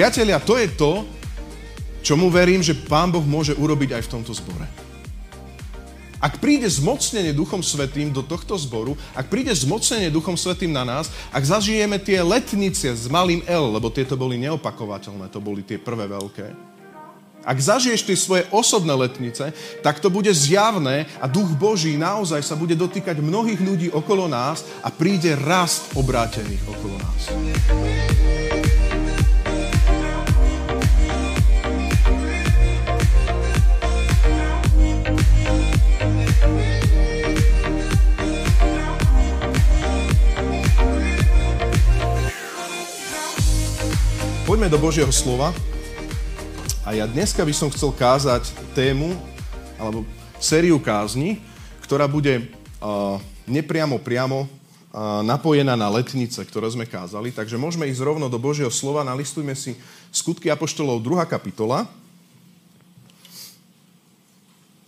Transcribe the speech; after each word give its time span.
priatelia, 0.00 0.40
to 0.40 0.56
je 0.56 0.68
to, 0.80 1.04
čomu 2.00 2.32
verím, 2.32 2.64
že 2.64 2.72
Pán 2.72 3.12
Boh 3.12 3.20
môže 3.20 3.52
urobiť 3.52 4.00
aj 4.00 4.08
v 4.08 4.12
tomto 4.16 4.32
zbore. 4.32 4.64
Ak 6.16 6.40
príde 6.40 6.64
zmocnenie 6.72 7.36
Duchom 7.36 7.60
Svetým 7.60 8.08
do 8.08 8.24
tohto 8.24 8.56
zboru, 8.56 8.96
ak 9.12 9.28
príde 9.28 9.52
zmocnenie 9.52 10.08
Duchom 10.08 10.40
Svetým 10.40 10.72
na 10.72 10.88
nás, 10.88 11.12
ak 11.28 11.44
zažijeme 11.44 12.00
tie 12.00 12.24
letnice 12.24 12.96
s 12.96 13.12
malým 13.12 13.44
L, 13.44 13.76
lebo 13.76 13.92
tieto 13.92 14.16
boli 14.16 14.40
neopakovateľné, 14.40 15.28
to 15.28 15.36
boli 15.36 15.60
tie 15.68 15.76
prvé 15.76 16.08
veľké, 16.08 16.48
ak 17.44 17.60
zažiješ 17.60 18.00
tie 18.00 18.16
svoje 18.16 18.48
osobné 18.56 18.96
letnice, 18.96 19.52
tak 19.84 20.00
to 20.00 20.08
bude 20.08 20.32
zjavné 20.32 21.12
a 21.20 21.28
Duch 21.28 21.52
Boží 21.60 22.00
naozaj 22.00 22.40
sa 22.40 22.56
bude 22.56 22.72
dotýkať 22.72 23.20
mnohých 23.20 23.60
ľudí 23.60 23.88
okolo 23.92 24.32
nás 24.32 24.64
a 24.80 24.88
príde 24.88 25.36
rast 25.36 25.92
obrátených 25.92 26.64
okolo 26.64 26.96
nás. 26.96 27.22
Poďme 44.60 44.76
do 44.76 44.84
Božieho 44.92 45.08
slova. 45.08 45.56
A 46.84 46.92
ja 46.92 47.08
dneska 47.08 47.40
by 47.40 47.48
som 47.48 47.72
chcel 47.72 47.96
kázať 47.96 48.44
tému, 48.76 49.16
alebo 49.80 50.04
sériu 50.36 50.76
kázni, 50.76 51.40
ktorá 51.80 52.04
bude 52.04 52.44
uh, 52.44 53.16
nepriamo 53.48 53.96
priamo 53.96 54.44
uh, 54.44 55.24
napojená 55.24 55.80
na 55.80 55.88
letnice, 55.88 56.44
ktoré 56.44 56.68
sme 56.68 56.84
kázali. 56.84 57.32
Takže 57.32 57.56
môžeme 57.56 57.88
ísť 57.88 58.04
rovno 58.04 58.28
do 58.28 58.36
Božieho 58.36 58.68
slova. 58.68 59.00
Nalistujme 59.00 59.56
si 59.56 59.80
skutky 60.12 60.52
Apoštolov 60.52 61.00
2. 61.00 61.24
kapitola. 61.24 61.88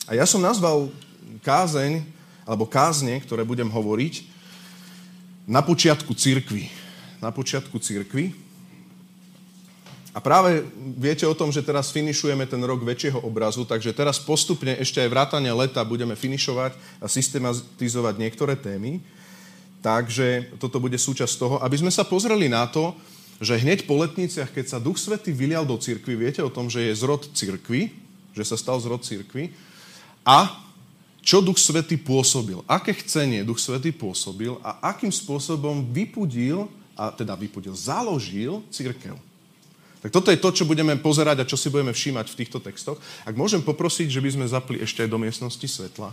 A 0.05 0.13
ja 0.13 0.29
som 0.29 0.45
nazval 0.45 0.93
kázeň, 1.41 2.05
alebo 2.45 2.69
kázne, 2.69 3.17
ktoré 3.25 3.41
budem 3.41 3.73
hovoriť, 3.73 4.21
na 5.49 5.65
počiatku 5.65 6.13
církvy. 6.13 6.69
Na 7.25 7.33
počiatku 7.33 7.81
církvy. 7.81 8.52
A 10.13 10.21
práve 10.21 10.61
viete 11.01 11.25
o 11.25 11.33
tom, 11.33 11.49
že 11.49 11.65
teraz 11.65 11.89
finišujeme 11.89 12.45
ten 12.45 12.61
rok 12.61 12.85
väčšieho 12.85 13.25
obrazu, 13.25 13.65
takže 13.65 13.97
teraz 13.97 14.21
postupne 14.21 14.77
ešte 14.77 15.01
aj 15.01 15.09
vrátane 15.09 15.49
leta 15.49 15.81
budeme 15.89 16.13
finišovať 16.13 16.77
a 17.01 17.09
systematizovať 17.09 18.15
niektoré 18.21 18.53
témy. 18.61 19.01
Takže 19.81 20.53
toto 20.61 20.77
bude 20.85 21.01
súčasť 21.01 21.35
toho, 21.41 21.57
aby 21.65 21.81
sme 21.81 21.89
sa 21.89 22.05
pozreli 22.05 22.53
na 22.53 22.69
to, 22.69 22.93
že 23.41 23.59
hneď 23.59 23.89
po 23.89 23.99
letniciach, 23.99 24.53
keď 24.53 24.77
sa 24.77 24.79
Duch 24.79 25.01
Svety 25.01 25.33
vylial 25.33 25.65
do 25.65 25.81
cirkvy, 25.81 26.15
viete 26.15 26.45
o 26.45 26.53
tom, 26.53 26.69
že 26.69 26.85
je 26.87 26.95
zrod 26.95 27.33
cirkvy, 27.33 27.91
že 28.37 28.45
sa 28.45 28.61
stal 28.61 28.79
zrod 28.79 29.03
cirkvy, 29.03 29.51
a 30.23 30.61
čo 31.25 31.41
Duch 31.41 31.59
Svety 31.59 31.97
pôsobil, 31.99 32.61
aké 32.69 32.93
chcenie 33.01 33.49
Duch 33.49 33.59
Svety 33.59 33.97
pôsobil 33.97 34.55
a 34.61 34.93
akým 34.93 35.11
spôsobom 35.11 35.89
vypudil, 35.89 36.69
a 36.93 37.09
teda 37.11 37.33
vypudil, 37.33 37.73
založil 37.73 38.61
církev. 38.69 39.32
Tak 40.03 40.11
toto 40.11 40.35
je 40.35 40.43
to, 40.43 40.51
čo 40.51 40.67
budeme 40.67 40.99
pozerať 40.99 41.47
a 41.47 41.49
čo 41.49 41.55
si 41.55 41.71
budeme 41.71 41.95
všímať 41.95 42.27
v 42.27 42.39
týchto 42.43 42.59
textoch. 42.59 42.99
Ak 43.23 43.39
môžem 43.39 43.63
poprosiť, 43.63 44.11
že 44.11 44.19
by 44.19 44.31
sme 44.35 44.47
zapli 44.51 44.83
ešte 44.83 45.07
aj 45.07 45.11
do 45.15 45.23
miestnosti 45.23 45.63
svetla. 45.63 46.11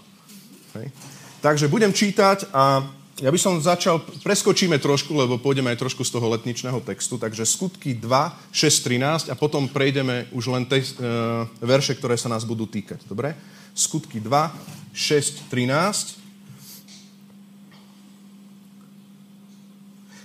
Hej. 0.78 0.94
Takže 1.42 1.66
budem 1.66 1.90
čítať 1.90 2.54
a 2.54 2.86
ja 3.20 3.34
by 3.34 3.40
som 3.42 3.58
začal, 3.60 4.00
preskočíme 4.24 4.78
trošku, 4.80 5.12
lebo 5.12 5.42
pôjdeme 5.42 5.74
aj 5.74 5.82
trošku 5.82 6.06
z 6.06 6.14
toho 6.14 6.30
letničného 6.32 6.80
textu, 6.86 7.20
takže 7.20 7.50
skutky 7.50 7.98
2, 7.98 8.08
6, 8.54 9.28
13 9.28 9.34
a 9.34 9.36
potom 9.36 9.68
prejdeme 9.68 10.30
už 10.32 10.54
len 10.54 10.64
te, 10.64 10.80
e, 10.80 10.88
verše, 11.60 11.98
ktoré 12.00 12.16
sa 12.16 12.32
nás 12.32 12.48
budú 12.48 12.64
týkať. 12.64 13.04
Dobre? 13.10 13.36
Skutky 13.76 14.22
2, 14.22 14.54
6, 14.94 15.52
13. 15.52 16.16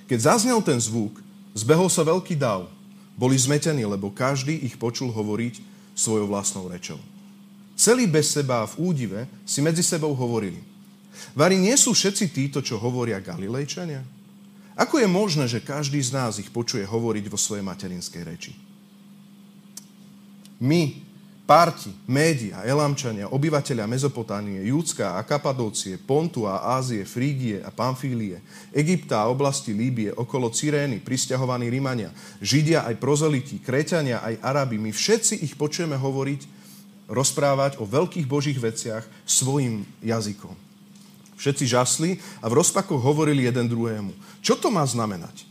Keď 0.05 0.19
zaznel 0.21 0.61
ten 0.61 0.77
zvuk, 0.79 1.17
zbehol 1.57 1.89
sa 1.89 2.05
veľký 2.05 2.37
dav 2.37 2.74
boli 3.15 3.39
zmetení, 3.39 3.87
lebo 3.87 4.11
každý 4.11 4.55
ich 4.67 4.75
počul 4.75 5.15
hovoriť 5.15 5.63
svojou 5.95 6.27
vlastnou 6.27 6.67
rečou. 6.67 6.99
Celý 7.75 8.07
bez 8.07 8.31
seba 8.31 8.67
v 8.71 8.95
údive 8.95 9.21
si 9.43 9.59
medzi 9.63 9.83
sebou 9.83 10.15
hovorili. 10.15 10.63
Vari 11.35 11.59
nie 11.59 11.75
sú 11.79 11.95
všetci 11.95 12.31
títo, 12.31 12.59
čo 12.63 12.79
hovoria 12.79 13.23
Galilejčania? 13.23 14.03
Ako 14.75 14.99
je 14.99 15.07
možné, 15.07 15.47
že 15.47 15.63
každý 15.63 16.03
z 16.03 16.11
nás 16.11 16.43
ich 16.43 16.51
počuje 16.51 16.83
hovoriť 16.83 17.31
vo 17.31 17.39
svojej 17.39 17.63
materinskej 17.63 18.23
reči? 18.27 18.53
My, 20.59 21.04
Parti, 21.44 21.93
Média, 22.09 22.65
Elamčania, 22.65 23.28
obyvateľia 23.28 23.84
Mezopotánie, 23.84 24.65
Júdska 24.65 25.21
a 25.21 25.21
Kapadócie, 25.21 26.00
Pontu 26.00 26.49
a 26.49 26.81
Ázie, 26.81 27.05
Frígie 27.05 27.60
a 27.60 27.69
Pamfílie, 27.69 28.41
Egypta 28.72 29.21
a 29.21 29.28
oblasti 29.28 29.77
Líbie, 29.77 30.09
okolo 30.09 30.49
Cyrény, 30.49 31.05
pristahovaní 31.05 31.69
Rimania, 31.69 32.16
Židia 32.41 32.88
aj 32.88 32.97
prozeliti, 32.97 33.60
Kreťania 33.60 34.25
aj 34.25 34.41
Arabi, 34.41 34.81
my 34.81 34.88
všetci 34.88 35.44
ich 35.44 35.53
počujeme 35.53 36.00
hovoriť, 36.00 36.49
rozprávať 37.12 37.76
o 37.76 37.84
veľkých 37.84 38.25
božích 38.25 38.56
veciach 38.56 39.05
svojim 39.28 39.84
jazykom. 40.00 40.56
Všetci 41.37 41.65
žasli 41.69 42.11
a 42.41 42.49
v 42.49 42.56
rozpakoch 42.56 43.05
hovorili 43.05 43.44
jeden 43.44 43.69
druhému. 43.69 44.16
Čo 44.41 44.56
to 44.56 44.72
má 44.72 44.81
znamenať? 44.88 45.44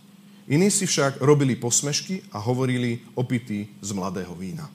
Iní 0.49 0.73
si 0.73 0.89
však 0.89 1.21
robili 1.21 1.53
posmešky 1.53 2.33
a 2.33 2.41
hovorili 2.41 3.05
opití 3.13 3.69
z 3.77 3.89
mladého 3.93 4.33
vína. 4.33 4.65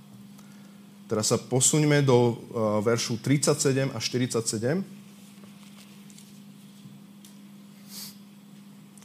Teraz 1.08 1.32
sa 1.32 1.40
posuňme 1.40 2.04
do 2.04 2.36
uh, 2.36 2.84
veršu 2.84 3.16
37 3.24 3.88
a 3.88 3.96
47. 3.96 4.84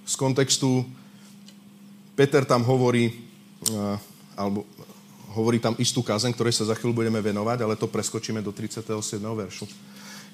Z 0.03 0.13
kontextu 0.19 0.83
Peter 2.19 2.43
tam 2.43 2.67
hovorí, 2.67 3.23
uh, 3.71 3.95
alebo 4.35 4.67
hovorí 5.31 5.63
tam 5.63 5.79
istú 5.79 6.03
kázeň, 6.03 6.35
ktorej 6.35 6.59
sa 6.59 6.67
za 6.67 6.75
chvíľu 6.75 6.99
budeme 6.99 7.23
venovať, 7.23 7.63
ale 7.63 7.79
to 7.79 7.87
preskočíme 7.87 8.43
do 8.43 8.51
37. 8.51 8.83
veršu. 9.23 9.63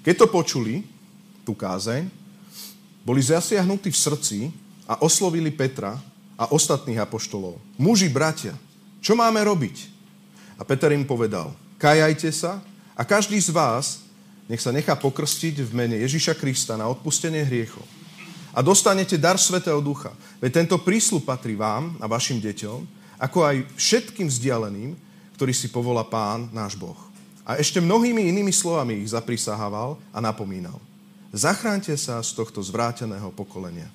Keď 0.02 0.16
to 0.26 0.28
počuli, 0.28 0.82
tú 1.46 1.54
kázeň, 1.54 2.10
boli 3.06 3.22
zasiahnutí 3.22 3.94
v 3.94 4.02
srdci 4.10 4.38
a 4.90 4.98
oslovili 5.06 5.54
Petra 5.54 6.02
a 6.34 6.50
ostatných 6.50 6.98
apoštolov. 6.98 7.62
Muži, 7.78 8.10
bratia, 8.10 8.58
čo 9.00 9.14
máme 9.14 9.40
robiť? 9.46 9.99
A 10.60 10.68
Peter 10.68 10.92
im 10.92 11.08
povedal, 11.08 11.56
kajajte 11.80 12.28
sa 12.36 12.60
a 12.92 13.08
každý 13.08 13.40
z 13.40 13.56
vás 13.56 14.04
nech 14.50 14.60
sa 14.60 14.76
nechá 14.76 14.98
pokrstiť 14.98 15.62
v 15.64 15.72
mene 15.72 15.96
Ježiša 16.04 16.36
Krista 16.36 16.76
na 16.76 16.90
odpustenie 16.92 17.46
hriechov. 17.46 17.86
A 18.50 18.66
dostanete 18.66 19.14
dar 19.16 19.38
Svetého 19.38 19.78
Ducha. 19.78 20.10
Veď 20.42 20.66
tento 20.66 20.82
prísľub 20.82 21.22
patrí 21.22 21.54
vám 21.54 21.96
a 22.02 22.10
vašim 22.10 22.42
deťom, 22.42 22.80
ako 23.22 23.46
aj 23.46 23.56
všetkým 23.78 24.26
vzdialeným, 24.26 24.98
ktorý 25.38 25.54
si 25.54 25.70
povolá 25.70 26.02
Pán, 26.02 26.50
náš 26.50 26.74
Boh. 26.74 26.98
A 27.46 27.62
ešte 27.62 27.78
mnohými 27.78 28.26
inými 28.26 28.50
slovami 28.50 29.00
ich 29.00 29.14
zaprisahával 29.14 30.02
a 30.10 30.20
napomínal. 30.20 30.82
Zachránte 31.30 31.94
sa 31.94 32.18
z 32.26 32.34
tohto 32.34 32.58
zvráteného 32.66 33.30
pokolenia. 33.38 33.88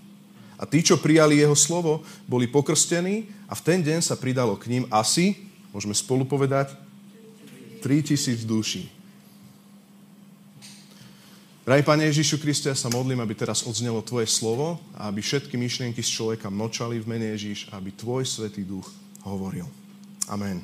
A 0.55 0.63
tí, 0.71 0.87
čo 0.87 1.03
prijali 1.03 1.43
jeho 1.43 1.59
slovo, 1.59 2.07
boli 2.31 2.47
pokrstení 2.47 3.27
a 3.51 3.59
v 3.59 3.65
ten 3.67 3.83
deň 3.83 4.07
sa 4.07 4.15
pridalo 4.15 4.55
k 4.55 4.71
ním 4.71 4.85
asi 4.87 5.51
Môžeme 5.75 5.93
spolu 5.93 6.23
povedať? 6.23 6.71
3000 7.83 8.47
duší. 8.47 8.87
Drahý 11.65 11.83
Pane 11.83 12.05
Ježišu 12.13 12.39
Kriste, 12.39 12.69
ja 12.69 12.77
sa 12.77 12.93
modlím, 12.93 13.25
aby 13.25 13.35
teraz 13.35 13.65
odznelo 13.65 14.05
Tvoje 14.05 14.29
slovo 14.29 14.79
a 14.95 15.09
aby 15.09 15.25
všetky 15.25 15.57
myšlienky 15.57 16.05
z 16.05 16.13
človeka 16.13 16.53
mlčali 16.53 17.01
v 17.01 17.09
mene 17.09 17.33
Ježiš 17.35 17.73
a 17.73 17.81
aby 17.81 17.91
Tvoj 17.91 18.23
Svetý 18.29 18.63
Duch 18.63 18.87
hovoril. 19.25 19.65
Amen. 20.29 20.61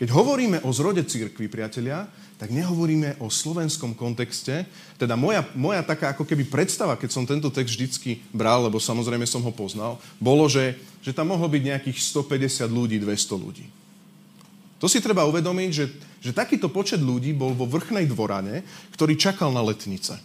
Keď 0.00 0.08
hovoríme 0.08 0.64
o 0.64 0.72
zrode 0.72 1.04
církvy, 1.04 1.52
priatelia, 1.52 2.08
tak 2.38 2.54
nehovoríme 2.54 3.18
o 3.18 3.28
slovenskom 3.28 3.98
kontexte. 3.98 4.62
Teda 4.94 5.18
moja, 5.18 5.42
moja 5.58 5.82
taká 5.82 6.14
ako 6.14 6.22
keby 6.22 6.46
predstava, 6.46 6.94
keď 6.94 7.10
som 7.10 7.26
tento 7.26 7.50
text 7.50 7.74
vždycky 7.74 8.22
bral, 8.30 8.62
lebo 8.62 8.78
samozrejme 8.78 9.26
som 9.26 9.42
ho 9.42 9.50
poznal, 9.50 9.98
bolo, 10.22 10.46
že 10.46 10.78
že 11.02 11.14
tam 11.14 11.30
mohlo 11.30 11.46
byť 11.46 11.62
nejakých 11.62 11.98
150 12.00 12.68
ľudí, 12.68 12.96
200 13.00 13.44
ľudí. 13.44 13.66
To 14.78 14.86
si 14.86 15.02
treba 15.02 15.26
uvedomiť, 15.26 15.70
že, 15.74 15.84
že 16.22 16.30
takýto 16.30 16.70
počet 16.70 17.02
ľudí 17.02 17.34
bol 17.34 17.50
vo 17.54 17.66
vrchnej 17.66 18.06
dvorane, 18.06 18.62
ktorý 18.94 19.18
čakal 19.18 19.50
na 19.50 19.62
letnice. 19.62 20.18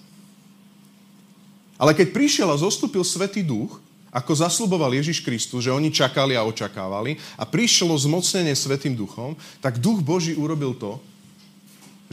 Ale 1.81 1.97
keď 1.97 2.13
prišiel 2.13 2.47
a 2.53 2.61
zostúpil 2.61 3.01
Svetý 3.01 3.41
Duch, 3.41 3.81
ako 4.13 4.37
zasluboval 4.37 4.93
Ježiš 4.93 5.25
Kristus, 5.25 5.65
že 5.65 5.73
oni 5.73 5.89
čakali 5.89 6.37
a 6.37 6.45
očakávali 6.45 7.17
a 7.33 7.49
prišlo 7.49 7.97
zmocnenie 7.97 8.53
Svetým 8.53 8.93
Duchom, 8.93 9.33
tak 9.57 9.81
Duch 9.81 10.05
Boží 10.05 10.37
urobil 10.37 10.77
to, 10.77 11.01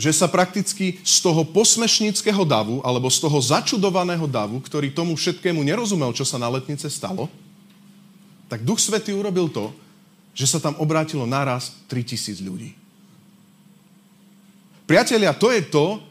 že 0.00 0.16
sa 0.16 0.24
prakticky 0.24 0.96
z 1.04 1.16
toho 1.20 1.44
posmešnického 1.44 2.40
davu, 2.48 2.80
alebo 2.80 3.12
z 3.12 3.20
toho 3.20 3.36
začudovaného 3.36 4.24
davu, 4.24 4.56
ktorý 4.64 4.88
tomu 4.88 5.12
všetkému 5.12 5.60
nerozumel, 5.60 6.16
čo 6.16 6.24
sa 6.24 6.40
na 6.40 6.48
letnice 6.48 6.88
stalo, 6.88 7.28
tak 8.50 8.66
Duch 8.66 8.82
Svetý 8.82 9.14
urobil 9.14 9.46
to, 9.46 9.70
že 10.34 10.50
sa 10.50 10.58
tam 10.58 10.74
obrátilo 10.82 11.22
naraz 11.22 11.70
3000 11.86 12.42
ľudí. 12.42 12.74
Priatelia, 14.90 15.30
to 15.30 15.54
je 15.54 15.62
to, 15.62 16.02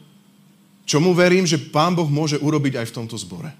čomu 0.88 1.12
verím, 1.12 1.44
že 1.44 1.60
Pán 1.60 1.92
Boh 1.92 2.08
môže 2.08 2.40
urobiť 2.40 2.80
aj 2.80 2.86
v 2.88 2.96
tomto 2.96 3.20
zbore. 3.20 3.52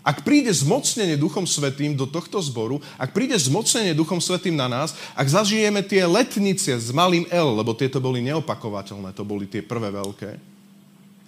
Ak 0.00 0.24
príde 0.24 0.52
zmocnenie 0.52 1.16
Duchom 1.16 1.44
Svetým 1.44 1.92
do 1.92 2.08
tohto 2.08 2.40
zboru, 2.40 2.80
ak 2.96 3.12
príde 3.12 3.36
zmocnenie 3.36 3.96
Duchom 3.96 4.20
Svetým 4.20 4.56
na 4.56 4.68
nás, 4.68 4.96
ak 5.12 5.28
zažijeme 5.28 5.80
tie 5.84 6.04
letnice 6.08 6.76
s 6.76 6.88
malým 6.92 7.28
L, 7.28 7.56
lebo 7.56 7.72
tieto 7.72 8.00
boli 8.00 8.24
neopakovateľné, 8.24 9.12
to 9.16 9.24
boli 9.24 9.44
tie 9.44 9.60
prvé 9.60 9.92
veľké, 9.92 10.59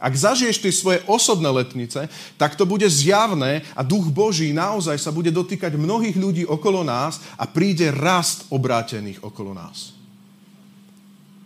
ak 0.03 0.19
zažiješ 0.19 0.59
tie 0.59 0.75
svoje 0.75 0.99
osobné 1.07 1.47
letnice, 1.47 2.11
tak 2.35 2.59
to 2.59 2.67
bude 2.67 2.91
zjavné 2.91 3.63
a 3.79 3.87
duch 3.87 4.11
Boží 4.11 4.51
naozaj 4.51 4.99
sa 4.99 5.15
bude 5.15 5.31
dotýkať 5.31 5.79
mnohých 5.79 6.19
ľudí 6.19 6.43
okolo 6.43 6.83
nás 6.83 7.23
a 7.39 7.47
príde 7.47 7.95
rast 7.95 8.51
obrátených 8.51 9.23
okolo 9.23 9.55
nás. 9.55 9.95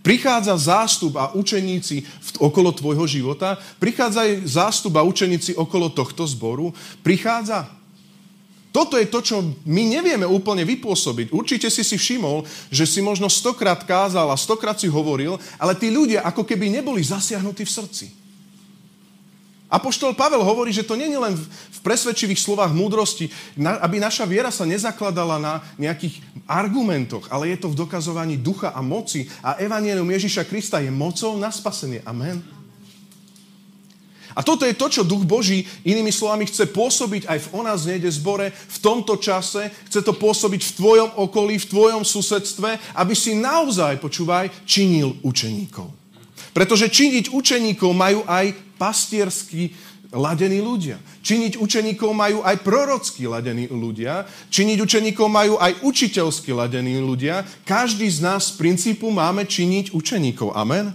Prichádza 0.01 0.57
zástup 0.57 1.21
a 1.21 1.37
učeníci 1.37 2.01
okolo 2.41 2.73
tvojho 2.73 3.05
života, 3.05 3.61
prichádza 3.77 4.25
aj 4.25 4.33
zástup 4.49 4.97
a 4.97 5.05
učeníci 5.05 5.59
okolo 5.59 5.93
tohto 5.93 6.25
zboru, 6.25 6.73
prichádza. 7.05 7.69
Toto 8.73 8.97
je 8.97 9.09
to, 9.09 9.21
čo 9.21 9.37
my 9.67 9.83
nevieme 9.89 10.25
úplne 10.29 10.63
vypôsobiť. 10.65 11.33
Určite 11.33 11.69
si 11.73 11.83
si 11.83 11.97
všimol, 11.97 12.45
že 12.69 12.85
si 12.87 13.01
možno 13.01 13.27
stokrát 13.27 13.83
kázal 13.85 14.31
a 14.31 14.37
stokrát 14.37 14.79
si 14.79 14.87
hovoril, 14.87 15.41
ale 15.57 15.75
tí 15.77 15.89
ľudia 15.89 16.25
ako 16.25 16.45
keby 16.45 16.71
neboli 16.71 17.03
zasiahnutí 17.03 17.67
v 17.67 17.73
srdci. 17.73 18.26
Apoštol 19.67 20.15
Pavel 20.15 20.47
hovorí, 20.47 20.71
že 20.71 20.87
to 20.87 20.95
nie 20.95 21.11
je 21.11 21.19
len 21.19 21.35
v 21.35 21.79
presvedčivých 21.83 22.39
slovách 22.39 22.71
múdrosti, 22.71 23.27
aby 23.59 23.99
naša 23.99 24.23
viera 24.23 24.55
sa 24.55 24.63
nezakladala 24.63 25.43
na 25.43 25.55
nejakých 25.75 26.23
argumentoch, 26.47 27.27
ale 27.35 27.51
je 27.51 27.67
to 27.67 27.75
v 27.75 27.79
dokazovaní 27.83 28.39
ducha 28.39 28.71
a 28.71 28.79
moci 28.79 29.27
a 29.43 29.59
evanielum 29.59 30.07
Ježiša 30.07 30.47
Krista 30.47 30.79
je 30.79 30.95
mocou 30.95 31.35
na 31.35 31.51
spasenie. 31.51 31.99
Amen. 32.07 32.57
A 34.37 34.45
toto 34.45 34.69
je 34.69 34.77
to, 34.77 34.93
čo 34.93 35.09
Duch 35.09 35.25
Boží, 35.25 35.65
inými 35.81 36.13
slovami, 36.13 36.45
chce 36.45 36.69
pôsobiť 36.69 37.25
aj 37.25 37.49
v 37.49 37.51
o 37.57 37.61
nás 37.65 37.89
nejde 37.89 38.13
zbore, 38.13 38.53
v 38.53 38.79
tomto 38.85 39.17
čase, 39.17 39.73
chce 39.89 40.05
to 40.05 40.13
pôsobiť 40.13 40.61
v 40.61 40.75
tvojom 40.77 41.11
okolí, 41.17 41.57
v 41.57 41.71
tvojom 41.73 42.05
susedstve, 42.05 43.01
aby 43.01 43.15
si 43.17 43.33
naozaj, 43.33 43.97
počúvaj, 43.97 44.53
činil 44.69 45.17
učeníkov. 45.25 45.89
Pretože 46.53 46.93
činiť 46.93 47.33
učeníkov 47.33 47.91
majú 47.97 48.29
aj 48.29 48.66
pastiersky 48.77 49.73
ladení 50.15 50.63
ľudia. 50.63 51.01
Činiť 51.25 51.59
učeníkov 51.59 52.11
majú 52.15 52.39
aj 52.47 52.63
prorocky 52.63 53.27
ladení 53.27 53.67
ľudia. 53.67 54.29
Činiť 54.53 54.79
učeníkov 54.79 55.27
majú 55.27 55.55
aj 55.59 55.83
učiteľsky 55.83 56.55
ladení 56.55 57.03
ľudia. 57.03 57.43
Každý 57.67 58.07
z 58.07 58.23
nás 58.23 58.55
z 58.55 58.61
princípu 58.61 59.11
máme 59.11 59.49
činiť 59.49 59.91
učeníkov. 59.91 60.55
Amen? 60.55 60.95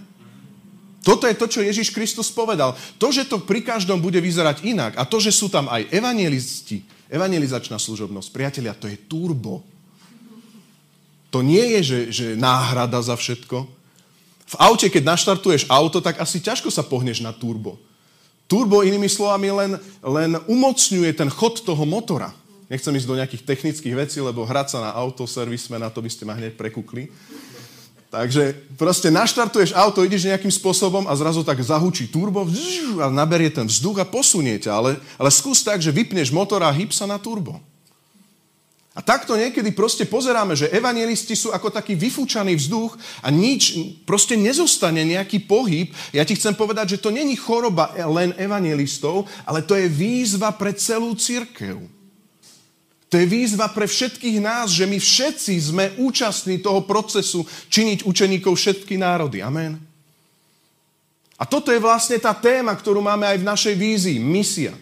Toto 1.01 1.25
je 1.25 1.33
to, 1.33 1.50
čo 1.50 1.66
Ježiš 1.66 1.89
Kristus 1.89 2.30
povedal. 2.30 2.78
To, 3.01 3.10
že 3.10 3.25
to 3.25 3.42
pri 3.42 3.66
každom 3.66 3.98
bude 3.98 4.22
vyzerať 4.22 4.62
inak 4.69 4.94
a 5.01 5.04
to, 5.04 5.18
že 5.18 5.34
sú 5.34 5.50
tam 5.50 5.66
aj 5.66 5.89
evangelisti, 5.89 6.86
evangelizačná 7.10 7.81
služobnosť, 7.81 8.30
priatelia, 8.30 8.77
to 8.77 8.86
je 8.86 9.01
turbo. 9.10 9.66
To 11.34 11.42
nie 11.42 11.80
je, 11.80 11.81
že, 11.81 12.00
že 12.12 12.25
náhrada 12.38 13.01
za 13.01 13.18
všetko. 13.18 13.81
V 14.47 14.55
aute, 14.59 14.88
keď 14.91 15.03
naštartuješ 15.15 15.69
auto, 15.71 16.03
tak 16.03 16.19
asi 16.19 16.41
ťažko 16.41 16.69
sa 16.71 16.83
pohneš 16.83 17.23
na 17.23 17.31
turbo. 17.31 17.79
Turbo, 18.51 18.83
inými 18.83 19.07
slovami, 19.07 19.47
len, 19.47 19.71
len 20.03 20.31
umocňuje 20.43 21.11
ten 21.15 21.31
chod 21.31 21.63
toho 21.63 21.88
motora. 21.88 22.35
Nechcem 22.67 22.91
ísť 22.95 23.07
do 23.07 23.19
nejakých 23.19 23.43
technických 23.47 23.95
vecí, 23.95 24.19
lebo 24.19 24.47
hrať 24.47 24.75
sa 24.75 24.79
na 24.79 24.91
autoservis 24.95 25.67
sme 25.67 25.79
na 25.79 25.91
to 25.91 26.03
by 26.03 26.11
ste 26.11 26.23
ma 26.27 26.35
hneď 26.35 26.55
prekukli. 26.55 27.11
Takže 28.11 28.75
proste 28.75 29.07
naštartuješ 29.07 29.71
auto, 29.71 30.03
ideš 30.03 30.27
nejakým 30.27 30.51
spôsobom 30.51 31.07
a 31.07 31.15
zrazu 31.15 31.47
tak 31.47 31.63
zahučí 31.63 32.11
turbo 32.11 32.43
a 32.99 33.07
naberie 33.07 33.47
ten 33.47 33.63
vzduch 33.63 34.03
a 34.03 34.05
posunie 34.07 34.59
ťa. 34.59 34.71
Ale, 34.75 34.91
ale 35.15 35.31
skús 35.31 35.63
tak, 35.63 35.79
že 35.79 35.95
vypneš 35.95 36.27
motor 36.35 36.59
a 36.59 36.75
hyb 36.75 36.91
sa 36.91 37.07
na 37.07 37.15
turbo. 37.15 37.55
A 38.91 38.99
takto 38.99 39.39
niekedy 39.39 39.71
proste 39.71 40.03
pozeráme, 40.03 40.51
že 40.51 40.67
evangelisti 40.67 41.31
sú 41.31 41.55
ako 41.55 41.71
taký 41.71 41.95
vyfúčaný 41.95 42.59
vzduch 42.59 42.99
a 43.23 43.31
nič, 43.31 43.79
proste 44.03 44.35
nezostane 44.35 45.07
nejaký 45.07 45.47
pohyb. 45.47 45.95
Ja 46.11 46.27
ti 46.27 46.35
chcem 46.35 46.51
povedať, 46.51 46.99
že 46.99 47.01
to 47.01 47.07
není 47.07 47.39
choroba 47.39 47.95
len 47.95 48.35
evangelistov, 48.35 49.31
ale 49.47 49.63
to 49.63 49.79
je 49.79 49.88
výzva 49.88 50.51
pre 50.51 50.75
celú 50.75 51.15
církev. 51.15 51.79
To 53.07 53.15
je 53.15 53.27
výzva 53.27 53.71
pre 53.71 53.88
všetkých 53.88 54.43
nás, 54.43 54.71
že 54.75 54.83
my 54.83 54.99
všetci 54.99 55.53
sme 55.71 55.95
účastní 55.95 56.59
toho 56.59 56.83
procesu 56.83 57.47
činiť 57.71 58.03
učeníkov 58.03 58.59
všetky 58.59 58.99
národy. 58.99 59.39
Amen. 59.39 59.79
A 61.39 61.47
toto 61.47 61.71
je 61.71 61.79
vlastne 61.79 62.19
tá 62.19 62.35
téma, 62.35 62.75
ktorú 62.75 62.99
máme 62.99 63.23
aj 63.23 63.38
v 63.39 63.47
našej 63.47 63.75
vízii. 63.75 64.19
Misia. 64.19 64.75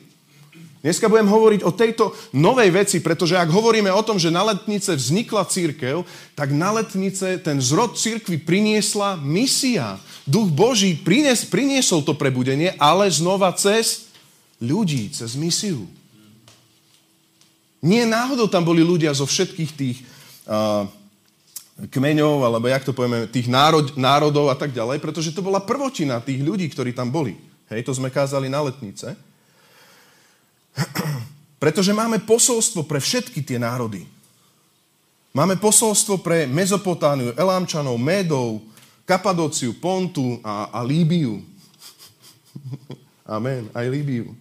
Dneska 0.79 1.11
budem 1.11 1.27
hovoriť 1.27 1.61
o 1.67 1.75
tejto 1.75 2.15
novej 2.31 2.71
veci, 2.71 2.97
pretože 3.03 3.35
ak 3.35 3.51
hovoríme 3.51 3.91
o 3.91 3.99
tom, 3.99 4.15
že 4.15 4.31
na 4.31 4.47
letnice 4.47 4.95
vznikla 4.95 5.43
církev, 5.43 6.07
tak 6.39 6.55
na 6.55 6.71
letnice 6.71 7.35
ten 7.43 7.59
zrod 7.59 7.99
církvy 7.99 8.39
priniesla 8.39 9.19
misia. 9.19 9.99
Duch 10.23 10.47
Boží 10.47 10.95
prinies, 10.95 11.43
priniesol 11.43 11.99
to 12.07 12.15
prebudenie, 12.15 12.71
ale 12.79 13.11
znova 13.11 13.51
cez 13.59 14.07
ľudí, 14.63 15.11
cez 15.11 15.35
misiu. 15.35 15.83
Nie 17.83 18.07
náhodou 18.07 18.47
tam 18.47 18.63
boli 18.63 18.79
ľudia 18.79 19.11
zo 19.11 19.27
všetkých 19.27 19.71
tých 19.75 19.97
uh, 20.47 20.87
kmeňov, 21.91 22.43
alebo 22.43 22.71
jak 22.71 22.87
to 22.87 22.95
povieme, 22.95 23.27
tých 23.27 23.51
národ, 23.51 23.99
národov 23.99 24.47
a 24.47 24.55
tak 24.55 24.71
ďalej, 24.71 25.03
pretože 25.03 25.35
to 25.35 25.43
bola 25.43 25.59
prvotina 25.59 26.23
tých 26.23 26.39
ľudí, 26.39 26.71
ktorí 26.71 26.95
tam 26.95 27.11
boli. 27.11 27.35
Hej, 27.67 27.83
to 27.83 27.91
sme 27.91 28.07
kázali 28.07 28.47
na 28.47 28.63
letnice. 28.63 29.15
Pretože 31.63 31.91
máme 31.91 32.23
posolstvo 32.23 32.83
pre 32.87 33.03
všetky 33.03 33.43
tie 33.43 33.59
národy. 33.59 34.07
Máme 35.29 35.61
posolstvo 35.61 36.17
pre 36.25 36.49
Mezopotániu, 36.49 37.37
Elámčanov, 37.37 38.01
Médov, 38.01 38.65
Kapadóciu, 39.05 39.77
Pontu 39.77 40.41
a, 40.41 40.73
a 40.73 40.81
Líbiu. 40.81 41.41
Amen, 43.37 43.69
aj 43.77 43.85
Líbiu. 43.93 44.33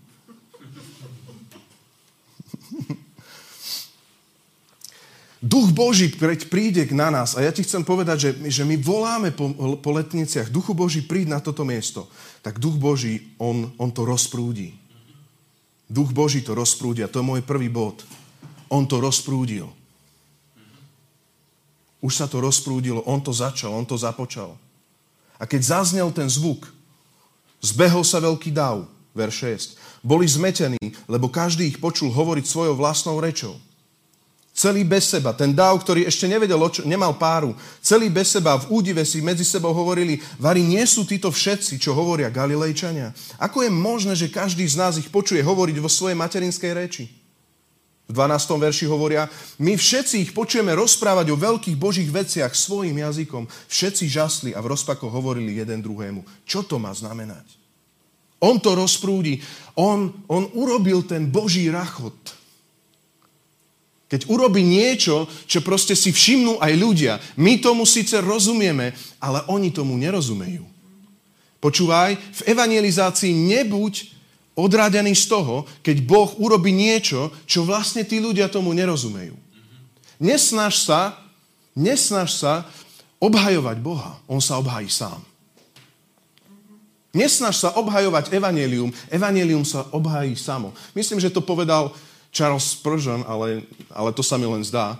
Duch 5.44 5.68
Boží 5.76 6.08
príde 6.48 6.88
k 6.88 6.96
na 6.96 7.12
nás 7.12 7.36
a 7.36 7.44
ja 7.44 7.52
ti 7.52 7.60
chcem 7.62 7.84
povedať, 7.84 8.16
že, 8.18 8.30
že 8.48 8.64
my 8.64 8.80
voláme 8.80 9.28
po, 9.30 9.52
po 9.76 9.90
letniciach, 9.92 10.48
Duchu 10.48 10.72
Boží 10.72 11.04
príď 11.04 11.36
na 11.36 11.40
toto 11.44 11.68
miesto, 11.68 12.08
tak 12.40 12.56
Duch 12.56 12.80
Boží, 12.80 13.36
on, 13.36 13.70
on 13.76 13.92
to 13.92 14.08
rozprúdi. 14.08 14.87
Duch 15.88 16.12
Boží 16.12 16.44
to 16.44 16.52
rozprúdi 16.52 17.00
a 17.00 17.08
to 17.08 17.24
je 17.24 17.28
môj 17.28 17.40
prvý 17.40 17.72
bod. 17.72 18.04
On 18.68 18.84
to 18.84 19.00
rozprúdil. 19.00 19.72
Už 21.98 22.12
sa 22.14 22.30
to 22.30 22.38
rozprúdilo, 22.38 23.02
on 23.08 23.18
to 23.24 23.32
začal, 23.32 23.74
on 23.74 23.88
to 23.88 23.96
započal. 23.98 24.54
A 25.40 25.48
keď 25.48 25.80
zaznel 25.80 26.12
ten 26.14 26.28
zvuk, 26.30 26.68
zbehol 27.58 28.04
sa 28.04 28.22
veľký 28.22 28.52
dav, 28.54 28.86
verš 29.16 29.74
6. 29.74 30.06
Boli 30.06 30.28
zmetení, 30.28 30.78
lebo 31.10 31.26
každý 31.32 31.66
ich 31.66 31.82
počul 31.82 32.14
hovoriť 32.14 32.44
svojou 32.46 32.78
vlastnou 32.78 33.18
rečou. 33.18 33.58
Celý 34.58 34.82
bez 34.82 35.14
seba, 35.14 35.30
ten 35.30 35.54
dáv, 35.54 35.78
ktorý 35.86 36.02
ešte 36.02 36.26
nevedel, 36.26 36.58
nemal 36.82 37.14
páru, 37.14 37.54
celý 37.78 38.10
bez 38.10 38.34
seba 38.34 38.58
v 38.58 38.82
údive 38.82 39.06
si 39.06 39.22
medzi 39.22 39.46
sebou 39.46 39.70
hovorili, 39.70 40.18
vari 40.34 40.66
nie 40.66 40.82
sú 40.82 41.06
títo 41.06 41.30
všetci, 41.30 41.78
čo 41.78 41.94
hovoria 41.94 42.26
Galilejčania. 42.26 43.14
Ako 43.38 43.62
je 43.62 43.70
možné, 43.70 44.18
že 44.18 44.26
každý 44.26 44.66
z 44.66 44.74
nás 44.74 44.98
ich 44.98 45.14
počuje 45.14 45.46
hovoriť 45.46 45.78
vo 45.78 45.86
svojej 45.86 46.18
materinskej 46.18 46.74
reči? 46.74 47.06
V 48.10 48.12
12. 48.18 48.58
verši 48.58 48.90
hovoria, 48.90 49.30
my 49.62 49.78
všetci 49.78 50.26
ich 50.26 50.34
počujeme 50.34 50.74
rozprávať 50.74 51.30
o 51.30 51.38
veľkých 51.38 51.78
božích 51.78 52.10
veciach 52.10 52.50
svojim 52.50 52.98
jazykom. 52.98 53.46
Všetci 53.70 54.10
žasli 54.10 54.50
a 54.58 54.64
v 54.64 54.74
rozpakoch 54.74 55.12
hovorili 55.12 55.54
jeden 55.54 55.78
druhému. 55.86 56.26
Čo 56.42 56.66
to 56.66 56.82
má 56.82 56.90
znamenať? 56.90 57.46
On 58.42 58.58
to 58.58 58.74
rozprúdi. 58.74 59.38
On, 59.78 60.10
on 60.26 60.50
urobil 60.58 61.06
ten 61.06 61.30
boží 61.30 61.70
rachot 61.70 62.37
keď 64.08 64.24
urobí 64.32 64.64
niečo, 64.64 65.28
čo 65.44 65.60
proste 65.60 65.92
si 65.92 66.08
všimnú 66.10 66.56
aj 66.58 66.72
ľudia. 66.80 67.14
My 67.36 67.60
tomu 67.60 67.84
síce 67.84 68.16
rozumieme, 68.24 68.96
ale 69.20 69.44
oni 69.52 69.68
tomu 69.68 70.00
nerozumejú. 70.00 70.64
Počúvaj, 71.60 72.16
v 72.16 72.40
evangelizácii 72.48 73.30
nebuď 73.36 74.08
odradený 74.56 75.12
z 75.12 75.28
toho, 75.28 75.68
keď 75.84 75.96
Boh 76.08 76.30
urobí 76.40 76.72
niečo, 76.72 77.30
čo 77.44 77.68
vlastne 77.68 78.02
tí 78.02 78.18
ľudia 78.18 78.48
tomu 78.48 78.72
nerozumejú. 78.72 79.36
Nesnaž 80.18 80.82
sa, 80.82 81.14
nesnaž 81.76 82.34
sa 82.34 82.66
obhajovať 83.22 83.76
Boha. 83.78 84.18
On 84.26 84.42
sa 84.42 84.58
obhají 84.58 84.90
sám. 84.90 85.22
Nesnaž 87.14 87.58
sa 87.58 87.74
obhajovať 87.74 88.30
evanelium. 88.34 88.90
Evanelium 89.10 89.66
sa 89.66 89.86
obhají 89.90 90.38
samo. 90.38 90.74
Myslím, 90.94 91.18
že 91.18 91.32
to 91.32 91.42
povedal 91.42 91.90
Charles 92.38 92.78
Spurgeon, 92.78 93.26
ale, 93.26 93.66
ale 93.90 94.14
to 94.14 94.22
sa 94.22 94.38
mi 94.38 94.46
len 94.46 94.62
zdá, 94.62 94.94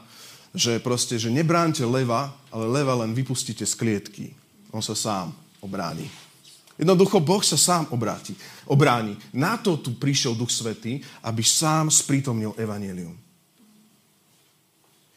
že 0.51 0.83
proste, 0.83 1.15
že 1.15 1.31
nebránte 1.31 1.87
leva, 1.87 2.35
ale 2.51 2.67
leva 2.67 2.99
len 2.99 3.15
vypustíte 3.15 3.63
z 3.63 3.79
klietky. 3.79 4.35
On 4.75 4.83
sa 4.83 4.99
sám 4.99 5.31
obráni. 5.63 6.11
Jednoducho 6.75 7.23
Boh 7.23 7.43
sa 7.43 7.55
sám 7.55 7.91
obráti, 7.95 8.35
obráni. 8.67 9.15
Na 9.31 9.55
to 9.55 9.79
tu 9.79 9.95
prišiel 9.95 10.35
Duch 10.35 10.51
Svetý, 10.51 10.99
aby 11.23 11.43
sám 11.47 11.91
sprítomnil 11.91 12.59
evanelium. 12.59 13.15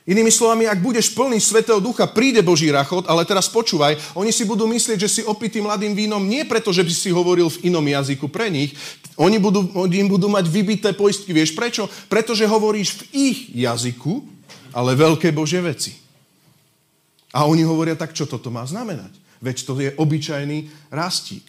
Inými 0.01 0.33
slovami, 0.33 0.65
ak 0.65 0.81
budeš 0.81 1.13
plný 1.13 1.37
Svetého 1.37 1.77
Ducha, 1.77 2.09
príde 2.09 2.41
Boží 2.41 2.73
rachot, 2.73 3.05
ale 3.05 3.21
teraz 3.21 3.45
počúvaj, 3.45 4.17
oni 4.17 4.33
si 4.33 4.49
budú 4.49 4.65
myslieť, 4.65 4.97
že 4.97 5.09
si 5.09 5.21
opitý 5.21 5.61
mladým 5.61 5.93
vínom 5.93 6.25
nie 6.25 6.41
preto, 6.41 6.73
že 6.73 6.81
by 6.81 6.89
si 6.89 7.13
hovoril 7.13 7.53
v 7.53 7.69
inom 7.69 7.85
jazyku 7.85 8.25
pre 8.25 8.49
nich, 8.49 8.73
oni, 9.13 9.37
budú, 9.37 9.69
oni 9.77 10.01
im 10.01 10.09
budú 10.09 10.25
mať 10.25 10.49
vybité 10.49 10.89
poistky. 10.97 11.29
Vieš 11.29 11.53
prečo? 11.53 11.85
Pretože 12.09 12.49
hovoríš 12.49 12.97
v 12.97 13.01
ich 13.13 13.39
jazyku, 13.53 14.25
ale 14.73 14.97
veľké 14.97 15.29
Božie 15.29 15.61
veci. 15.61 15.93
A 17.29 17.45
oni 17.45 17.61
hovoria, 17.61 17.93
tak 17.93 18.17
čo 18.17 18.25
toto 18.25 18.49
má 18.49 18.65
znamenať? 18.65 19.13
Veď 19.37 19.57
to 19.69 19.77
je 19.77 19.93
obyčajný 20.01 20.89
rastík. 20.89 21.45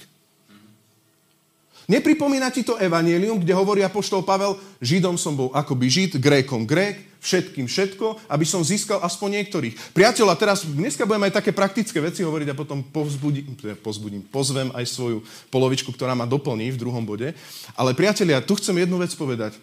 Nepripomína 1.90 2.54
ti 2.54 2.62
to 2.62 2.78
evanelium, 2.78 3.42
kde 3.42 3.54
hovorí 3.54 3.82
apoštol 3.82 4.22
Pavel, 4.22 4.54
Židom 4.78 5.18
som 5.18 5.34
bol 5.34 5.50
akoby 5.50 5.86
Žid, 5.90 6.22
Grékom 6.22 6.62
Grék, 6.62 7.12
všetkým 7.22 7.70
všetko, 7.70 8.26
aby 8.26 8.42
som 8.42 8.66
získal 8.66 8.98
aspoň 9.02 9.42
niektorých. 9.42 9.94
Priateľ, 9.94 10.26
a 10.34 10.36
teraz 10.38 10.66
dneska 10.66 11.06
budeme 11.06 11.30
aj 11.30 11.38
také 11.38 11.54
praktické 11.54 12.02
veci 12.02 12.26
hovoriť 12.26 12.50
a 12.50 12.58
potom 12.58 12.82
povzbudím, 12.82 13.54
teda 13.54 13.78
povzbudím, 13.78 14.26
pozvem 14.26 14.74
aj 14.74 14.90
svoju 14.90 15.22
polovičku, 15.50 15.94
ktorá 15.94 16.18
ma 16.18 16.26
doplní 16.26 16.74
v 16.74 16.80
druhom 16.82 17.06
bode. 17.06 17.30
Ale 17.78 17.94
priatelia, 17.94 18.42
tu 18.42 18.58
chcem 18.58 18.74
jednu 18.74 18.98
vec 18.98 19.14
povedať. 19.14 19.54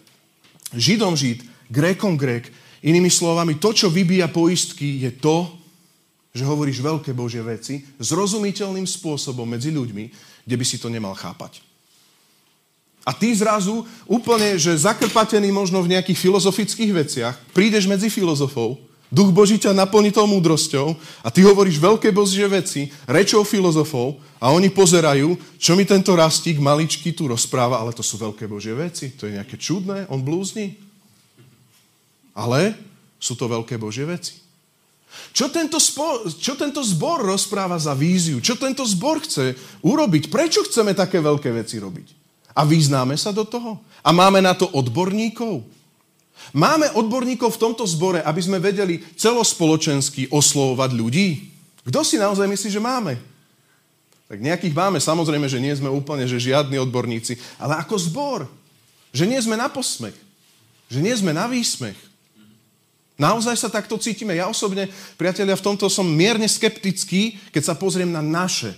Židom 0.72 1.16
Žid, 1.16 1.44
Grékom 1.68 2.16
Grék, 2.16 2.48
inými 2.80 3.12
slovami, 3.12 3.60
to, 3.60 3.76
čo 3.76 3.92
vybíja 3.92 4.32
poistky, 4.32 5.04
je 5.04 5.12
to, 5.12 5.52
že 6.32 6.46
hovoríš 6.46 6.80
veľké 6.80 7.12
Božie 7.12 7.44
veci 7.44 7.84
zrozumiteľným 8.00 8.88
spôsobom 8.88 9.44
medzi 9.44 9.68
ľuďmi, 9.74 10.04
kde 10.46 10.56
by 10.56 10.64
si 10.64 10.80
to 10.80 10.88
nemal 10.88 11.12
chápať. 11.12 11.69
A 13.00 13.16
ty 13.16 13.32
zrazu 13.32 13.88
úplne, 14.04 14.60
že 14.60 14.76
zakrpatený 14.76 15.48
možno 15.48 15.80
v 15.80 15.96
nejakých 15.96 16.20
filozofických 16.20 16.92
veciach, 16.92 17.34
prídeš 17.56 17.88
medzi 17.88 18.12
filozofov, 18.12 18.76
duch 19.10 19.32
Boží 19.34 19.58
ťa 19.58 19.74
naplní 19.74 20.14
tou 20.14 20.28
múdrosťou 20.28 20.94
a 21.24 21.28
ty 21.32 21.42
hovoríš 21.42 21.82
veľké 21.82 22.14
Božie 22.14 22.46
veci, 22.46 22.92
rečou 23.08 23.42
filozofov 23.42 24.20
a 24.38 24.54
oni 24.54 24.70
pozerajú, 24.70 25.34
čo 25.58 25.74
mi 25.74 25.82
tento 25.82 26.14
rastík 26.14 26.62
maličky 26.62 27.10
tu 27.16 27.26
rozpráva, 27.26 27.82
ale 27.82 27.90
to 27.96 28.04
sú 28.04 28.20
veľké 28.20 28.46
Božie 28.46 28.76
veci, 28.76 29.10
to 29.16 29.26
je 29.26 29.34
nejaké 29.40 29.58
čudné, 29.58 30.06
on 30.12 30.22
blúzni. 30.22 30.78
Ale 32.36 32.78
sú 33.18 33.34
to 33.34 33.50
veľké 33.50 33.80
Božie 33.80 34.06
veci. 34.06 34.38
Čo 35.34 35.50
tento, 35.50 35.82
spo, 35.82 36.22
čo 36.30 36.54
tento 36.54 36.78
zbor 36.86 37.26
rozpráva 37.26 37.74
za 37.82 37.98
víziu? 37.98 38.38
Čo 38.38 38.54
tento 38.54 38.86
zbor 38.86 39.18
chce 39.26 39.58
urobiť? 39.82 40.30
Prečo 40.30 40.62
chceme 40.62 40.94
také 40.94 41.18
veľké 41.18 41.50
veci 41.50 41.82
robiť? 41.82 42.19
A 42.54 42.66
vyznáme 42.66 43.14
sa 43.14 43.30
do 43.30 43.46
toho? 43.46 43.78
A 44.02 44.10
máme 44.10 44.42
na 44.42 44.56
to 44.56 44.66
odborníkov? 44.70 45.62
Máme 46.50 46.90
odborníkov 46.96 47.54
v 47.54 47.62
tomto 47.62 47.84
zbore, 47.86 48.24
aby 48.24 48.40
sme 48.42 48.58
vedeli 48.58 49.04
celospoločensky 49.14 50.32
oslovovať 50.32 50.90
ľudí? 50.96 51.28
Kto 51.86 52.00
si 52.02 52.16
naozaj 52.18 52.48
myslí, 52.48 52.68
že 52.72 52.82
máme? 52.82 53.14
Tak 54.30 54.38
nejakých 54.38 54.74
máme, 54.74 54.98
samozrejme, 55.02 55.46
že 55.50 55.58
nie 55.58 55.74
sme 55.74 55.90
úplne, 55.90 56.22
že 56.26 56.38
žiadni 56.38 56.78
odborníci, 56.78 57.34
ale 57.58 57.78
ako 57.82 57.94
zbor. 57.98 58.40
Že 59.10 59.26
nie 59.26 59.40
sme 59.42 59.58
na 59.58 59.66
posmech. 59.66 60.14
Že 60.86 61.02
nie 61.02 61.14
sme 61.18 61.34
na 61.34 61.50
výsmech. 61.50 61.98
Naozaj 63.20 63.58
sa 63.58 63.68
takto 63.68 64.00
cítime. 64.00 64.38
Ja 64.38 64.48
osobne, 64.48 64.88
priatelia, 65.20 65.58
v 65.58 65.66
tomto 65.66 65.92
som 65.92 66.08
mierne 66.08 66.48
skeptický, 66.48 67.36
keď 67.52 67.62
sa 67.68 67.74
pozriem 67.76 68.08
na 68.08 68.24
naše, 68.24 68.72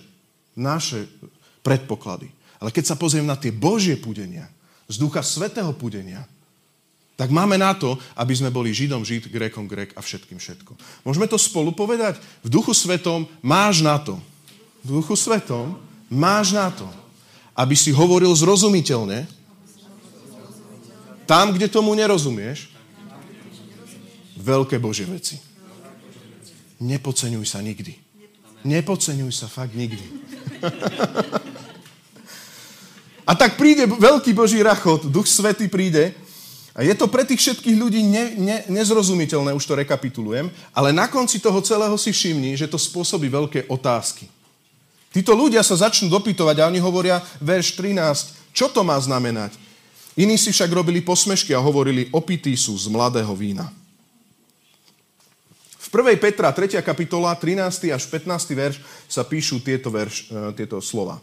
naše 0.56 1.06
predpoklady. 1.62 2.32
Ale 2.62 2.70
keď 2.70 2.94
sa 2.94 2.96
pozriem 2.96 3.26
na 3.26 3.34
tie 3.34 3.50
Božie 3.50 3.98
púdenia, 3.98 4.46
z 4.86 5.02
ducha 5.02 5.18
svetého 5.26 5.74
púdenia, 5.74 6.22
tak 7.18 7.34
máme 7.34 7.58
na 7.58 7.74
to, 7.74 7.98
aby 8.14 8.32
sme 8.38 8.54
boli 8.54 8.70
Židom 8.70 9.02
Žid, 9.02 9.34
Grékom 9.34 9.66
Grék 9.66 9.90
a 9.98 10.00
všetkým 10.00 10.38
všetko. 10.38 10.78
Môžeme 11.02 11.26
to 11.26 11.34
spolu 11.38 11.74
povedať? 11.74 12.22
V 12.46 12.48
duchu 12.48 12.70
svetom 12.70 13.26
máš 13.42 13.82
na 13.82 13.98
to. 13.98 14.22
V 14.86 15.02
duchu 15.02 15.18
svetom 15.18 15.74
máš 16.06 16.54
na 16.54 16.70
to, 16.70 16.86
aby 17.58 17.74
si 17.74 17.90
hovoril 17.90 18.30
zrozumiteľne, 18.30 19.26
tam, 21.26 21.54
kde 21.54 21.66
tomu 21.70 21.94
nerozumieš, 21.98 22.70
veľké 24.38 24.78
Božie 24.78 25.06
veci. 25.06 25.38
Nepodceňuj 26.82 27.46
sa 27.46 27.62
nikdy. 27.62 27.94
Nepodceňuj 28.66 29.30
sa 29.30 29.46
fakt 29.46 29.74
nikdy. 29.74 30.02
A 33.22 33.32
tak 33.38 33.54
príde 33.54 33.86
veľký 33.86 34.34
Boží 34.34 34.58
rachot, 34.58 35.06
Duch 35.06 35.30
Svety 35.30 35.70
príde 35.70 36.10
a 36.72 36.80
je 36.80 36.94
to 36.96 37.04
pre 37.06 37.22
tých 37.22 37.38
všetkých 37.38 37.76
ľudí 37.76 38.00
ne, 38.00 38.32
ne, 38.34 38.56
nezrozumiteľné, 38.72 39.52
už 39.52 39.62
to 39.68 39.76
rekapitulujem, 39.76 40.48
ale 40.72 40.88
na 40.90 41.04
konci 41.06 41.36
toho 41.36 41.60
celého 41.60 41.94
si 42.00 42.10
všimni, 42.10 42.56
že 42.56 42.66
to 42.66 42.80
spôsobí 42.80 43.28
veľké 43.28 43.68
otázky. 43.68 44.26
Títo 45.12 45.36
ľudia 45.36 45.60
sa 45.60 45.76
začnú 45.76 46.08
dopytovať 46.08 46.56
a 46.64 46.68
oni 46.72 46.80
hovoria, 46.80 47.20
verš 47.44 47.76
13, 47.76 48.56
čo 48.56 48.72
to 48.72 48.80
má 48.80 48.96
znamenať? 48.96 49.60
Iní 50.16 50.40
si 50.40 50.52
však 50.52 50.72
robili 50.72 51.04
posmešky 51.04 51.52
a 51.52 51.60
hovorili, 51.60 52.08
opití 52.12 52.56
sú 52.56 52.72
z 52.76 52.88
mladého 52.88 53.32
vína. 53.36 53.68
V 55.76 55.88
1. 55.92 56.16
Petra 56.16 56.48
3. 56.48 56.80
kapitola, 56.80 57.36
13. 57.36 57.92
až 57.92 58.02
15. 58.08 58.56
verš 58.56 58.80
sa 59.04 59.20
píšu 59.28 59.60
tieto, 59.60 59.92
verš, 59.92 60.32
e, 60.32 60.56
tieto 60.56 60.80
slova. 60.80 61.20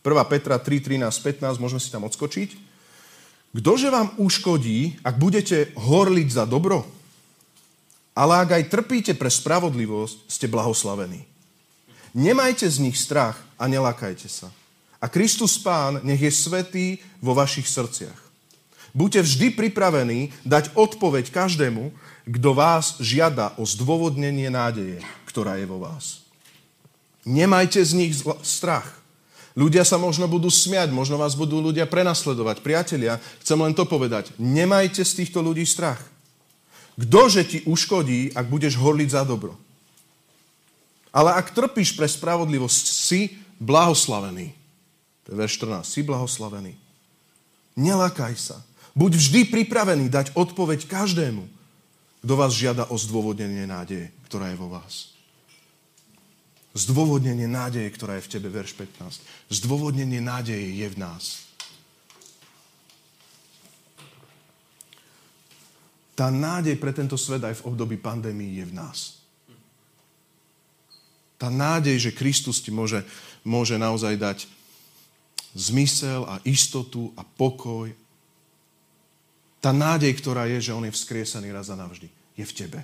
1. 0.00 0.32
Petra 0.32 0.56
3, 0.56 0.80
13, 0.80 1.12
15, 1.12 1.60
môžeme 1.60 1.80
si 1.80 1.92
tam 1.92 2.08
odskočiť. 2.08 2.56
Ktože 3.50 3.90
vám 3.90 4.14
uškodí, 4.16 5.02
ak 5.02 5.18
budete 5.18 5.74
horliť 5.74 6.28
za 6.30 6.46
dobro? 6.46 6.86
Ale 8.14 8.38
ak 8.46 8.50
aj 8.56 8.70
trpíte 8.70 9.12
pre 9.18 9.28
spravodlivosť, 9.28 10.30
ste 10.30 10.46
blahoslavení. 10.46 11.26
Nemajte 12.14 12.66
z 12.66 12.78
nich 12.82 12.98
strach 12.98 13.38
a 13.58 13.66
nelakajte 13.70 14.26
sa. 14.26 14.50
A 15.00 15.08
Kristus 15.08 15.56
Pán 15.56 16.04
nech 16.04 16.20
je 16.20 16.30
svetý 16.30 16.86
vo 17.24 17.32
vašich 17.32 17.66
srdciach. 17.66 18.20
Buďte 18.90 19.22
vždy 19.22 19.46
pripravení 19.54 20.34
dať 20.42 20.74
odpoveď 20.74 21.30
každému, 21.30 21.94
kto 22.26 22.50
vás 22.52 22.98
žiada 22.98 23.54
o 23.56 23.64
zdôvodnenie 23.64 24.50
nádeje, 24.50 25.00
ktorá 25.30 25.56
je 25.56 25.66
vo 25.66 25.78
vás. 25.80 26.20
Nemajte 27.24 27.80
z 27.80 27.92
nich 27.94 28.12
strach, 28.42 28.99
Ľudia 29.58 29.82
sa 29.82 29.98
možno 29.98 30.30
budú 30.30 30.46
smiať, 30.46 30.94
možno 30.94 31.18
vás 31.18 31.34
budú 31.34 31.58
ľudia 31.58 31.88
prenasledovať. 31.90 32.62
Priatelia, 32.62 33.18
chcem 33.42 33.58
len 33.58 33.74
to 33.74 33.82
povedať. 33.82 34.30
Nemajte 34.38 35.02
z 35.02 35.24
týchto 35.24 35.42
ľudí 35.42 35.66
strach. 35.66 35.98
Ktože 36.94 37.42
ti 37.48 37.58
uškodí, 37.66 38.36
ak 38.36 38.46
budeš 38.46 38.78
horliť 38.78 39.10
za 39.10 39.22
dobro? 39.26 39.58
Ale 41.10 41.34
ak 41.34 41.50
trpíš 41.50 41.98
pre 41.98 42.06
spravodlivosť, 42.06 42.84
si 42.86 43.34
blahoslavený. 43.58 44.54
To 45.26 45.34
je 45.34 45.36
verš 45.36 45.66
14. 45.66 45.82
Si 45.82 46.00
blahoslavený. 46.06 46.72
Nelakaj 47.74 48.34
sa. 48.38 48.58
Buď 48.94 49.18
vždy 49.18 49.40
pripravený 49.50 50.10
dať 50.10 50.34
odpoveď 50.34 50.86
každému, 50.86 51.46
kto 52.22 52.32
vás 52.36 52.54
žiada 52.54 52.86
o 52.90 52.96
zdôvodnenie 52.98 53.66
nádeje, 53.66 54.10
ktorá 54.26 54.50
je 54.50 54.60
vo 54.60 54.70
vás. 54.70 55.14
Zdôvodnenie 56.70 57.50
nádeje, 57.50 57.90
ktorá 57.90 58.14
je 58.18 58.30
v 58.30 58.32
tebe, 58.38 58.46
verš 58.46 58.78
15. 58.78 59.50
Zdôvodnenie 59.50 60.22
nádeje 60.22 60.70
je 60.70 60.86
v 60.86 60.96
nás. 61.02 61.42
Tá 66.14 66.30
nádej 66.30 66.78
pre 66.78 66.94
tento 66.94 67.18
svet 67.18 67.42
aj 67.42 67.58
v 67.58 67.66
období 67.74 67.98
pandémii 67.98 68.62
je 68.62 68.64
v 68.70 68.76
nás. 68.76 69.18
Tá 71.40 71.50
nádej, 71.50 71.96
že 71.96 72.14
Kristus 72.14 72.62
ti 72.62 72.70
môže, 72.70 73.02
môže 73.42 73.74
naozaj 73.74 74.14
dať 74.20 74.38
zmysel 75.56 76.22
a 76.28 76.38
istotu 76.46 77.10
a 77.18 77.26
pokoj. 77.26 77.90
Tá 79.58 79.74
nádej, 79.74 80.12
ktorá 80.22 80.46
je, 80.46 80.70
že 80.70 80.76
On 80.76 80.86
je 80.86 80.94
vzkriesený 80.94 81.50
raz 81.50 81.72
a 81.72 81.74
navždy, 81.74 82.06
je 82.38 82.44
v 82.46 82.54
tebe. 82.54 82.80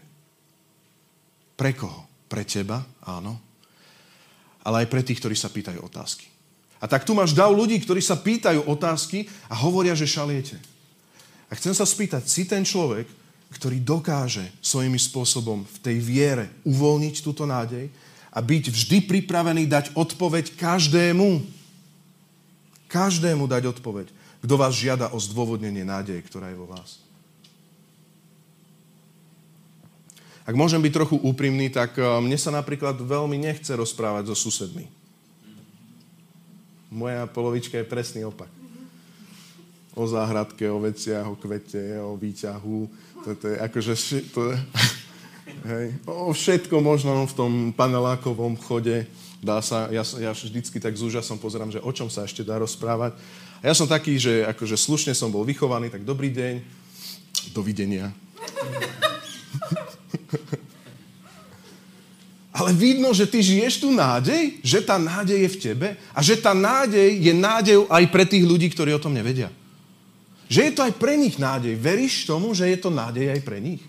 Pre 1.54 1.70
koho? 1.76 2.08
Pre 2.26 2.42
teba? 2.42 2.82
Áno 3.06 3.45
ale 4.66 4.82
aj 4.82 4.90
pre 4.90 5.06
tých, 5.06 5.22
ktorí 5.22 5.38
sa 5.38 5.46
pýtajú 5.46 5.78
otázky. 5.78 6.26
A 6.82 6.90
tak 6.90 7.06
tu 7.06 7.14
máš 7.14 7.30
dav 7.30 7.54
ľudí, 7.54 7.78
ktorí 7.78 8.02
sa 8.02 8.18
pýtajú 8.18 8.66
otázky 8.66 9.30
a 9.46 9.54
hovoria, 9.54 9.94
že 9.94 10.10
šaliete. 10.10 10.58
A 11.46 11.54
chcem 11.54 11.70
sa 11.70 11.86
spýtať, 11.86 12.26
si 12.26 12.42
ten 12.50 12.66
človek, 12.66 13.06
ktorý 13.54 13.78
dokáže 13.78 14.42
svojimi 14.58 14.98
spôsobom 14.98 15.62
v 15.62 15.78
tej 15.78 15.96
viere 16.02 16.50
uvoľniť 16.66 17.14
túto 17.22 17.46
nádej 17.46 17.86
a 18.34 18.42
byť 18.42 18.64
vždy 18.74 18.98
pripravený 19.06 19.70
dať 19.70 19.94
odpoveď 19.94 20.58
každému. 20.58 21.46
Každému 22.90 23.46
dať 23.46 23.70
odpoveď, 23.70 24.10
kto 24.42 24.54
vás 24.58 24.74
žiada 24.74 25.14
o 25.14 25.18
zdôvodnenie 25.22 25.86
nádeje, 25.86 26.20
ktorá 26.26 26.50
je 26.50 26.58
vo 26.58 26.66
vás. 26.66 27.05
Ak 30.46 30.54
môžem 30.54 30.78
byť 30.78 30.94
trochu 30.94 31.16
úprimný, 31.18 31.66
tak 31.74 31.98
eh, 31.98 32.06
mne 32.22 32.38
sa 32.38 32.54
napríklad 32.54 32.94
veľmi 33.02 33.34
nechce 33.34 33.74
rozprávať 33.74 34.30
so 34.30 34.38
susedmi. 34.38 34.86
Moja 36.86 37.26
polovička 37.26 37.82
je 37.82 37.90
presný 37.90 38.22
opak. 38.22 38.48
O 39.98 40.06
záhradke, 40.06 40.70
o 40.70 40.78
veciach, 40.78 41.26
o 41.26 41.34
kvete, 41.34 41.98
o 41.98 42.14
výťahu. 42.14 42.78
To, 43.26 43.28
to 43.34 43.44
je 43.52 43.56
akože... 43.58 43.92
To, 44.32 44.54
hej, 45.72 45.86
o 46.06 46.30
všetko 46.30 46.78
možno 46.78 47.26
v 47.26 47.34
tom 47.34 47.52
panelákovom 47.74 48.54
chode. 48.60 49.02
Dá 49.42 49.58
sa, 49.60 49.90
ja, 49.90 50.06
ja 50.16 50.30
vždycky 50.30 50.78
tak 50.78 50.94
s 50.94 51.02
úžasom 51.02 51.42
pozerám, 51.42 51.74
že 51.74 51.82
o 51.82 51.90
čom 51.90 52.06
sa 52.06 52.22
ešte 52.22 52.46
dá 52.46 52.56
rozprávať. 52.62 53.18
A 53.60 53.64
ja 53.66 53.74
som 53.74 53.90
taký, 53.90 54.14
že 54.14 54.46
akože 54.46 54.78
slušne 54.78 55.12
som 55.16 55.32
bol 55.32 55.42
vychovaný, 55.42 55.90
tak 55.90 56.06
dobrý 56.06 56.30
deň, 56.30 56.54
dovidenia. 57.50 58.14
Ale 62.56 62.72
vidno, 62.72 63.12
že 63.12 63.28
ty 63.28 63.44
žiješ 63.44 63.84
tú 63.84 63.92
nádej, 63.92 64.56
že 64.64 64.80
tá 64.80 64.96
nádej 64.96 65.44
je 65.44 65.50
v 65.52 65.60
tebe 65.60 65.88
a 66.16 66.24
že 66.24 66.40
tá 66.40 66.56
nádej 66.56 67.20
je 67.20 67.32
nádejou 67.36 67.84
aj 67.92 68.04
pre 68.08 68.24
tých 68.24 68.48
ľudí, 68.48 68.72
ktorí 68.72 68.96
o 68.96 69.02
tom 69.02 69.12
nevedia. 69.12 69.52
Že 70.48 70.60
je 70.64 70.72
to 70.72 70.80
aj 70.88 70.96
pre 70.96 71.20
nich 71.20 71.36
nádej. 71.36 71.76
Veríš 71.76 72.24
tomu, 72.24 72.56
že 72.56 72.64
je 72.64 72.80
to 72.80 72.88
nádej 72.88 73.28
aj 73.28 73.40
pre 73.44 73.60
nich? 73.60 73.84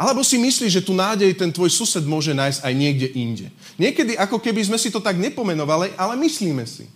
Alebo 0.00 0.24
si 0.24 0.40
myslíš, 0.40 0.80
že 0.80 0.86
tu 0.86 0.96
nádej 0.96 1.36
ten 1.36 1.52
tvoj 1.52 1.68
sused 1.68 2.08
môže 2.08 2.32
nájsť 2.32 2.64
aj 2.64 2.72
niekde 2.72 3.08
inde. 3.12 3.46
Niekedy 3.76 4.16
ako 4.16 4.40
keby 4.40 4.64
sme 4.64 4.80
si 4.80 4.88
to 4.88 5.04
tak 5.04 5.20
nepomenovali, 5.20 5.92
ale 6.00 6.16
myslíme 6.24 6.64
si. 6.64 6.88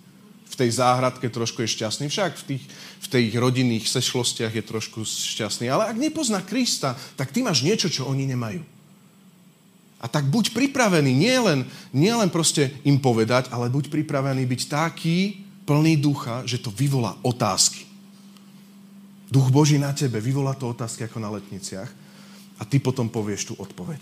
V 0.49 0.57
tej 0.57 0.81
záhradke 0.81 1.29
trošku 1.29 1.61
je 1.61 1.77
šťastný, 1.77 2.09
však 2.09 2.33
v 2.41 2.45
tých, 2.49 2.65
v 3.05 3.07
tých 3.13 3.31
rodinných 3.37 3.85
sešlostiach 3.85 4.57
je 4.57 4.65
trošku 4.65 5.05
šťastný. 5.05 5.69
Ale 5.69 5.85
ak 5.85 6.01
nepozná 6.01 6.41
Krista, 6.41 6.97
tak 7.21 7.29
ty 7.29 7.45
máš 7.45 7.61
niečo, 7.61 7.93
čo 7.93 8.09
oni 8.09 8.25
nemajú. 8.25 8.76
A 9.97 10.07
tak 10.09 10.29
buď 10.29 10.53
pripravený 10.53 11.09
nie 11.95 12.13
len 12.13 12.29
proste 12.29 12.71
im 12.85 13.01
povedať, 13.01 13.49
ale 13.49 13.73
buď 13.73 13.89
pripravený 13.89 14.45
byť 14.45 14.63
taký 14.69 15.41
plný 15.65 15.99
ducha, 15.99 16.45
že 16.45 16.61
to 16.61 16.71
vyvolá 16.71 17.17
otázky. 17.25 17.89
Duch 19.27 19.51
Boží 19.51 19.81
na 19.81 19.91
tebe 19.91 20.23
vyvolá 20.23 20.55
to 20.55 20.71
otázky 20.71 21.09
ako 21.09 21.19
na 21.19 21.33
letniciach 21.33 21.91
a 22.57 22.63
ty 22.63 22.79
potom 22.79 23.11
povieš 23.11 23.51
tú 23.51 23.55
odpoveď. 23.59 23.99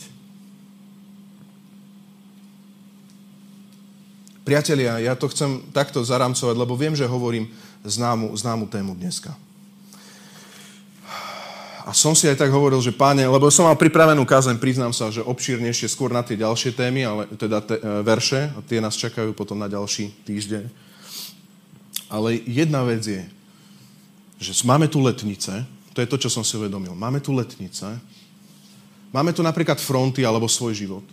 Priatelia, 4.45 5.01
ja 5.01 5.17
to 5.17 5.33
chcem 5.33 5.65
takto 5.73 6.05
zaramcovať, 6.05 6.53
lebo 6.53 6.77
viem, 6.77 6.93
že 6.93 7.09
hovorím 7.09 7.49
známu, 7.81 8.37
známu 8.37 8.69
tému 8.69 8.93
dneska. 8.93 9.33
A 11.85 11.93
som 11.93 12.17
si 12.17 12.25
aj 12.25 12.41
tak 12.41 12.49
hovoril, 12.49 12.81
že 12.81 12.97
páne, 12.97 13.29
lebo 13.29 13.53
som 13.53 13.69
mal 13.69 13.77
pripravenú 13.77 14.25
kázeň, 14.25 14.57
priznám 14.57 14.97
sa, 14.97 15.13
že 15.13 15.21
obšírnejšie 15.21 15.93
skôr 15.93 16.09
na 16.09 16.25
tie 16.25 16.41
ďalšie 16.41 16.73
témy, 16.73 17.05
ale 17.05 17.23
teda 17.37 17.61
te, 17.61 17.77
e, 17.77 18.01
verše, 18.01 18.49
a 18.57 18.65
tie 18.65 18.81
nás 18.81 18.97
čakajú 18.97 19.37
potom 19.37 19.61
na 19.61 19.69
ďalší 19.69 20.17
týždeň. 20.25 20.65
Ale 22.09 22.41
jedna 22.49 22.81
vec 22.89 23.05
je, 23.05 23.23
že 24.41 24.57
máme 24.65 24.89
tu 24.89 25.05
letnice, 25.05 25.53
to 25.93 26.01
je 26.01 26.09
to, 26.09 26.17
čo 26.17 26.33
som 26.33 26.41
si 26.41 26.57
uvedomil. 26.57 26.97
Máme 26.97 27.21
tu 27.21 27.37
letnice, 27.37 28.01
máme 29.13 29.37
tu 29.37 29.45
napríklad 29.45 29.77
fronty 29.77 30.25
alebo 30.25 30.49
svoj 30.49 30.73
život. 30.73 31.05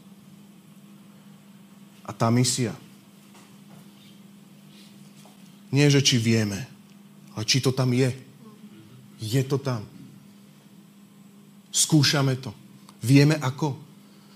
A 2.08 2.16
tá 2.16 2.32
misia. 2.32 2.72
Nie, 5.68 5.92
že 5.92 6.00
či 6.00 6.16
vieme, 6.16 6.64
ale 7.36 7.44
či 7.44 7.60
to 7.60 7.76
tam 7.76 7.92
je. 7.92 8.16
Je 9.20 9.44
to 9.44 9.60
tam. 9.60 9.91
Skúšame 11.72 12.36
to. 12.38 12.52
Vieme 13.02 13.40
ako. 13.40 13.74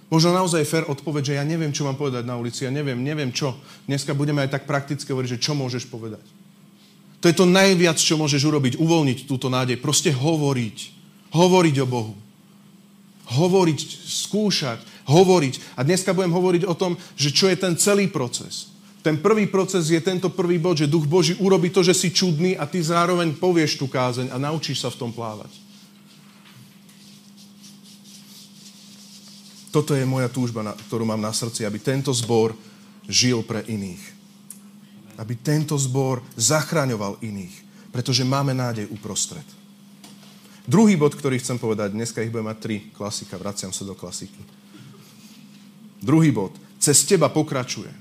Možno 0.09 0.31
naozaj 0.31 0.63
fér 0.63 0.83
odpoveď, 0.87 1.33
že 1.33 1.37
ja 1.37 1.43
neviem, 1.43 1.75
čo 1.75 1.83
mám 1.83 1.99
povedať 1.99 2.23
na 2.23 2.39
ulici, 2.39 2.63
ja 2.63 2.71
neviem, 2.71 2.97
neviem 3.03 3.35
čo. 3.35 3.57
Dneska 3.89 4.15
budeme 4.15 4.41
aj 4.45 4.55
tak 4.55 4.63
prakticky 4.63 5.11
hovoriť, 5.11 5.35
že 5.35 5.43
čo 5.43 5.57
môžeš 5.57 5.91
povedať. 5.91 6.23
To 7.19 7.27
je 7.27 7.35
to 7.35 7.49
najviac, 7.49 7.97
čo 7.97 8.21
môžeš 8.21 8.45
urobiť, 8.45 8.73
uvoľniť 8.77 9.25
túto 9.25 9.49
nádej. 9.49 9.81
Proste 9.81 10.13
hovoriť. 10.13 10.77
Hovoriť 11.33 11.75
o 11.81 11.87
Bohu. 11.89 12.13
Hovoriť, 13.25 13.79
skúšať, 14.05 15.09
hovoriť. 15.09 15.73
A 15.73 15.81
dneska 15.81 16.13
budem 16.13 16.31
hovoriť 16.31 16.63
o 16.69 16.77
tom, 16.77 16.93
že 17.17 17.33
čo 17.33 17.49
je 17.49 17.57
ten 17.57 17.73
celý 17.75 18.05
proces. 18.07 18.69
Ten 19.01 19.17
prvý 19.17 19.49
proces 19.49 19.89
je 19.89 19.97
tento 20.01 20.29
prvý 20.29 20.61
bod, 20.61 20.77
že 20.77 20.89
Duch 20.89 21.09
Boží 21.09 21.33
urobí 21.41 21.73
to, 21.73 21.81
že 21.81 21.97
si 21.97 22.13
čudný 22.13 22.53
a 22.53 22.69
ty 22.69 22.77
zároveň 22.77 23.33
povieš 23.41 23.81
tú 23.81 23.89
kázeň 23.89 24.29
a 24.29 24.37
naučíš 24.37 24.85
sa 24.85 24.93
v 24.93 24.97
tom 25.01 25.09
plávať. 25.09 25.64
Toto 29.75 29.91
je 29.91 30.07
moja 30.07 30.31
túžba, 30.31 30.63
ktorú 30.87 31.03
mám 31.03 31.19
na 31.19 31.35
srdci, 31.35 31.67
aby 31.67 31.83
tento 31.83 32.15
zbor 32.15 32.55
žil 33.11 33.43
pre 33.43 33.59
iných. 33.67 33.99
Aby 35.19 35.35
tento 35.35 35.75
zbor 35.75 36.23
zachraňoval 36.39 37.19
iných. 37.19 37.51
Pretože 37.91 38.23
máme 38.23 38.55
nádej 38.55 38.87
uprostred. 38.87 39.43
Druhý 40.63 40.95
bod, 40.95 41.19
ktorý 41.19 41.43
chcem 41.43 41.59
povedať, 41.59 41.91
dneska 41.91 42.23
ich 42.23 42.31
budem 42.31 42.47
mať 42.47 42.59
tri, 42.63 42.87
klasika, 42.95 43.35
vraciam 43.35 43.75
sa 43.75 43.83
do 43.83 43.91
klasiky. 43.99 44.39
Druhý 45.99 46.31
bod, 46.31 46.55
cez 46.79 47.03
teba 47.03 47.27
pokračuje. 47.27 47.91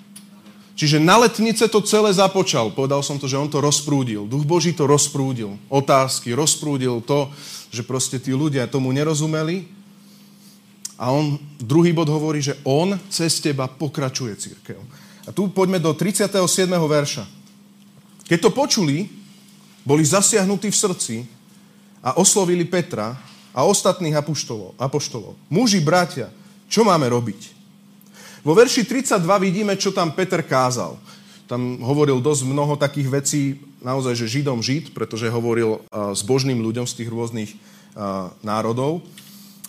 Čiže 0.78 1.02
na 1.02 1.26
letnice 1.26 1.66
to 1.66 1.82
celé 1.82 2.14
započal. 2.14 2.70
Povedal 2.70 3.02
som 3.02 3.18
to, 3.18 3.26
že 3.26 3.34
on 3.34 3.50
to 3.50 3.58
rozprúdil. 3.58 4.30
Duch 4.30 4.46
Boží 4.46 4.70
to 4.78 4.86
rozprúdil. 4.86 5.58
Otázky, 5.66 6.38
rozprúdil 6.38 7.02
to, 7.02 7.34
že 7.74 7.82
proste 7.82 8.22
tí 8.22 8.30
ľudia 8.30 8.70
tomu 8.70 8.94
nerozumeli 8.94 9.83
a 10.94 11.10
on, 11.10 11.38
druhý 11.58 11.90
bod 11.90 12.06
hovorí, 12.06 12.38
že 12.38 12.58
on 12.62 12.94
cez 13.10 13.42
teba 13.42 13.66
pokračuje 13.66 14.34
církev. 14.38 14.78
A 15.26 15.32
tu 15.32 15.50
poďme 15.50 15.82
do 15.82 15.90
37. 15.90 16.38
verša. 16.70 17.24
Keď 18.24 18.38
to 18.40 18.50
počuli, 18.54 19.10
boli 19.84 20.04
zasiahnutí 20.06 20.70
v 20.70 20.76
srdci 20.76 21.16
a 22.04 22.16
oslovili 22.16 22.64
Petra 22.64 23.16
a 23.52 23.60
ostatných 23.64 24.16
apoštolov. 24.16 24.76
apoštolov. 24.80 25.34
Muži, 25.50 25.80
bratia, 25.80 26.30
čo 26.68 26.86
máme 26.86 27.08
robiť? 27.10 27.40
Vo 28.44 28.52
verši 28.52 28.84
32 28.84 29.24
vidíme, 29.40 29.72
čo 29.80 29.92
tam 29.92 30.12
Peter 30.12 30.44
kázal. 30.44 31.00
Tam 31.48 31.80
hovoril 31.80 32.20
dosť 32.20 32.42
mnoho 32.44 32.76
takých 32.76 33.08
vecí, 33.08 33.42
naozaj, 33.84 34.16
že 34.16 34.40
Židom 34.40 34.64
Žid, 34.64 34.96
pretože 34.96 35.28
hovoril 35.28 35.80
s 35.92 36.24
božným 36.24 36.60
ľuďom 36.64 36.88
z 36.88 37.04
tých 37.04 37.08
rôznych 37.08 37.50
národov 38.40 39.04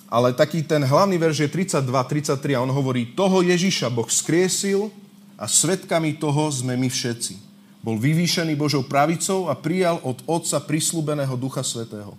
ale 0.06 0.34
taký 0.38 0.62
ten 0.62 0.86
hlavný 0.86 1.18
verš 1.18 1.46
je 1.46 1.50
32, 1.50 1.82
33 1.82 2.56
a 2.56 2.64
on 2.64 2.72
hovorí, 2.72 3.14
toho 3.18 3.42
Ježiša 3.42 3.90
Boh 3.90 4.08
skriesil 4.08 4.94
a 5.36 5.50
svetkami 5.50 6.16
toho 6.16 6.48
sme 6.54 6.78
my 6.78 6.88
všetci. 6.88 7.42
Bol 7.86 8.02
vyvýšený 8.02 8.58
Božou 8.58 8.82
pravicou 8.82 9.46
a 9.46 9.54
prijal 9.54 10.02
od 10.02 10.18
Otca 10.26 10.58
prislúbeného 10.58 11.38
Ducha 11.38 11.62
Svetého. 11.62 12.18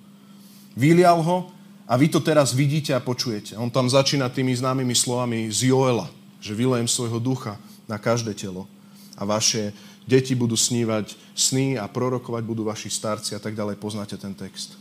Vylial 0.79 1.19
ho 1.23 1.51
a 1.87 1.95
vy 1.99 2.07
to 2.11 2.23
teraz 2.23 2.55
vidíte 2.55 2.95
a 2.95 3.03
počujete. 3.03 3.59
On 3.59 3.71
tam 3.71 3.91
začína 3.91 4.31
tými 4.31 4.55
známymi 4.55 4.95
slovami 4.95 5.51
z 5.51 5.71
Joela, 5.75 6.07
že 6.39 6.55
vylejem 6.55 6.87
svojho 6.87 7.19
ducha 7.19 7.59
na 7.91 7.99
každé 7.99 8.35
telo 8.35 8.71
a 9.19 9.27
vaše 9.27 9.75
deti 10.07 10.39
budú 10.39 10.55
snívať 10.55 11.19
sny 11.35 11.81
a 11.81 11.91
prorokovať 11.91 12.43
budú 12.47 12.63
vaši 12.63 12.93
starci 12.93 13.35
a 13.35 13.41
tak 13.43 13.59
ďalej. 13.59 13.81
Poznáte 13.81 14.15
ten 14.15 14.35
text. 14.37 14.79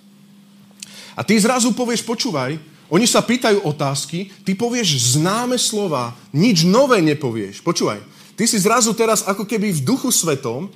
A 1.16 1.24
ty 1.24 1.40
zrazu 1.40 1.72
povieš, 1.72 2.04
počúvaj, 2.04 2.60
oni 2.86 3.10
sa 3.10 3.26
pýtajú 3.26 3.66
otázky, 3.66 4.30
ty 4.46 4.54
povieš 4.54 5.18
známe 5.18 5.58
slova, 5.58 6.14
nič 6.30 6.62
nové 6.62 7.02
nepovieš. 7.02 7.66
Počúvaj, 7.66 8.02
ty 8.38 8.46
si 8.46 8.62
zrazu 8.62 8.94
teraz 8.94 9.26
ako 9.26 9.42
keby 9.46 9.74
v 9.74 9.86
duchu 9.86 10.14
svetom 10.14 10.70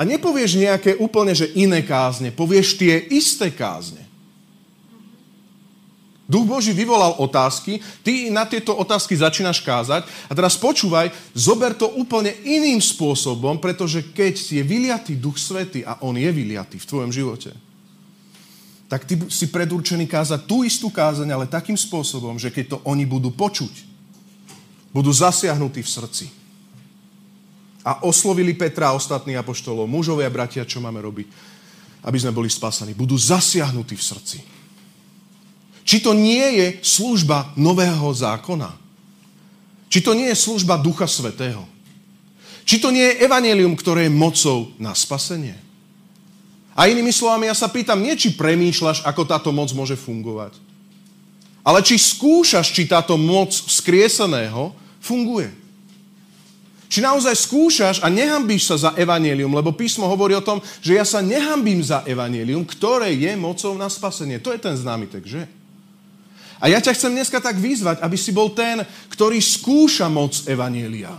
a 0.00 0.02
nepovieš 0.08 0.56
nejaké 0.56 0.96
úplne, 0.96 1.36
že 1.36 1.52
iné 1.52 1.84
kázne, 1.84 2.32
povieš 2.32 2.80
tie 2.80 2.96
isté 3.12 3.52
kázne. 3.52 4.10
Duch 6.30 6.46
Boží 6.46 6.70
vyvolal 6.70 7.18
otázky, 7.18 7.82
ty 8.06 8.30
na 8.30 8.46
tieto 8.46 8.70
otázky 8.78 9.18
začínaš 9.18 9.66
kázať 9.66 10.06
a 10.30 10.32
teraz 10.32 10.54
počúvaj, 10.54 11.10
zober 11.34 11.74
to 11.74 11.90
úplne 11.98 12.30
iným 12.46 12.78
spôsobom, 12.78 13.58
pretože 13.58 14.14
keď 14.14 14.38
je 14.38 14.62
vyliatý 14.62 15.18
Duch 15.18 15.42
Svety 15.42 15.82
a 15.82 15.98
on 16.06 16.14
je 16.14 16.30
vyliatý 16.30 16.78
v 16.78 16.86
tvojom 16.86 17.10
živote, 17.10 17.50
tak 18.90 19.06
ty 19.06 19.14
si 19.30 19.46
predurčený 19.46 20.10
kázať 20.10 20.50
tú 20.50 20.66
istú 20.66 20.90
kázeň, 20.90 21.30
ale 21.30 21.46
takým 21.46 21.78
spôsobom, 21.78 22.34
že 22.42 22.50
keď 22.50 22.74
to 22.74 22.76
oni 22.82 23.06
budú 23.06 23.30
počuť, 23.30 23.70
budú 24.90 25.14
zasiahnutí 25.14 25.86
v 25.86 25.92
srdci. 25.94 26.26
A 27.86 28.02
oslovili 28.02 28.50
Petra 28.50 28.90
a 28.90 28.98
ostatných 28.98 29.38
apoštolov, 29.38 29.86
mužovia 29.86 30.26
a 30.26 30.34
bratia, 30.34 30.66
čo 30.66 30.82
máme 30.82 30.98
robiť, 30.98 31.30
aby 32.02 32.18
sme 32.18 32.34
boli 32.34 32.50
spasení. 32.50 32.90
Budú 32.90 33.14
zasiahnutí 33.14 33.94
v 33.94 34.02
srdci. 34.02 34.38
Či 35.86 36.02
to 36.02 36.10
nie 36.10 36.58
je 36.58 36.66
služba 36.82 37.54
nového 37.54 38.10
zákona? 38.10 38.74
Či 39.86 40.02
to 40.02 40.18
nie 40.18 40.34
je 40.34 40.38
služba 40.38 40.82
Ducha 40.82 41.06
Svetého? 41.06 41.62
Či 42.66 42.82
to 42.82 42.90
nie 42.90 43.06
je 43.06 43.22
evanelium, 43.22 43.78
ktoré 43.78 44.10
je 44.10 44.18
mocou 44.18 44.74
na 44.82 44.98
spasenie? 44.98 45.69
A 46.80 46.88
inými 46.88 47.12
slovami, 47.12 47.44
ja 47.44 47.52
sa 47.52 47.68
pýtam, 47.68 48.00
nie 48.00 48.16
či 48.16 48.32
premýšľaš, 48.32 49.04
ako 49.04 49.28
táto 49.28 49.52
moc 49.52 49.68
môže 49.76 50.00
fungovať, 50.00 50.56
Ale 51.60 51.84
či 51.84 52.00
skúšaš, 52.00 52.72
či 52.72 52.88
táto 52.88 53.20
moc 53.20 53.52
vzkrieseného 53.52 54.72
funguje. 54.96 55.52
Či 56.88 57.04
naozaj 57.04 57.36
skúšaš 57.36 57.96
a 58.00 58.08
nehambíš 58.08 58.64
sa 58.64 58.76
za 58.88 58.90
evanelium, 58.96 59.52
lebo 59.52 59.76
písmo 59.76 60.08
hovorí 60.08 60.32
o 60.32 60.40
tom, 60.40 60.64
že 60.80 60.96
ja 60.96 61.04
sa 61.04 61.20
nehambím 61.20 61.84
za 61.84 62.00
evanelium, 62.08 62.64
ktoré 62.64 63.12
je 63.12 63.36
mocou 63.36 63.76
na 63.76 63.92
spasenie. 63.92 64.40
To 64.40 64.48
je 64.48 64.58
ten 64.64 64.72
známy 64.72 65.04
text, 65.12 65.36
že? 65.36 65.44
A 66.64 66.72
ja 66.72 66.80
ťa 66.80 66.96
chcem 66.96 67.12
dneska 67.12 67.44
tak 67.44 67.60
vyzvať, 67.60 68.00
aby 68.00 68.16
si 68.16 68.32
bol 68.32 68.56
ten, 68.56 68.88
ktorý 69.12 69.36
skúša 69.36 70.08
moc 70.08 70.32
evanielia. 70.48 71.12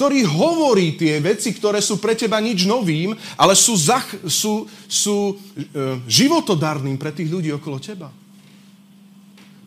Ktorý 0.00 0.24
hovorí 0.24 0.96
tie 0.96 1.20
veci, 1.20 1.52
ktoré 1.52 1.84
sú 1.84 2.00
pre 2.00 2.16
teba 2.16 2.40
nič 2.40 2.64
novým, 2.64 3.12
ale 3.36 3.52
sú, 3.52 3.76
zach, 3.76 4.08
sú, 4.24 4.64
sú 4.88 5.36
e, 5.36 6.00
životodarným 6.08 6.96
pre 6.96 7.12
tých 7.12 7.28
ľudí 7.28 7.52
okolo 7.52 7.76
teba. 7.76 8.08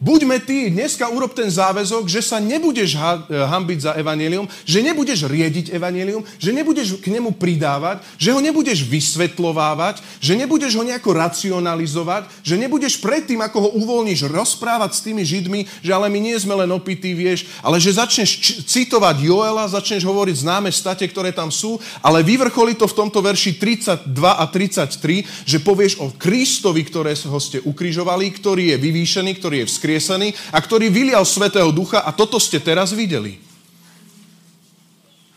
Buďme 0.03 0.35
ty, 0.43 0.67
dneska 0.67 1.07
urob 1.07 1.31
ten 1.31 1.47
záväzok, 1.47 2.11
že 2.11 2.19
sa 2.19 2.35
nebudeš 2.35 2.99
ha- 2.99 3.23
e, 3.23 3.39
hambiť 3.39 3.79
za 3.87 3.91
evanelium, 3.95 4.51
že 4.67 4.83
nebudeš 4.83 5.31
riediť 5.31 5.71
evanelium, 5.71 6.27
že 6.35 6.51
nebudeš 6.51 6.99
k 6.99 7.07
nemu 7.07 7.31
pridávať, 7.39 8.03
že 8.19 8.35
ho 8.35 8.43
nebudeš 8.43 8.83
vysvetľovávať, 8.83 10.03
že 10.19 10.35
nebudeš 10.35 10.75
ho 10.75 10.83
nejako 10.83 11.07
racionalizovať, 11.15 12.27
že 12.43 12.59
nebudeš 12.59 12.99
predtým, 12.99 13.39
ako 13.47 13.57
ho 13.63 13.69
uvoľníš, 13.79 14.27
rozprávať 14.27 14.91
s 14.91 15.03
tými 15.07 15.23
Židmi, 15.23 15.71
že 15.79 15.95
ale 15.95 16.11
my 16.11 16.19
nie 16.19 16.35
sme 16.35 16.59
len 16.59 16.75
opití, 16.75 17.15
vieš, 17.15 17.47
ale 17.63 17.79
že 17.79 17.95
začneš 17.95 18.43
č- 18.43 18.59
citovať 18.59 19.23
Joela, 19.23 19.71
začneš 19.71 20.03
hovoriť 20.03 20.43
známe 20.43 20.67
state, 20.67 21.07
ktoré 21.07 21.31
tam 21.31 21.47
sú, 21.47 21.79
ale 22.03 22.27
vyvrcholí 22.27 22.75
to 22.75 22.91
v 22.91 22.97
tomto 23.07 23.23
verši 23.23 23.55
32 23.55 24.19
a 24.19 24.43
33, 24.51 25.47
že 25.47 25.63
povieš 25.63 26.03
o 26.03 26.11
Kristovi, 26.11 26.83
ktorého 26.83 27.39
ste 27.39 27.63
ukrižovali, 27.63 28.27
ktorý 28.35 28.75
je 28.75 28.77
vyvýšený, 28.83 29.31
ktorý 29.39 29.63
je 29.63 29.69
vzkriesený, 29.71 29.91
vzkriesený 29.93 30.33
a 30.49 30.57
ktorý 30.57 30.89
vylial 30.89 31.21
Svetého 31.21 31.69
Ducha 31.69 32.01
a 32.01 32.09
toto 32.09 32.41
ste 32.41 32.57
teraz 32.57 32.89
videli. 32.89 33.37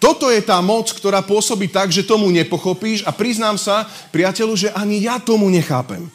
Toto 0.00 0.28
je 0.32 0.40
tá 0.44 0.60
moc, 0.60 0.92
ktorá 0.92 1.24
pôsobí 1.24 1.68
tak, 1.68 1.92
že 1.92 2.04
tomu 2.04 2.28
nepochopíš 2.32 3.04
a 3.04 3.12
priznám 3.12 3.56
sa, 3.56 3.88
priateľu, 4.12 4.54
že 4.56 4.68
ani 4.72 5.04
ja 5.04 5.20
tomu 5.20 5.48
nechápem. 5.48 6.08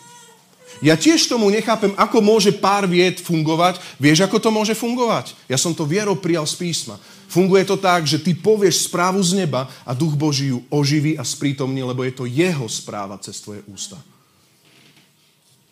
Ja 0.81 0.97
tiež 0.97 1.29
tomu 1.29 1.53
nechápem, 1.53 1.93
ako 1.93 2.25
môže 2.25 2.49
pár 2.49 2.89
vied 2.89 3.21
fungovať. 3.21 3.77
Vieš, 4.01 4.25
ako 4.25 4.41
to 4.41 4.49
môže 4.49 4.73
fungovať? 4.73 5.37
Ja 5.45 5.53
som 5.53 5.77
to 5.77 5.85
vierou 5.85 6.17
prijal 6.17 6.49
z 6.49 6.57
písma. 6.57 6.97
Funguje 7.29 7.61
to 7.69 7.77
tak, 7.77 8.09
že 8.09 8.17
ty 8.17 8.33
povieš 8.33 8.89
správu 8.89 9.21
z 9.21 9.45
neba 9.45 9.69
a 9.85 9.93
duch 9.93 10.17
Boží 10.17 10.49
ju 10.49 10.65
oživí 10.73 11.13
a 11.17 11.21
sprítomní, 11.21 11.85
lebo 11.85 12.01
je 12.01 12.13
to 12.17 12.25
jeho 12.25 12.65
správa 12.65 13.21
cez 13.21 13.37
tvoje 13.37 13.61
ústa. 13.69 14.01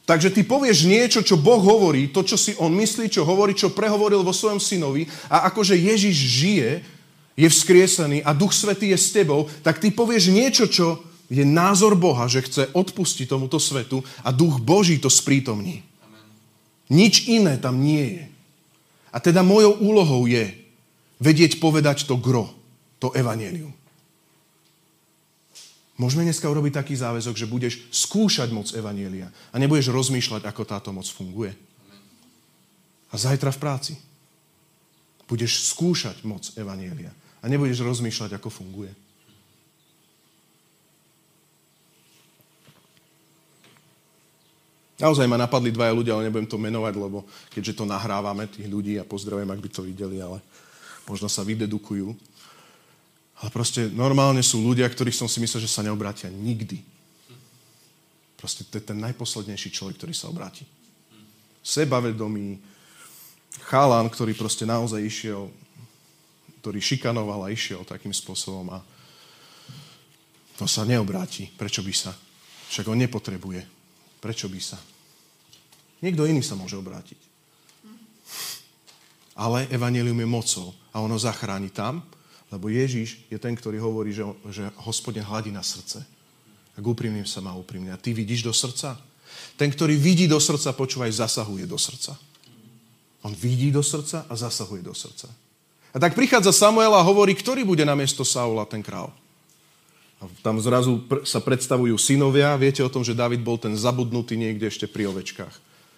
Takže 0.09 0.33
ty 0.33 0.41
povieš 0.41 0.89
niečo, 0.89 1.21
čo 1.21 1.37
Boh 1.37 1.61
hovorí, 1.61 2.09
to, 2.09 2.25
čo 2.25 2.33
si 2.33 2.57
on 2.57 2.73
myslí, 2.73 3.13
čo 3.13 3.21
hovorí, 3.21 3.53
čo 3.53 3.69
prehovoril 3.69 4.25
vo 4.25 4.33
svojom 4.33 4.57
synovi 4.57 5.05
a 5.29 5.45
akože 5.53 5.77
Ježiš 5.77 6.17
žije, 6.17 6.69
je 7.37 7.45
vzkriesený 7.45 8.25
a 8.25 8.33
Duch 8.33 8.49
Svetý 8.49 8.89
je 8.89 8.97
s 8.97 9.13
tebou, 9.13 9.45
tak 9.61 9.77
ty 9.77 9.93
povieš 9.93 10.33
niečo, 10.33 10.65
čo 10.65 11.05
je 11.29 11.45
názor 11.45 11.93
Boha, 11.93 12.25
že 12.25 12.41
chce 12.41 12.73
odpustiť 12.73 13.29
tomuto 13.29 13.61
svetu 13.61 14.01
a 14.25 14.33
Duch 14.33 14.57
Boží 14.57 14.97
to 14.97 15.13
sprítomní. 15.13 15.85
Nič 16.89 17.29
iné 17.29 17.61
tam 17.61 17.77
nie 17.77 18.17
je. 18.17 18.25
A 19.13 19.21
teda 19.21 19.45
mojou 19.45 19.77
úlohou 19.77 20.25
je 20.25 20.57
vedieť 21.21 21.61
povedať 21.61 22.09
to 22.09 22.17
gro, 22.17 22.49
to 22.97 23.13
evanelium. 23.13 23.77
Môžeme 25.99 26.23
dneska 26.23 26.47
urobiť 26.47 26.79
taký 26.79 26.95
záväzok, 26.95 27.35
že 27.35 27.51
budeš 27.51 27.83
skúšať 27.91 28.55
moc 28.55 28.71
Evanielia 28.71 29.27
a 29.51 29.59
nebudeš 29.59 29.91
rozmýšľať, 29.91 30.47
ako 30.47 30.63
táto 30.63 30.95
moc 30.95 31.03
funguje. 31.03 31.51
A 33.11 33.19
zajtra 33.19 33.51
v 33.51 33.59
práci 33.59 33.93
budeš 35.27 35.75
skúšať 35.75 36.23
moc 36.23 36.47
Evanielia 36.55 37.11
a 37.43 37.51
nebudeš 37.51 37.83
rozmýšľať, 37.83 38.31
ako 38.39 38.47
funguje. 38.47 38.95
Naozaj 44.99 45.27
ma 45.31 45.39
napadli 45.39 45.71
dvaja 45.71 45.95
ľudia, 45.95 46.15
ale 46.15 46.27
nebudem 46.27 46.47
to 46.47 46.59
menovať, 46.59 46.93
lebo 46.95 47.27
keďže 47.51 47.75
to 47.75 47.83
nahrávame, 47.87 48.47
tých 48.47 48.67
ľudí 48.67 48.99
a 48.99 49.07
pozdravujem, 49.07 49.47
ak 49.47 49.63
by 49.63 49.69
to 49.71 49.81
videli, 49.83 50.19
ale 50.19 50.39
možno 51.07 51.31
sa 51.31 51.43
vydedukujú. 51.43 52.28
Ale 53.39 53.49
proste 53.55 53.87
normálne 53.87 54.43
sú 54.43 54.59
ľudia, 54.59 54.83
ktorých 54.87 55.15
som 55.15 55.31
si 55.31 55.39
myslel, 55.39 55.63
že 55.63 55.71
sa 55.71 55.85
neobrátia 55.85 56.27
nikdy. 56.27 56.83
Proste 58.35 58.67
to 58.67 58.79
je 58.79 58.83
ten 58.83 58.99
najposlednejší 58.99 59.71
človek, 59.71 59.99
ktorý 59.99 60.13
sa 60.15 60.27
obráti. 60.27 60.67
Sebavedomý, 61.63 62.59
chalan, 63.67 64.07
ktorý 64.11 64.35
proste 64.35 64.67
naozaj 64.67 64.99
išiel, 65.03 65.51
ktorý 66.59 66.79
šikanoval 66.83 67.47
a 67.47 67.53
išiel 67.55 67.87
takým 67.87 68.11
spôsobom 68.11 68.67
a 68.75 68.79
to 70.59 70.67
sa 70.67 70.83
neobráti. 70.83 71.47
Prečo 71.55 71.79
by 71.79 71.93
sa? 71.95 72.11
Však 72.67 72.91
on 72.91 72.99
nepotrebuje. 72.99 73.63
Prečo 74.19 74.51
by 74.51 74.59
sa? 74.59 74.75
Niekto 76.03 76.27
iný 76.27 76.43
sa 76.43 76.59
môže 76.59 76.75
obrátiť. 76.75 77.19
Ale 79.39 79.71
evanelium 79.71 80.19
je 80.19 80.27
mocou 80.27 80.67
a 80.91 80.99
ono 80.99 81.15
zachráni 81.15 81.71
tam, 81.71 82.03
lebo 82.49 82.69
Ježiš 82.69 83.21
je 83.29 83.37
ten, 83.37 83.53
ktorý 83.53 83.77
hovorí, 83.77 84.09
že, 84.09 84.25
že 84.49 84.69
hospodin 84.81 85.21
hladí 85.21 85.53
na 85.53 85.61
srdce. 85.61 86.01
Ak 86.73 86.83
úprimným 86.85 87.25
sa 87.25 87.43
má 87.45 87.53
úprimne. 87.53 87.93
A 87.93 88.01
ty 88.01 88.13
vidíš 88.13 88.41
do 88.41 88.53
srdca? 88.53 88.97
Ten, 89.59 89.69
ktorý 89.69 89.99
vidí 89.99 90.25
do 90.25 90.41
srdca, 90.41 90.73
počúvaj, 90.73 91.13
zasahuje 91.13 91.69
do 91.69 91.77
srdca. 91.77 92.17
On 93.21 93.35
vidí 93.35 93.69
do 93.69 93.83
srdca 93.83 94.25
a 94.25 94.33
zasahuje 94.33 94.81
do 94.81 94.95
srdca. 94.95 95.27
A 95.93 95.97
tak 95.97 96.15
prichádza 96.15 96.53
Samuel 96.53 96.93
a 96.95 97.05
hovorí, 97.05 97.33
ktorý 97.33 97.65
bude 97.65 97.83
na 97.83 97.97
miesto 97.97 98.23
Saula 98.23 98.65
ten 98.65 98.81
král. 98.81 99.11
A 100.19 100.27
tam 100.43 100.59
zrazu 100.59 101.03
pr- 101.07 101.23
sa 101.23 101.39
predstavujú 101.39 101.95
synovia. 101.95 102.55
Viete 102.59 102.83
o 102.83 102.91
tom, 102.91 103.03
že 103.05 103.17
David 103.17 103.43
bol 103.43 103.55
ten 103.55 103.73
zabudnutý 103.75 104.35
niekde 104.35 104.67
ešte 104.67 104.85
pri 104.87 105.07
ovečkách. 105.09 105.55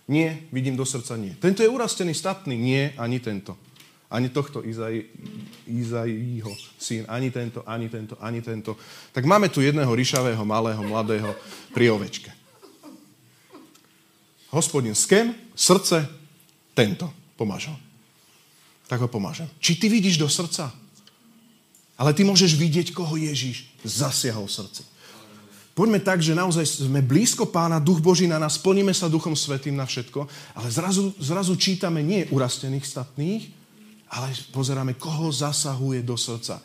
Nie, 0.09 0.45
vidím 0.49 0.77
do 0.77 0.85
srdca, 0.85 1.17
nie. 1.17 1.37
Tento 1.37 1.61
je 1.61 1.69
urastený, 1.69 2.13
statný. 2.13 2.57
Nie, 2.57 2.93
ani 2.97 3.21
tento. 3.21 3.57
Ani 4.11 4.27
tohto 4.27 4.59
Izai, 4.59 5.07
Izaiho 5.63 6.51
syn, 6.75 7.07
ani 7.07 7.31
tento, 7.31 7.63
ani 7.63 7.87
tento, 7.87 8.19
ani 8.19 8.43
tento. 8.43 8.75
Tak 9.15 9.23
máme 9.23 9.47
tu 9.47 9.63
jedného 9.63 9.87
ryšavého, 9.87 10.43
malého, 10.43 10.83
mladého 10.83 11.31
pri 11.71 11.87
ovečke. 11.95 12.35
Hospodin 14.51 14.91
skem, 14.91 15.31
srdce, 15.55 16.03
tento. 16.75 17.07
Pomáš 17.39 17.71
ho. 17.71 17.75
Tak 18.91 18.99
ho 18.99 19.07
pomážem. 19.07 19.47
Či 19.63 19.79
ty 19.79 19.87
vidíš 19.87 20.19
do 20.19 20.27
srdca? 20.27 20.75
Ale 21.95 22.11
ty 22.11 22.27
môžeš 22.27 22.59
vidieť, 22.59 22.91
koho 22.91 23.15
Ježíš 23.15 23.71
zasiahol 23.87 24.51
v 24.51 24.55
srdci. 24.59 24.83
Poďme 25.71 26.03
tak, 26.03 26.19
že 26.19 26.35
naozaj 26.35 26.83
sme 26.83 26.99
blízko 26.99 27.47
pána, 27.47 27.79
duch 27.79 28.03
Boží 28.03 28.27
na 28.27 28.35
nás, 28.35 28.59
plníme 28.59 28.91
sa 28.91 29.07
duchom 29.07 29.39
svetým 29.39 29.79
na 29.79 29.87
všetko, 29.87 30.27
ale 30.51 30.67
zrazu, 30.67 31.15
zrazu 31.15 31.55
čítame 31.55 32.03
nie 32.03 32.27
urastených 32.27 32.83
statných, 32.83 33.60
ale 34.11 34.35
pozeráme, 34.51 34.99
koho 34.99 35.31
zasahuje 35.31 36.03
do 36.03 36.19
srdca. 36.19 36.59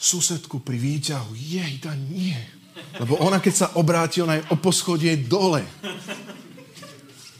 Susedku 0.00 0.64
pri 0.64 0.80
výťahu, 0.80 1.36
jej, 1.36 1.72
da 1.84 1.92
nie. 1.92 2.34
Lebo 2.96 3.20
ona, 3.20 3.38
keď 3.38 3.54
sa 3.54 3.68
obráti, 3.76 4.24
ona 4.24 4.40
je 4.40 4.48
o 4.48 4.56
poschodie 4.56 5.14
dole. 5.20 5.60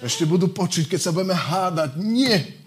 Ešte 0.04 0.28
budú 0.28 0.52
počuť, 0.52 0.92
keď 0.92 1.00
sa 1.00 1.14
budeme 1.16 1.32
hádať. 1.32 1.96
Nie. 1.96 2.60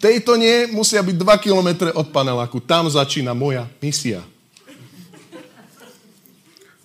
Tejto 0.00 0.40
nie 0.40 0.68
musia 0.72 1.04
byť 1.04 1.16
2 1.16 1.44
kilometre 1.44 1.92
od 1.92 2.08
paneláku. 2.08 2.64
Tam 2.64 2.88
začína 2.88 3.36
moja 3.36 3.68
misia. 3.84 4.24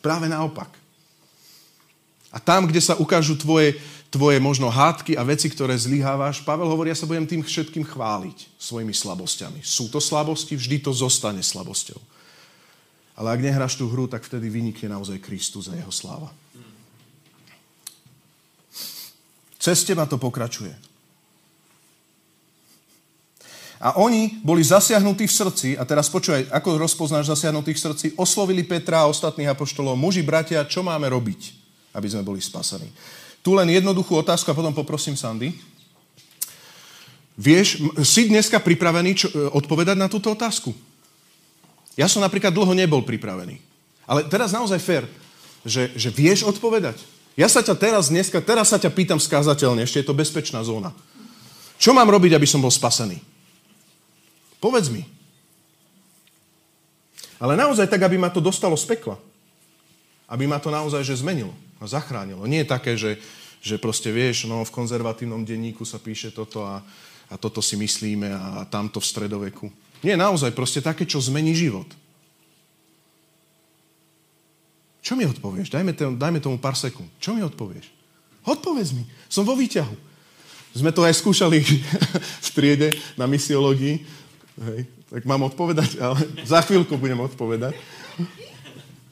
Práve 0.04 0.28
naopak. 0.28 0.72
A 2.30 2.38
tam, 2.38 2.67
kde 2.69 2.80
sa 2.80 2.95
ukážu 2.95 3.36
tvoje 3.36 3.76
tvoje 4.10 4.41
možno 4.41 4.74
hádky 4.74 5.13
a 5.13 5.24
veci, 5.24 5.50
ktoré 5.50 5.78
zlyhávaš. 5.78 6.41
Pavel 6.41 6.65
hovorí, 6.65 6.89
ja 6.89 6.98
sa 6.98 7.06
budem 7.06 7.30
tým 7.30 7.45
všetkým 7.45 7.86
chváliť 7.86 8.50
svojimi 8.58 8.93
slabosťami. 8.93 9.62
Sú 9.62 9.88
to 9.89 10.02
slabosti, 10.02 10.58
vždy 10.58 10.82
to 10.82 10.91
zostane 10.93 11.41
slabosťou. 11.45 12.02
Ale 13.13 13.38
ak 13.38 13.45
nehráš 13.45 13.78
tú 13.78 13.86
hru, 13.86 14.10
tak 14.10 14.26
vtedy 14.26 14.50
vynikne 14.50 14.98
naozaj 14.98 15.22
Kristus 15.22 15.69
a 15.69 15.78
jeho 15.78 15.93
sláva. 15.93 16.34
Cez 19.60 19.84
teba 19.84 20.08
to 20.08 20.15
pokračuje. 20.15 20.72
A 23.80 23.95
oni 23.95 24.39
boli 24.43 24.60
zasiahnutí 24.60 25.24
v 25.24 25.36
srdci, 25.36 25.69
a 25.80 25.88
teraz 25.88 26.12
počúvaj, 26.12 26.52
ako 26.52 26.84
rozpoznáš 26.84 27.32
zasiahnutých 27.32 27.80
v 27.80 27.86
srdci, 27.91 28.06
oslovili 28.19 28.67
Petra 28.67 29.08
a 29.08 29.12
ostatných 29.12 29.56
apoštolov, 29.56 29.95
muži, 29.95 30.19
bratia, 30.19 30.67
čo 30.67 30.84
máme 30.84 31.08
robiť, 31.08 31.56
aby 31.95 32.08
sme 32.12 32.28
boli 32.28 32.43
spasení. 32.43 32.91
Tu 33.39 33.56
len 33.56 33.67
jednoduchú 33.71 34.19
otázku 34.19 34.52
a 34.52 34.58
potom 34.58 34.75
poprosím 34.75 35.15
Sandy. 35.15 35.56
Vieš, 37.39 37.80
si 38.04 38.28
dneska 38.28 38.60
pripravený 38.60 39.12
čo, 39.15 39.28
e, 39.32 39.47
odpovedať 39.56 39.95
na 39.95 40.12
túto 40.12 40.28
otázku? 40.28 40.75
Ja 41.95 42.12
som 42.12 42.19
napríklad 42.19 42.52
dlho 42.52 42.75
nebol 42.75 42.99
pripravený. 42.99 43.63
Ale 44.04 44.28
teraz 44.28 44.52
naozaj 44.52 44.80
fér, 44.84 45.04
že, 45.63 45.95
že 45.95 46.12
vieš 46.12 46.43
odpovedať. 46.43 46.99
Ja 47.39 47.47
sa 47.47 47.63
ťa 47.63 47.80
teraz, 47.80 48.12
dneska, 48.12 48.43
teraz 48.43 48.75
sa 48.75 48.75
ťa 48.75 48.91
pýtam 48.91 49.19
skázateľne, 49.23 49.88
ešte 49.88 50.04
je 50.04 50.08
to 50.12 50.17
bezpečná 50.17 50.60
zóna. 50.67 50.91
Čo 51.80 51.95
mám 51.95 52.12
robiť, 52.12 52.36
aby 52.36 52.43
som 52.43 52.60
bol 52.60 52.71
spasený? 52.71 53.23
Povedz 54.60 54.91
mi. 54.91 55.08
Ale 57.39 57.56
naozaj 57.56 57.88
tak, 57.88 58.04
aby 58.04 58.19
ma 58.19 58.28
to 58.28 58.43
dostalo 58.43 58.75
z 58.75 58.84
pekla. 58.84 59.15
Aby 60.28 60.43
ma 60.43 60.60
to 60.60 60.67
naozaj 60.67 61.08
že 61.08 61.23
zmenilo 61.23 61.56
a 61.80 61.88
zachránilo. 61.88 62.44
Nie 62.46 62.68
je 62.68 62.72
také, 62.72 62.94
že, 63.00 63.18
že 63.63 63.80
proste 63.80 64.12
vieš, 64.12 64.46
no 64.46 64.62
v 64.68 64.76
konzervatívnom 64.76 65.48
denníku 65.48 65.88
sa 65.88 65.98
píše 65.98 66.30
toto 66.30 66.68
a, 66.68 66.84
a 67.32 67.36
toto 67.39 67.63
si 67.63 67.80
myslíme 67.80 68.30
a 68.30 68.68
tamto 68.68 69.00
v 69.00 69.10
stredoveku. 69.10 69.68
Nie, 70.04 70.15
naozaj 70.15 70.56
proste 70.56 70.80
také, 70.80 71.04
čo 71.04 71.20
zmení 71.20 71.52
život. 71.56 71.88
Čo 75.04 75.15
mi 75.15 75.24
odpovieš? 75.28 75.72
Dajme, 75.72 75.92
to, 75.96 76.15
dajme 76.15 76.39
tomu 76.44 76.60
pár 76.60 76.76
sekúnd. 76.76 77.08
Čo 77.20 77.36
mi 77.36 77.42
odpovieš? 77.44 77.88
Odpovedz 78.44 78.92
mi. 78.96 79.04
Som 79.32 79.48
vo 79.48 79.56
výťahu. 79.56 79.96
Sme 80.76 80.94
to 80.94 81.02
aj 81.02 81.18
skúšali 81.18 81.60
v 82.46 82.50
triede 82.54 82.94
na 83.18 83.26
misiológii. 83.26 84.06
Hej, 84.60 84.80
tak 85.10 85.24
mám 85.24 85.48
odpovedať, 85.48 85.98
ale 85.98 86.20
za 86.44 86.62
chvíľku 86.62 87.00
budem 87.00 87.20
odpovedať. 87.20 87.74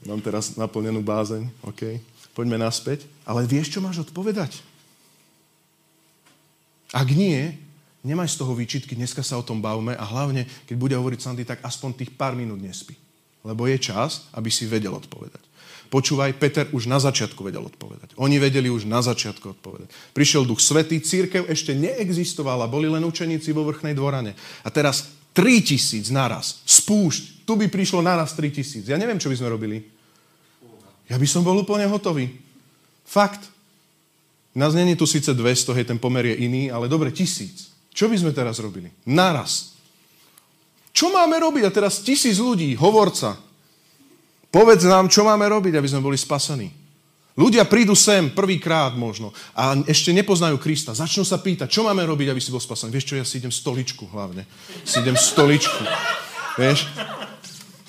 Mám 0.06 0.20
teraz 0.22 0.54
naplnenú 0.54 1.02
bázeň, 1.02 1.50
OK. 1.64 2.00
Poďme 2.38 2.54
naspäť. 2.54 3.10
Ale 3.26 3.42
vieš, 3.50 3.74
čo 3.74 3.82
máš 3.82 4.06
odpovedať? 4.06 4.62
Ak 6.94 7.10
nie, 7.10 7.50
nemaj 8.06 8.30
z 8.30 8.38
toho 8.38 8.54
výčitky, 8.54 8.94
dneska 8.94 9.26
sa 9.26 9.42
o 9.42 9.42
tom 9.42 9.58
bavme 9.58 9.98
a 9.98 10.04
hlavne, 10.06 10.46
keď 10.70 10.76
bude 10.78 10.94
hovoriť 10.94 11.18
Sandy, 11.18 11.42
tak 11.42 11.58
aspoň 11.66 11.98
tých 11.98 12.14
pár 12.14 12.38
minút 12.38 12.62
nespí. 12.62 12.94
Lebo 13.42 13.66
je 13.66 13.82
čas, 13.82 14.30
aby 14.30 14.54
si 14.54 14.70
vedel 14.70 14.94
odpovedať. 14.94 15.42
Počúvaj, 15.90 16.38
Peter 16.38 16.70
už 16.70 16.86
na 16.86 17.02
začiatku 17.02 17.42
vedel 17.42 17.66
odpovedať. 17.66 18.14
Oni 18.14 18.38
vedeli 18.38 18.70
už 18.70 18.86
na 18.86 19.02
začiatku 19.02 19.58
odpovedať. 19.58 19.90
Prišiel 20.14 20.46
duch 20.46 20.62
svetý, 20.62 21.02
církev 21.02 21.48
ešte 21.50 21.74
neexistovala, 21.74 22.70
boli 22.70 22.86
len 22.86 23.02
učeníci 23.02 23.50
vo 23.50 23.66
vrchnej 23.66 23.98
dvorane. 23.98 24.38
A 24.62 24.68
teraz 24.70 25.10
3 25.34 25.74
tisíc 25.74 26.06
naraz, 26.14 26.62
spúšť, 26.62 27.42
tu 27.42 27.58
by 27.58 27.66
prišlo 27.66 27.98
naraz 27.98 28.36
3 28.38 28.52
tisíc. 28.52 28.84
Ja 28.86 29.00
neviem, 29.00 29.18
čo 29.18 29.26
by 29.32 29.36
sme 29.42 29.48
robili. 29.50 29.97
Ja 31.08 31.16
by 31.16 31.26
som 31.26 31.42
bol 31.42 31.56
úplne 31.56 31.88
hotový. 31.88 32.36
Fakt. 33.08 33.48
Nás 34.52 34.76
není 34.76 34.96
tu 34.96 35.06
síce 35.06 35.32
200, 35.34 35.76
hej, 35.76 35.84
ten 35.88 35.98
pomer 36.00 36.34
je 36.34 36.44
iný, 36.44 36.68
ale 36.68 36.88
dobre, 36.88 37.12
tisíc. 37.12 37.72
Čo 37.92 38.08
by 38.08 38.16
sme 38.20 38.32
teraz 38.36 38.60
robili? 38.60 38.92
Naraz. 39.06 39.76
Čo 40.92 41.12
máme 41.14 41.38
robiť? 41.38 41.62
A 41.68 41.74
teraz 41.74 42.02
tisíc 42.02 42.42
ľudí, 42.42 42.74
hovorca, 42.74 43.38
Povedz 44.48 44.88
nám, 44.88 45.12
čo 45.12 45.28
máme 45.28 45.44
robiť, 45.44 45.76
aby 45.76 45.88
sme 45.88 46.00
boli 46.00 46.16
spasení. 46.16 46.72
Ľudia 47.38 47.68
prídu 47.70 47.94
sem 47.94 48.32
prvýkrát 48.34 48.98
možno 48.98 49.30
a 49.54 49.78
ešte 49.86 50.10
nepoznajú 50.10 50.58
Krista. 50.58 50.96
Začnú 50.96 51.22
sa 51.22 51.38
pýtať, 51.38 51.70
čo 51.70 51.86
máme 51.86 52.02
robiť, 52.02 52.34
aby 52.34 52.40
si 52.42 52.50
bol 52.50 52.58
spasený. 52.58 52.90
Vieš 52.90 53.06
čo, 53.06 53.14
ja 53.14 53.22
si 53.22 53.38
idem 53.38 53.54
stoličku 53.54 54.10
hlavne. 54.10 54.42
Si 54.82 54.98
idem 54.98 55.14
stoličku. 55.14 55.84
Vieš? 56.58 56.90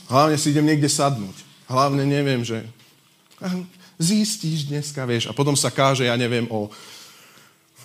Hlavne 0.06 0.38
si 0.38 0.54
idem 0.54 0.70
niekde 0.70 0.86
sadnúť. 0.86 1.34
Hlavne 1.66 2.06
neviem, 2.06 2.46
že 2.46 2.62
zistíš 4.00 4.68
dneska, 4.70 5.04
vieš. 5.04 5.28
A 5.28 5.36
potom 5.36 5.56
sa 5.56 5.72
káže, 5.72 6.08
ja 6.08 6.16
neviem, 6.16 6.48
o 6.52 6.72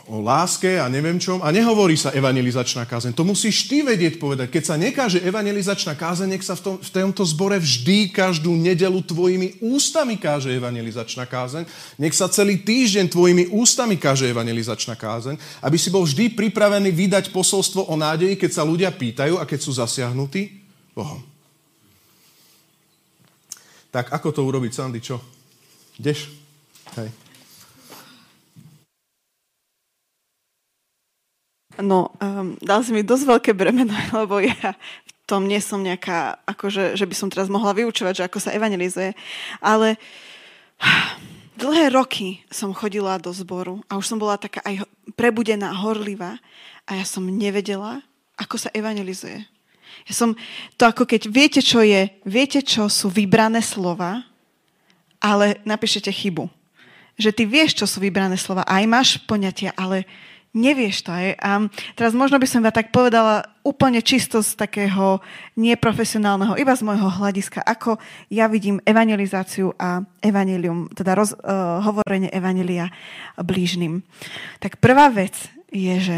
o 0.04 0.20
láske 0.20 0.76
a 0.76 0.84
neviem 0.92 1.16
čom 1.16 1.40
a 1.40 1.48
nehovorí 1.48 1.96
sa 1.96 2.12
evangelizačná 2.12 2.84
kázeň. 2.84 3.16
To 3.16 3.24
musíš 3.24 3.64
ty 3.64 3.80
vedieť 3.80 4.20
povedať. 4.20 4.52
Keď 4.52 4.62
sa 4.64 4.76
nekáže 4.76 5.24
evangelizačná 5.24 5.96
kázeň, 5.96 6.28
nech 6.36 6.44
sa 6.44 6.52
v, 6.60 6.60
tom, 6.60 6.74
v 6.76 6.90
tomto 6.92 7.24
zbore 7.24 7.56
vždy 7.56 8.12
každú 8.12 8.52
nedelu 8.52 9.00
tvojimi 9.00 9.64
ústami 9.64 10.20
káže 10.20 10.52
evangelizačná 10.52 11.24
kázeň. 11.24 11.64
Nech 11.96 12.12
sa 12.12 12.28
celý 12.28 12.60
týždeň 12.60 13.08
tvojimi 13.08 13.44
ústami 13.48 13.96
káže 13.96 14.28
evangelizačná 14.28 14.92
kázeň, 14.92 15.40
aby 15.64 15.76
si 15.80 15.88
bol 15.88 16.04
vždy 16.04 16.36
pripravený 16.36 16.92
vydať 16.92 17.32
posolstvo 17.32 17.88
o 17.88 17.94
nádeji, 17.96 18.36
keď 18.36 18.50
sa 18.60 18.68
ľudia 18.68 18.92
pýtajú 18.92 19.40
a 19.40 19.48
keď 19.48 19.60
sú 19.64 19.72
zasiahnutí 19.72 20.52
Bohom. 20.92 21.24
Tak 23.88 24.12
ako 24.12 24.28
to 24.34 24.42
urobiť, 24.44 24.72
Sandy, 24.74 25.00
čo? 25.00 25.16
Ideš? 25.98 26.26
Hej. 26.98 27.08
No, 31.82 32.14
um, 32.22 32.54
dal 32.62 32.86
si 32.86 32.94
mi 32.94 33.02
dosť 33.02 33.24
veľké 33.26 33.50
bremeno, 33.54 33.94
lebo 34.22 34.38
ja 34.38 34.74
v 34.74 35.12
tom 35.26 35.50
nie 35.50 35.58
som 35.58 35.82
nejaká, 35.82 36.38
akože, 36.46 36.94
že 36.94 37.06
by 37.06 37.14
som 37.16 37.28
teraz 37.30 37.50
mohla 37.50 37.74
vyučovať, 37.74 38.14
že 38.22 38.26
ako 38.26 38.38
sa 38.38 38.54
evangelizuje. 38.54 39.14
Ale 39.58 39.98
dlhé 41.62 41.90
roky 41.90 42.42
som 42.50 42.74
chodila 42.74 43.18
do 43.18 43.34
zboru 43.34 43.82
a 43.90 43.98
už 43.98 44.06
som 44.06 44.18
bola 44.18 44.38
taká 44.38 44.62
aj 44.62 44.86
prebudená, 45.18 45.74
horlivá 45.74 46.38
a 46.86 46.98
ja 46.98 47.06
som 47.06 47.26
nevedela, 47.26 48.02
ako 48.38 48.58
sa 48.58 48.70
evangelizuje. 48.74 49.42
Ja 50.04 50.12
som, 50.12 50.36
to 50.76 50.84
ako 50.90 51.06
keď 51.06 51.30
viete, 51.30 51.60
čo 51.64 51.80
je, 51.80 52.10
viete, 52.26 52.60
čo 52.60 52.90
sú 52.90 53.08
vybrané 53.08 53.62
slova, 53.62 54.26
ale 55.24 55.64
napíšete 55.64 56.12
chybu. 56.12 56.52
Že 57.16 57.30
ty 57.32 57.42
vieš, 57.48 57.80
čo 57.80 57.88
sú 57.88 58.04
vybrané 58.04 58.36
slova, 58.36 58.68
aj 58.68 58.84
máš 58.84 59.08
poňatia, 59.24 59.72
ale 59.72 60.04
Nevieš 60.54 61.02
to 61.02 61.10
aj. 61.10 61.34
A 61.42 61.66
teraz 61.98 62.14
možno 62.14 62.38
by 62.38 62.46
som 62.46 62.62
iba 62.62 62.70
tak 62.70 62.94
povedala 62.94 63.42
úplne 63.66 63.98
čisto 63.98 64.38
z 64.38 64.54
takého 64.54 65.18
neprofesionálneho, 65.58 66.54
iba 66.54 66.70
z 66.70 66.86
môjho 66.86 67.10
hľadiska, 67.10 67.58
ako 67.58 67.98
ja 68.30 68.46
vidím 68.46 68.78
evangelizáciu 68.86 69.74
a 69.74 70.06
evanelium, 70.22 70.86
teda 70.94 71.18
roz, 71.18 71.34
uh, 71.34 71.82
hovorenie 71.82 72.30
evanelia 72.30 72.94
blížnym. 73.34 74.06
Tak 74.62 74.78
prvá 74.78 75.10
vec 75.10 75.34
je, 75.74 75.94
že 75.98 76.16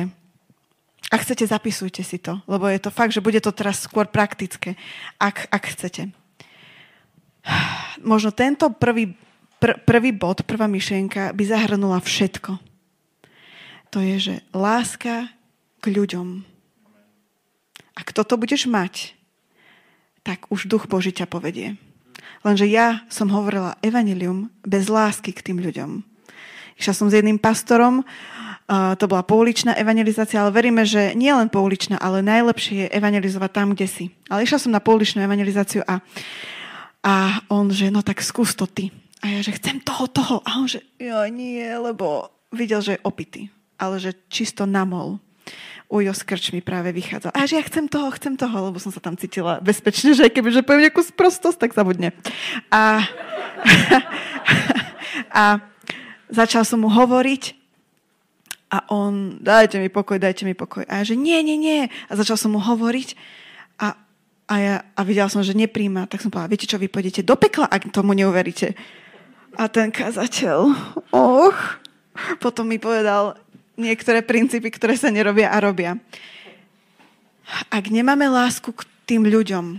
ak 1.09 1.25
chcete, 1.25 1.49
zapisujte 1.49 2.05
si 2.05 2.21
to, 2.21 2.37
lebo 2.45 2.69
je 2.69 2.77
to 2.77 2.93
fakt, 2.93 3.17
že 3.17 3.25
bude 3.25 3.41
to 3.41 3.57
teraz 3.57 3.89
skôr 3.89 4.05
praktické, 4.05 4.77
ak, 5.17 5.49
ak 5.49 5.65
chcete. 5.73 6.13
Možno 8.03 8.31
tento 8.35 8.71
prvý, 8.75 9.15
pr- 9.63 9.79
prvý 9.83 10.11
bod, 10.13 10.43
prvá 10.47 10.67
myšlienka 10.67 11.35
by 11.35 11.43
zahrnula 11.47 11.99
všetko 12.03 12.77
to 13.97 14.05
je, 14.05 14.17
že 14.21 14.35
láska 14.53 15.33
k 15.81 15.85
ľuďom. 15.89 16.45
Ak 17.97 18.13
toto 18.13 18.37
budeš 18.37 18.69
mať, 18.69 19.17
tak 20.21 20.45
už 20.53 20.69
duch 20.69 20.85
Boží 20.85 21.17
ťa 21.17 21.25
povedie. 21.25 21.81
Lenže 22.45 22.69
ja 22.69 23.09
som 23.09 23.33
hovorila 23.33 23.81
evanilium 23.81 24.53
bez 24.61 24.93
lásky 24.93 25.33
k 25.33 25.41
tým 25.41 25.65
ľuďom. 25.65 26.05
Išla 26.77 26.93
som 26.93 27.09
s 27.09 27.17
jedným 27.17 27.41
pastorom, 27.41 28.05
to 28.69 29.05
bola 29.09 29.25
pouličná 29.25 29.73
evangelizácia, 29.81 30.45
ale 30.45 30.53
veríme, 30.53 30.85
že 30.85 31.17
nie 31.17 31.33
len 31.33 31.49
pouličná, 31.49 31.97
ale 31.97 32.21
najlepšie 32.21 32.77
je 32.85 32.93
evangelizovať 32.93 33.51
tam, 33.55 33.73
kde 33.73 33.89
si. 33.89 34.05
Ale 34.29 34.45
išla 34.45 34.61
som 34.61 34.77
na 34.77 34.83
pouličnú 34.83 35.25
evangelizáciu 35.25 35.81
a, 35.89 36.05
a 37.07 37.39
on, 37.47 37.71
že 37.71 37.95
no 37.95 38.03
tak 38.03 38.19
skús 38.19 38.59
to 38.59 38.67
ty. 38.67 38.91
A 39.23 39.39
ja, 39.39 39.41
že 39.47 39.55
chcem 39.55 39.79
toho, 39.79 40.11
toho. 40.11 40.43
A 40.43 40.59
on, 40.59 40.67
že 40.67 40.83
jo, 40.99 41.23
nie, 41.31 41.63
lebo 41.63 42.35
videl, 42.51 42.83
že 42.83 42.99
je 42.99 43.05
opitý 43.07 43.55
ale 43.79 44.01
že 44.01 44.17
čisto 44.33 44.65
namol. 44.65 45.21
Ujo 45.87 46.11
s 46.11 46.27
krčmi 46.27 46.59
práve 46.67 46.91
vychádzal. 46.91 47.31
A 47.31 47.47
že 47.47 47.63
ja 47.63 47.63
chcem 47.63 47.87
toho, 47.87 48.11
chcem 48.19 48.35
toho, 48.35 48.59
lebo 48.59 48.83
som 48.83 48.91
sa 48.91 48.99
tam 48.99 49.15
cítila 49.15 49.63
bezpečne, 49.63 50.19
že 50.19 50.27
keby 50.27 50.51
že 50.51 50.67
poviem 50.67 50.91
nejakú 50.91 50.99
sprostosť, 50.99 51.63
tak 51.63 51.79
zabudne. 51.79 52.11
A, 52.75 53.07
a 55.31 55.63
začal 56.27 56.67
som 56.67 56.83
mu 56.83 56.91
hovoriť 56.91 57.55
a 58.67 58.83
on, 58.91 59.39
dajte 59.39 59.79
mi 59.79 59.87
pokoj, 59.87 60.19
dajte 60.19 60.43
mi 60.43 60.59
pokoj. 60.59 60.83
A 60.91 61.07
ja, 61.07 61.15
že 61.15 61.15
nie, 61.15 61.39
nie, 61.47 61.55
nie. 61.55 61.87
A 62.11 62.13
začal 62.19 62.35
som 62.35 62.51
mu 62.51 62.59
hovoriť 62.59 63.15
a, 64.47 64.55
ja, 64.63 64.77
a 64.95 65.01
videla 65.03 65.27
som, 65.27 65.43
že 65.43 65.59
nepríjma. 65.59 66.07
Tak 66.07 66.23
som 66.23 66.31
povedala, 66.31 66.55
viete 66.55 66.71
čo, 66.71 66.79
vy 66.79 66.87
pôjdete 66.87 67.27
do 67.27 67.35
pekla, 67.35 67.67
ak 67.67 67.91
tomu 67.91 68.15
neuveríte. 68.15 68.79
A 69.59 69.67
ten 69.67 69.91
kazateľ, 69.91 70.71
och, 71.11 71.59
potom 72.39 72.71
mi 72.71 72.79
povedal, 72.79 73.35
niektoré 73.75 74.23
princípy, 74.23 74.71
ktoré 74.71 74.95
sa 74.95 75.11
nerobia 75.11 75.51
a 75.51 75.59
robia. 75.59 75.99
Ak 77.71 77.91
nemáme 77.91 78.27
lásku 78.27 78.71
k 78.75 78.87
tým 79.07 79.27
ľuďom 79.27 79.79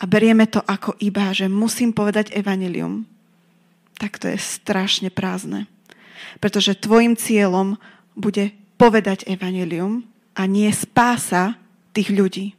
a 0.00 0.04
berieme 0.08 0.48
to 0.48 0.60
ako 0.64 0.96
iba, 1.00 1.32
že 1.32 1.48
musím 1.48 1.92
povedať 1.92 2.32
evanilium, 2.32 3.04
tak 4.00 4.18
to 4.18 4.26
je 4.28 4.38
strašne 4.40 5.12
prázdne. 5.12 5.68
Pretože 6.40 6.80
tvojim 6.80 7.14
cieľom 7.14 7.76
bude 8.16 8.50
povedať 8.80 9.28
evanilium 9.28 10.02
a 10.32 10.48
nie 10.48 10.68
spása 10.72 11.60
tých 11.92 12.10
ľudí. 12.10 12.56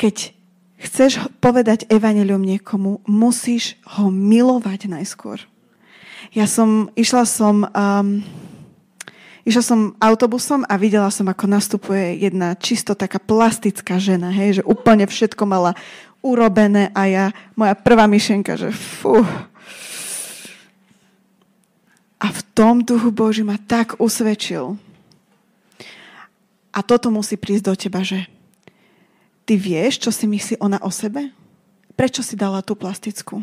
Keď 0.00 0.32
chceš 0.80 1.20
povedať 1.44 1.84
evanilium 1.92 2.40
niekomu, 2.40 3.04
musíš 3.04 3.76
ho 3.84 4.08
milovať 4.08 4.88
najskôr. 4.88 5.44
Ja 6.32 6.48
som, 6.48 6.88
išla 6.96 7.28
som 7.28 7.68
um, 7.68 8.24
Išla 9.40 9.64
som 9.64 9.80
autobusom 9.96 10.68
a 10.68 10.76
videla 10.76 11.08
som, 11.08 11.24
ako 11.24 11.48
nastupuje 11.48 12.20
jedna 12.20 12.52
čisto 12.60 12.92
taká 12.92 13.16
plastická 13.16 13.96
žena, 13.96 14.28
hej, 14.28 14.60
že 14.60 14.62
úplne 14.68 15.08
všetko 15.08 15.48
mala 15.48 15.72
urobené 16.20 16.92
a 16.92 17.08
ja, 17.08 17.26
moja 17.56 17.72
prvá 17.72 18.04
myšlienka, 18.04 18.60
že 18.60 18.68
fú. 18.68 19.24
tom 22.60 22.84
duchu 22.84 23.08
Boží 23.08 23.40
ma 23.40 23.56
tak 23.56 23.96
usvedčil. 23.96 24.76
A 26.76 26.84
toto 26.84 27.08
musí 27.08 27.40
prísť 27.40 27.64
do 27.64 27.74
teba, 27.74 28.04
že 28.04 28.28
ty 29.50 29.58
vieš, 29.58 29.98
čo 29.98 30.14
si 30.14 30.30
myslí 30.30 30.62
ona 30.62 30.78
o 30.78 30.94
sebe? 30.94 31.34
Prečo 31.98 32.22
si 32.22 32.38
dala 32.38 32.62
tú 32.62 32.78
plastickú 32.78 33.42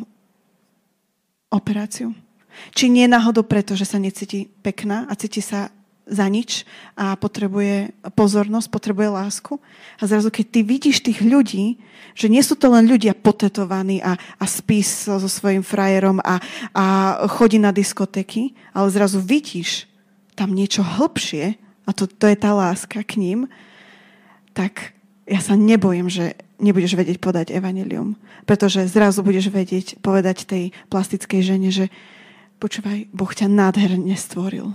operáciu? 1.52 2.16
Či 2.72 2.88
nie 2.88 3.12
náhodou 3.12 3.44
preto, 3.44 3.76
že 3.76 3.84
sa 3.84 4.00
necíti 4.00 4.48
pekná 4.64 5.04
a 5.12 5.20
cíti 5.20 5.44
sa 5.44 5.68
za 6.08 6.24
nič 6.32 6.64
a 6.96 7.20
potrebuje 7.20 7.92
pozornosť, 8.16 8.72
potrebuje 8.72 9.08
lásku. 9.12 9.60
A 10.00 10.08
zrazu, 10.08 10.32
keď 10.32 10.46
ty 10.48 10.60
vidíš 10.64 11.04
tých 11.04 11.20
ľudí, 11.20 11.84
že 12.16 12.32
nie 12.32 12.40
sú 12.40 12.56
to 12.56 12.72
len 12.72 12.88
ľudia 12.88 13.12
potetovaní 13.12 14.00
a, 14.00 14.16
a 14.16 14.46
spí 14.48 14.80
so, 14.80 15.20
so 15.20 15.28
svojím 15.28 15.68
frajerom 15.68 16.24
a, 16.24 16.40
a 16.72 16.86
chodí 17.28 17.60
na 17.60 17.76
diskotéky, 17.76 18.56
ale 18.72 18.88
zrazu 18.96 19.20
vidíš 19.20 19.92
tam 20.40 20.56
niečo 20.56 20.88
hlbšie 20.88 21.60
a 21.84 21.92
to, 21.92 22.08
to 22.08 22.32
je 22.32 22.38
tá 22.40 22.56
láska 22.56 23.04
k 23.04 23.20
ním, 23.20 23.52
tak 24.56 24.97
ja 25.28 25.44
sa 25.44 25.60
nebojím, 25.60 26.08
že 26.08 26.40
nebudeš 26.64 26.96
vedieť 26.96 27.20
podať 27.20 27.52
evanelium. 27.54 28.16
Pretože 28.48 28.88
zrazu 28.88 29.22
budeš 29.22 29.52
vedieť 29.52 30.00
povedať 30.00 30.48
tej 30.48 30.64
plastickej 30.88 31.42
žene, 31.44 31.70
že 31.70 31.92
počúvaj, 32.58 33.12
Boh 33.14 33.30
ťa 33.30 33.52
nádherne 33.52 34.16
stvoril 34.16 34.72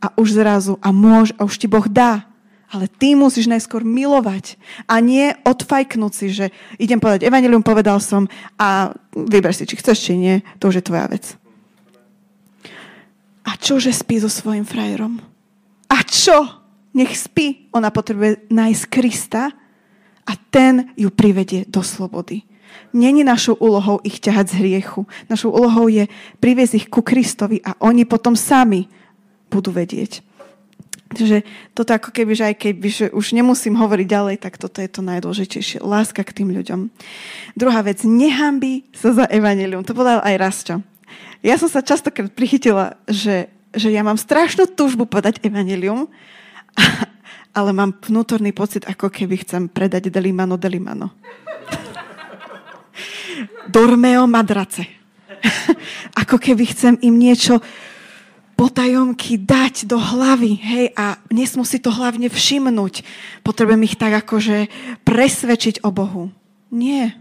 a 0.00 0.06
už 0.16 0.32
zrazu 0.32 0.80
a 0.80 0.90
môž, 0.90 1.36
a 1.36 1.44
už 1.44 1.60
ti 1.60 1.68
Boh 1.68 1.84
dá. 1.84 2.24
Ale 2.70 2.86
ty 2.86 3.18
musíš 3.18 3.50
najskôr 3.50 3.82
milovať 3.82 4.54
a 4.86 5.02
nie 5.02 5.34
odfajknúť 5.42 6.12
si, 6.14 6.30
že 6.30 6.46
idem 6.78 7.02
povedať 7.02 7.26
evanelium, 7.26 7.66
povedal 7.66 7.98
som 7.98 8.30
a 8.62 8.94
vyber 9.10 9.50
si, 9.50 9.66
či 9.66 9.74
chceš, 9.74 9.98
či 9.98 10.12
nie, 10.14 10.38
to 10.62 10.70
už 10.70 10.78
je 10.78 10.86
tvoja 10.86 11.10
vec. 11.10 11.34
A 13.42 13.58
čože 13.58 13.90
spí 13.90 14.22
so 14.22 14.30
svojim 14.30 14.62
frajerom? 14.62 15.18
A 15.90 15.98
čo? 16.06 16.59
Nech 16.94 17.14
spí. 17.14 17.70
Ona 17.70 17.90
potrebuje 17.94 18.50
nájsť 18.50 18.82
Krista 18.90 19.54
a 20.26 20.32
ten 20.50 20.90
ju 20.98 21.10
privedie 21.10 21.66
do 21.66 21.82
slobody. 21.82 22.42
Není 22.94 23.22
našou 23.22 23.54
úlohou 23.58 23.98
ich 24.02 24.18
ťahať 24.18 24.46
z 24.50 24.58
hriechu. 24.62 25.06
Našou 25.30 25.54
úlohou 25.54 25.86
je 25.90 26.06
priviesť 26.38 26.74
ich 26.74 26.86
ku 26.90 27.02
Kristovi 27.02 27.62
a 27.62 27.74
oni 27.82 28.06
potom 28.06 28.34
sami 28.34 28.86
budú 29.50 29.74
vedieť. 29.74 30.22
Takže 31.10 31.42
toto 31.74 31.90
ako 31.90 32.14
keby, 32.14 32.32
že 32.38 32.44
aj 32.54 32.56
keby, 32.62 32.86
že 32.86 33.06
už 33.10 33.34
nemusím 33.34 33.74
hovoriť 33.74 34.06
ďalej, 34.06 34.36
tak 34.38 34.54
toto 34.62 34.78
je 34.78 34.86
to 34.86 35.02
najdôležitejšie. 35.02 35.82
Láska 35.82 36.22
k 36.22 36.42
tým 36.42 36.54
ľuďom. 36.54 36.86
Druhá 37.58 37.82
vec, 37.82 38.06
nehambi 38.06 38.86
sa 38.94 39.10
za 39.10 39.26
evanelium. 39.26 39.82
To 39.82 39.90
povedal 39.90 40.22
aj 40.22 40.38
Rasťo. 40.38 40.74
Ja 41.42 41.58
som 41.58 41.66
sa 41.66 41.82
častokrát 41.82 42.30
prichytila, 42.30 42.94
že, 43.10 43.50
že 43.74 43.90
ja 43.90 44.06
mám 44.06 44.22
strašnú 44.22 44.70
túžbu 44.70 45.02
podať 45.02 45.42
evanelium, 45.42 46.06
ale 47.58 47.70
mám 47.74 47.96
vnútorný 47.98 48.54
pocit, 48.54 48.86
ako 48.86 49.10
keby 49.10 49.42
chcem 49.42 49.66
predať 49.70 50.10
Delimano 50.12 50.54
Delimano. 50.60 51.14
Dormeo 53.74 54.26
madrace. 54.26 54.86
ako 56.22 56.36
keby 56.36 56.64
chcem 56.70 56.94
im 57.00 57.16
niečo 57.16 57.60
potajomky 58.60 59.40
dať 59.40 59.88
do 59.88 59.96
hlavy, 59.96 60.52
hej, 60.60 60.86
a 60.92 61.16
nesmú 61.32 61.64
si 61.64 61.80
to 61.80 61.88
hlavne 61.88 62.28
všimnúť. 62.28 63.00
Potrebujem 63.40 63.88
ich 63.88 63.96
tak 63.96 64.12
akože 64.20 64.68
presvedčiť 65.00 65.80
o 65.80 65.88
Bohu. 65.88 66.28
Nie. 66.68 67.16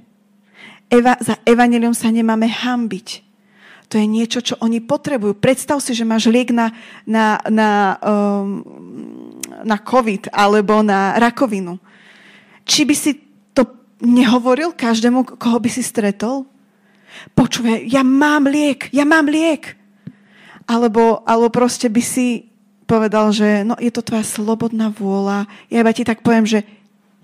Eva, 0.91 1.15
za 1.23 1.39
evanelium 1.47 1.95
sa 1.95 2.11
nemáme 2.11 2.51
hambiť. 2.51 3.29
To 3.89 3.97
je 3.97 4.05
niečo, 4.05 4.43
čo 4.43 4.53
oni 4.61 4.83
potrebujú. 4.83 5.33
Predstav 5.39 5.81
si, 5.81 5.97
že 5.97 6.05
máš 6.05 6.29
liek 6.29 6.53
na, 6.53 6.75
na, 7.07 7.41
na, 7.49 7.97
um, 8.03 8.61
na 9.63 9.77
COVID 9.79 10.31
alebo 10.31 10.79
na 10.83 11.17
rakovinu. 11.19 11.79
Či 12.63 12.85
by 12.85 12.95
si 12.95 13.11
to 13.51 13.65
nehovoril 14.03 14.75
každému, 14.75 15.39
koho 15.39 15.57
by 15.57 15.69
si 15.69 15.81
stretol? 15.81 16.45
Počúvaj, 17.33 17.89
ja 17.89 18.05
mám 18.05 18.45
liek, 18.45 18.93
ja 18.93 19.03
mám 19.03 19.27
liek. 19.27 19.75
Alebo, 20.69 21.25
alebo 21.25 21.49
proste 21.49 21.89
by 21.89 22.03
si 22.03 22.49
povedal, 22.85 23.33
že 23.33 23.65
no, 23.65 23.73
je 23.77 23.89
to 23.89 24.05
tvoja 24.05 24.25
slobodná 24.25 24.93
vôľa. 24.93 25.49
Ja 25.69 25.81
iba 25.81 25.93
ti 25.93 26.05
tak 26.05 26.21
poviem, 26.21 26.45
že 26.45 26.65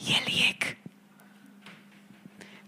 je 0.02 0.18
liek. 0.26 0.78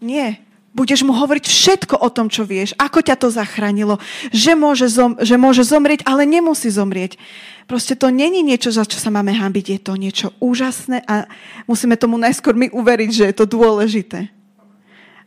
Nie. 0.01 0.46
Budeš 0.77 1.01
mu 1.01 1.17
hovoriť 1.17 1.41
všetko 1.49 1.97
o 1.97 2.09
tom, 2.13 2.29
čo 2.29 2.45
vieš, 2.45 2.77
ako 2.77 3.01
ťa 3.01 3.17
to 3.17 3.33
zachránilo, 3.33 3.97
že 4.29 4.53
môže, 4.53 4.85
zom, 4.93 5.17
že 5.17 5.33
môže 5.33 5.65
zomrieť, 5.65 6.05
ale 6.05 6.29
nemusí 6.29 6.69
zomrieť. 6.69 7.17
Proste 7.65 7.97
to 7.97 8.13
není 8.13 8.45
niečo, 8.45 8.69
za 8.69 8.85
čo 8.85 9.01
sa 9.01 9.09
máme 9.09 9.33
hambiť. 9.33 9.65
Je 9.73 9.79
to 9.81 9.97
niečo 9.97 10.27
úžasné 10.37 11.01
a 11.09 11.25
musíme 11.65 11.97
tomu 11.97 12.21
najskôr 12.21 12.53
my 12.53 12.69
uveriť, 12.69 13.09
že 13.09 13.23
je 13.25 13.35
to 13.35 13.49
dôležité. 13.49 14.29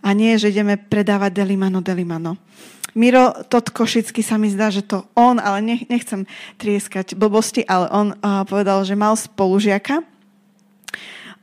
A 0.00 0.14
nie, 0.14 0.38
že 0.38 0.54
ideme 0.54 0.78
predávať 0.78 1.42
delimano, 1.42 1.82
delimano. 1.82 2.38
Miro 2.94 3.34
Tot 3.50 3.74
Košický 3.74 4.22
sa 4.22 4.38
mi 4.38 4.54
zdá, 4.54 4.70
že 4.70 4.86
to 4.86 5.02
on, 5.18 5.42
ale 5.42 5.62
nechcem 5.62 6.26
trieskať 6.62 7.18
blbosti, 7.18 7.66
ale 7.66 7.90
on 7.90 8.14
uh, 8.14 8.46
povedal, 8.46 8.86
že 8.86 8.94
mal 8.94 9.18
spolužiaka 9.18 10.02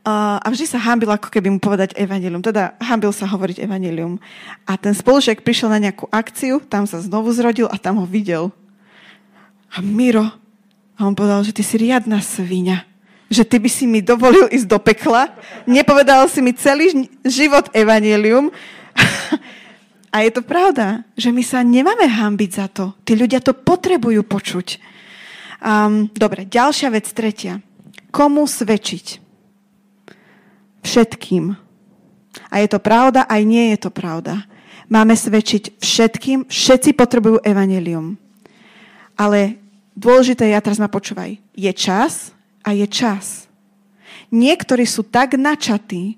a 0.06 0.46
vždy 0.48 0.64
sa 0.64 0.80
hábil 0.80 1.10
ako 1.10 1.28
keby 1.28 1.52
mu 1.52 1.60
povedať 1.60 1.92
evanilium. 1.98 2.40
Teda 2.40 2.78
hábil 2.80 3.12
sa 3.12 3.28
hovoriť 3.28 3.60
evanilium. 3.60 4.16
A 4.64 4.80
ten 4.80 4.96
spolužiak 4.96 5.44
prišiel 5.44 5.68
na 5.68 5.82
nejakú 5.82 6.08
akciu, 6.08 6.64
tam 6.64 6.88
sa 6.88 7.02
znovu 7.02 7.28
zrodil 7.34 7.68
a 7.68 7.76
tam 7.76 8.00
ho 8.00 8.06
videl. 8.08 8.48
A 9.68 9.84
Miro, 9.84 10.24
a 10.96 11.00
on 11.04 11.12
povedal, 11.12 11.44
že 11.44 11.52
ty 11.52 11.62
si 11.62 11.76
riadna 11.78 12.20
svinia 12.20 12.84
že 13.28 13.44
ty 13.44 13.60
by 13.60 13.68
si 13.68 13.84
mi 13.84 14.00
dovolil 14.00 14.48
ísť 14.48 14.64
do 14.64 14.80
pekla, 14.80 15.28
nepovedal 15.68 16.24
si 16.32 16.40
mi 16.40 16.56
celý 16.56 17.12
život 17.28 17.68
evanilium 17.76 18.48
A 20.08 20.24
je 20.24 20.30
to 20.32 20.42
pravda, 20.42 21.04
že 21.20 21.28
my 21.28 21.44
sa 21.44 21.60
nemáme 21.60 22.08
hambiť 22.08 22.50
za 22.50 22.66
to. 22.72 22.96
Tí 23.04 23.12
ľudia 23.12 23.44
to 23.44 23.52
potrebujú 23.52 24.24
počuť. 24.24 24.80
Um, 25.60 26.08
dobre, 26.16 26.48
ďalšia 26.48 26.88
vec, 26.88 27.04
tretia. 27.12 27.60
Komu 28.08 28.48
svedčiť? 28.48 29.27
Všetkým. 30.88 31.52
A 32.48 32.54
je 32.64 32.68
to 32.72 32.80
pravda, 32.80 33.28
aj 33.28 33.42
nie 33.44 33.76
je 33.76 33.78
to 33.84 33.90
pravda. 33.92 34.48
Máme 34.88 35.12
svedčiť 35.12 35.76
všetkým, 35.76 36.48
všetci 36.48 36.96
potrebujú 36.96 37.44
evanelium. 37.44 38.16
Ale 39.20 39.60
dôležité 39.92 40.48
je, 40.48 40.56
a 40.56 40.64
teraz 40.64 40.80
ma 40.80 40.88
počúvaj, 40.88 41.36
je 41.52 41.72
čas 41.76 42.32
a 42.64 42.72
je 42.72 42.88
čas. 42.88 43.44
Niektorí 44.32 44.88
sú 44.88 45.04
tak 45.04 45.36
načatí, 45.36 46.16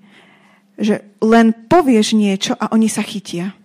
že 0.79 1.03
len 1.19 1.51
povieš 1.67 2.15
niečo 2.15 2.55
a 2.55 2.71
oni 2.71 2.87
sa 2.87 3.03
chytia 3.03 3.59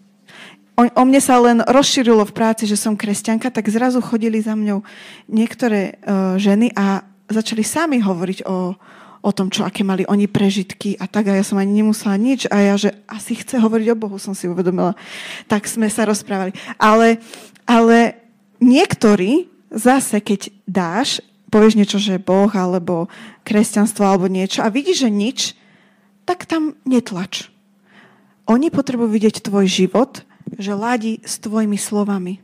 o, 0.76 0.84
o 0.84 1.03
mne 1.08 1.22
sa 1.24 1.39
len 1.39 1.64
rozšírilo 1.64 2.24
v 2.28 2.36
práci, 2.36 2.68
že 2.68 2.76
som 2.80 2.99
kresťanka, 2.99 3.49
tak 3.49 3.72
zrazu 3.72 4.03
chodili 4.03 4.43
za 4.43 4.53
mňou 4.53 4.84
niektoré 5.32 5.97
uh, 6.03 6.36
ženy 6.36 6.76
a 6.76 7.03
začali 7.32 7.66
sami 7.66 7.97
hovoriť 8.03 8.45
o, 8.45 8.78
o 9.26 9.34
tom, 9.34 9.49
čo 9.49 9.65
aké 9.65 9.82
mali 9.82 10.05
oni 10.05 10.30
prežitky 10.30 10.93
a 11.01 11.09
tak 11.09 11.34
a 11.34 11.34
ja 11.34 11.41
som 11.41 11.57
ani 11.57 11.82
nemusela 11.82 12.13
nič 12.13 12.45
a 12.53 12.61
ja, 12.61 12.78
že 12.78 12.93
asi 13.09 13.34
chce 13.34 13.57
hovoriť 13.57 13.88
o 13.89 13.97
Bohu, 13.97 14.21
som 14.21 14.38
si 14.38 14.45
uvedomila. 14.45 14.93
Tak 15.49 15.65
sme 15.65 15.89
sa 15.89 16.05
rozprávali. 16.05 16.53
Ale, 16.78 17.17
ale 17.65 18.21
niektorí 18.61 19.49
zase, 19.73 20.21
keď 20.21 20.53
dáš, 20.69 21.26
povieš 21.49 21.73
niečo, 21.73 21.97
že 21.97 22.21
Boh 22.21 22.53
alebo 22.53 23.09
kresťanstvo 23.41 24.05
alebo 24.05 24.30
niečo 24.30 24.61
a 24.61 24.69
vidíš, 24.69 25.09
že 25.09 25.09
nič, 25.09 25.39
tak 26.30 26.45
tam 26.45 26.78
netlač. 26.86 27.49
Oni 28.45 28.69
potrebujú 28.69 29.09
vidieť 29.09 29.41
tvoj 29.41 29.65
život 29.65 30.21
že 30.53 30.78
ladí 30.78 31.19
s 31.26 31.41
tvojimi 31.41 31.76
slovami. 31.76 32.39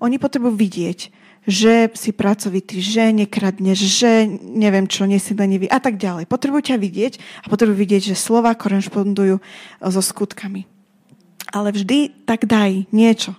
Oni 0.00 0.16
potrebujú 0.16 0.56
vidieť, 0.56 1.12
že 1.44 1.92
si 1.92 2.10
pracovitý, 2.16 2.80
že 2.80 3.12
nekradneš, 3.12 3.78
že 3.84 4.24
neviem 4.40 4.88
čo, 4.88 5.04
nie 5.04 5.20
si 5.20 5.36
lenivý 5.36 5.68
a 5.68 5.76
tak 5.76 6.00
ďalej. 6.00 6.24
Potrebujú 6.24 6.72
ťa 6.72 6.76
vidieť 6.80 7.44
a 7.44 7.46
potrebujú 7.52 7.76
vidieť, 7.76 8.12
že 8.12 8.16
slova 8.16 8.56
korešpondujú 8.56 9.36
so 9.84 10.02
skutkami. 10.02 10.64
Ale 11.52 11.70
vždy 11.70 12.24
tak 12.24 12.48
daj 12.48 12.88
niečo 12.90 13.36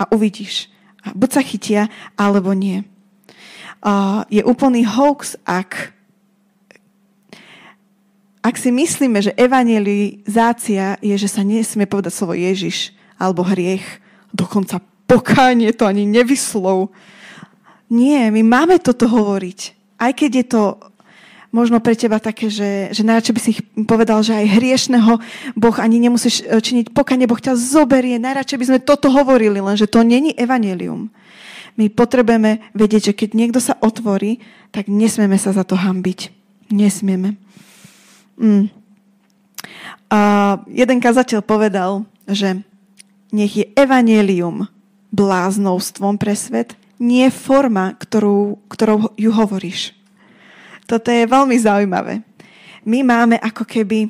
a 0.00 0.08
uvidíš. 0.08 0.72
A 1.04 1.12
buď 1.12 1.30
sa 1.30 1.42
chytia, 1.44 1.82
alebo 2.16 2.56
nie. 2.56 2.88
Uh, 3.82 4.24
je 4.32 4.40
úplný 4.46 4.86
hoax, 4.86 5.36
ak 5.44 5.92
ak 8.42 8.58
si 8.58 8.74
myslíme, 8.74 9.22
že 9.22 9.38
evangelizácia 9.38 10.98
je, 10.98 11.14
že 11.14 11.30
sa 11.30 11.46
nesmie 11.46 11.86
povedať 11.86 12.10
slovo 12.10 12.34
Ježiš, 12.34 12.90
alebo 13.14 13.46
hriech, 13.46 14.02
dokonca 14.34 14.82
pokánie 15.06 15.70
to 15.70 15.86
ani 15.86 16.02
nevyslov. 16.02 16.90
Nie, 17.92 18.32
my 18.32 18.40
máme 18.40 18.80
toto 18.80 19.04
hovoriť. 19.04 19.76
Aj 20.00 20.16
keď 20.16 20.30
je 20.40 20.46
to 20.48 20.62
možno 21.52 21.78
pre 21.84 21.92
teba 21.92 22.16
také, 22.16 22.48
že, 22.48 22.88
že 22.96 23.04
najradšej 23.04 23.34
by 23.36 23.40
si 23.44 23.52
povedal, 23.84 24.24
že 24.24 24.32
aj 24.32 24.56
hriešného 24.56 25.12
Boh 25.52 25.76
ani 25.76 26.00
nemusíš 26.00 26.40
e, 26.40 26.56
činiť 26.56 26.96
pokanie, 26.96 27.28
Boh 27.28 27.36
ťa 27.36 27.52
zoberie. 27.52 28.16
Najradšej 28.16 28.58
by 28.58 28.66
sme 28.72 28.78
toto 28.80 29.12
hovorili, 29.12 29.60
lenže 29.60 29.84
to 29.84 30.00
není 30.00 30.32
evanelium. 30.32 31.12
My 31.76 31.92
potrebujeme 31.92 32.64
vedieť, 32.72 33.12
že 33.12 33.16
keď 33.16 33.30
niekto 33.36 33.60
sa 33.60 33.76
otvorí, 33.84 34.40
tak 34.72 34.88
nesmieme 34.88 35.36
sa 35.36 35.52
za 35.52 35.64
to 35.64 35.76
hambiť. 35.76 36.32
Nesmieme. 36.72 37.36
Mm. 38.40 38.72
A 40.08 40.20
jeden 40.68 40.98
kazateľ 41.00 41.44
povedal, 41.44 42.08
že 42.24 42.64
nech 43.32 43.52
je 43.52 43.68
evanelium 43.76 44.68
bláznovstvom 45.12 46.16
pre 46.16 46.32
svet, 46.32 46.76
nie 47.02 47.26
forma, 47.34 47.98
ktorú, 47.98 48.62
ktorou 48.70 49.10
ju 49.18 49.34
hovoríš. 49.34 49.90
Toto 50.86 51.10
je 51.10 51.26
veľmi 51.26 51.58
zaujímavé. 51.58 52.22
My 52.86 53.02
máme 53.02 53.42
ako 53.42 53.66
keby 53.66 54.06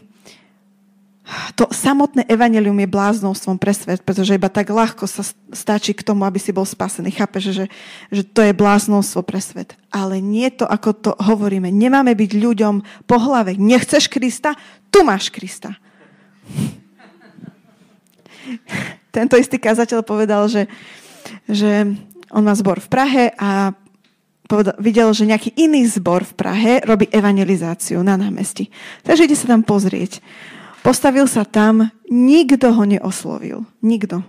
to 1.54 1.70
samotné 1.70 2.26
evanelium 2.26 2.74
je 2.82 2.90
bláznovstvom 2.90 3.56
pre 3.56 3.72
svet, 3.72 4.02
pretože 4.02 4.34
iba 4.34 4.50
tak 4.50 4.68
ľahko 4.68 5.06
sa 5.06 5.22
stačí 5.54 5.94
k 5.94 6.02
tomu, 6.02 6.26
aby 6.26 6.42
si 6.42 6.50
bol 6.50 6.66
spasený. 6.66 7.14
Chápeš, 7.14 7.54
že, 7.54 7.70
že 8.10 8.26
to 8.26 8.42
je 8.42 8.52
bláznovstvo 8.52 9.22
pre 9.22 9.38
svet. 9.38 9.78
Ale 9.94 10.18
nie 10.18 10.50
to, 10.50 10.66
ako 10.66 10.90
to 10.92 11.10
hovoríme. 11.22 11.70
Nemáme 11.70 12.18
byť 12.18 12.30
ľuďom 12.36 13.06
po 13.06 13.16
hlave. 13.22 13.54
Nechceš 13.54 14.10
Krista? 14.10 14.58
Tu 14.90 15.06
máš 15.06 15.30
Krista. 15.30 15.78
Tento 19.14 19.38
istý 19.38 19.62
kazateľ 19.62 20.02
povedal, 20.02 20.50
že, 20.50 20.66
že 21.46 21.94
on 22.32 22.42
má 22.42 22.56
zbor 22.56 22.80
v 22.80 22.88
Prahe 22.88 23.24
a 23.36 23.76
povedal, 24.48 24.76
videl, 24.80 25.08
že 25.12 25.28
nejaký 25.28 25.52
iný 25.56 25.84
zbor 25.88 26.24
v 26.24 26.36
Prahe 26.36 26.72
robí 26.84 27.08
evangelizáciu 27.12 28.00
na 28.00 28.16
námestí. 28.16 28.72
Takže 29.04 29.28
ide 29.28 29.36
sa 29.36 29.52
tam 29.52 29.62
pozrieť. 29.64 30.24
Postavil 30.82 31.30
sa 31.30 31.46
tam, 31.46 31.92
nikto 32.10 32.74
ho 32.74 32.82
neoslovil. 32.82 33.62
Nikto. 33.84 34.24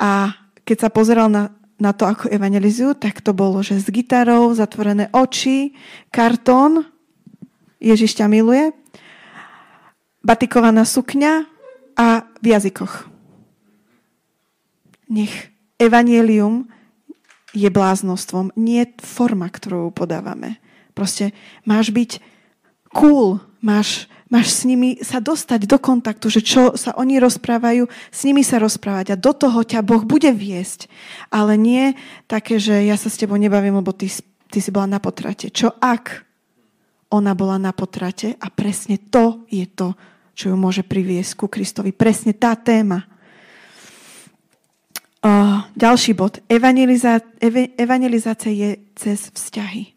A 0.00 0.32
keď 0.64 0.88
sa 0.88 0.90
pozeral 0.90 1.28
na, 1.28 1.52
na 1.76 1.92
to, 1.92 2.08
ako 2.08 2.32
evangelizujú, 2.32 2.96
tak 2.96 3.20
to 3.20 3.36
bolo, 3.36 3.60
že 3.60 3.78
s 3.78 3.88
gitarou, 3.92 4.50
zatvorené 4.56 5.12
oči, 5.12 5.76
kartón, 6.08 6.88
Ježiš 7.76 8.16
ťa 8.16 8.26
miluje, 8.32 8.72
batikovaná 10.24 10.88
sukňa 10.88 11.44
a 11.94 12.26
v 12.40 12.46
jazykoch. 12.50 13.06
Nech 15.06 15.55
evanielium 15.76 16.68
je 17.56 17.68
bláznostvom, 17.72 18.52
nie 18.56 18.84
forma, 19.00 19.48
ktorú 19.48 19.92
podávame. 19.92 20.60
Proste 20.92 21.32
máš 21.64 21.92
byť 21.92 22.20
cool, 22.92 23.40
máš 23.64 24.08
Máš 24.26 24.58
s 24.58 24.62
nimi 24.66 24.98
sa 25.06 25.22
dostať 25.22 25.70
do 25.70 25.78
kontaktu, 25.78 26.26
že 26.26 26.42
čo 26.42 26.74
sa 26.74 26.90
oni 26.98 27.22
rozprávajú, 27.22 27.86
s 28.10 28.20
nimi 28.26 28.42
sa 28.42 28.58
rozprávať 28.58 29.14
a 29.14 29.20
do 29.22 29.30
toho 29.30 29.62
ťa 29.62 29.86
Boh 29.86 30.02
bude 30.02 30.34
viesť. 30.34 30.90
Ale 31.30 31.54
nie 31.54 31.94
také, 32.26 32.58
že 32.58 32.74
ja 32.90 32.98
sa 32.98 33.06
s 33.06 33.22
tebou 33.22 33.38
nebavím, 33.38 33.78
lebo 33.78 33.94
ty, 33.94 34.10
ty 34.50 34.58
si 34.58 34.74
bola 34.74 34.90
na 34.90 34.98
potrate. 34.98 35.54
Čo 35.54 35.78
ak 35.78 36.26
ona 37.14 37.38
bola 37.38 37.54
na 37.54 37.70
potrate 37.70 38.34
a 38.42 38.50
presne 38.50 38.98
to 38.98 39.46
je 39.46 39.62
to, 39.70 39.94
čo 40.34 40.50
ju 40.50 40.56
môže 40.58 40.82
priviesť 40.82 41.38
ku 41.38 41.46
Kristovi. 41.46 41.94
Presne 41.94 42.34
tá 42.34 42.58
téma. 42.58 43.06
Uh, 45.26 45.66
ďalší 45.74 46.14
bod. 46.14 46.38
Evangeliza- 46.46 47.18
ev- 47.42 47.74
evangelizácia 47.74 48.54
je 48.54 48.78
cez 48.94 49.26
vzťahy. 49.34 49.90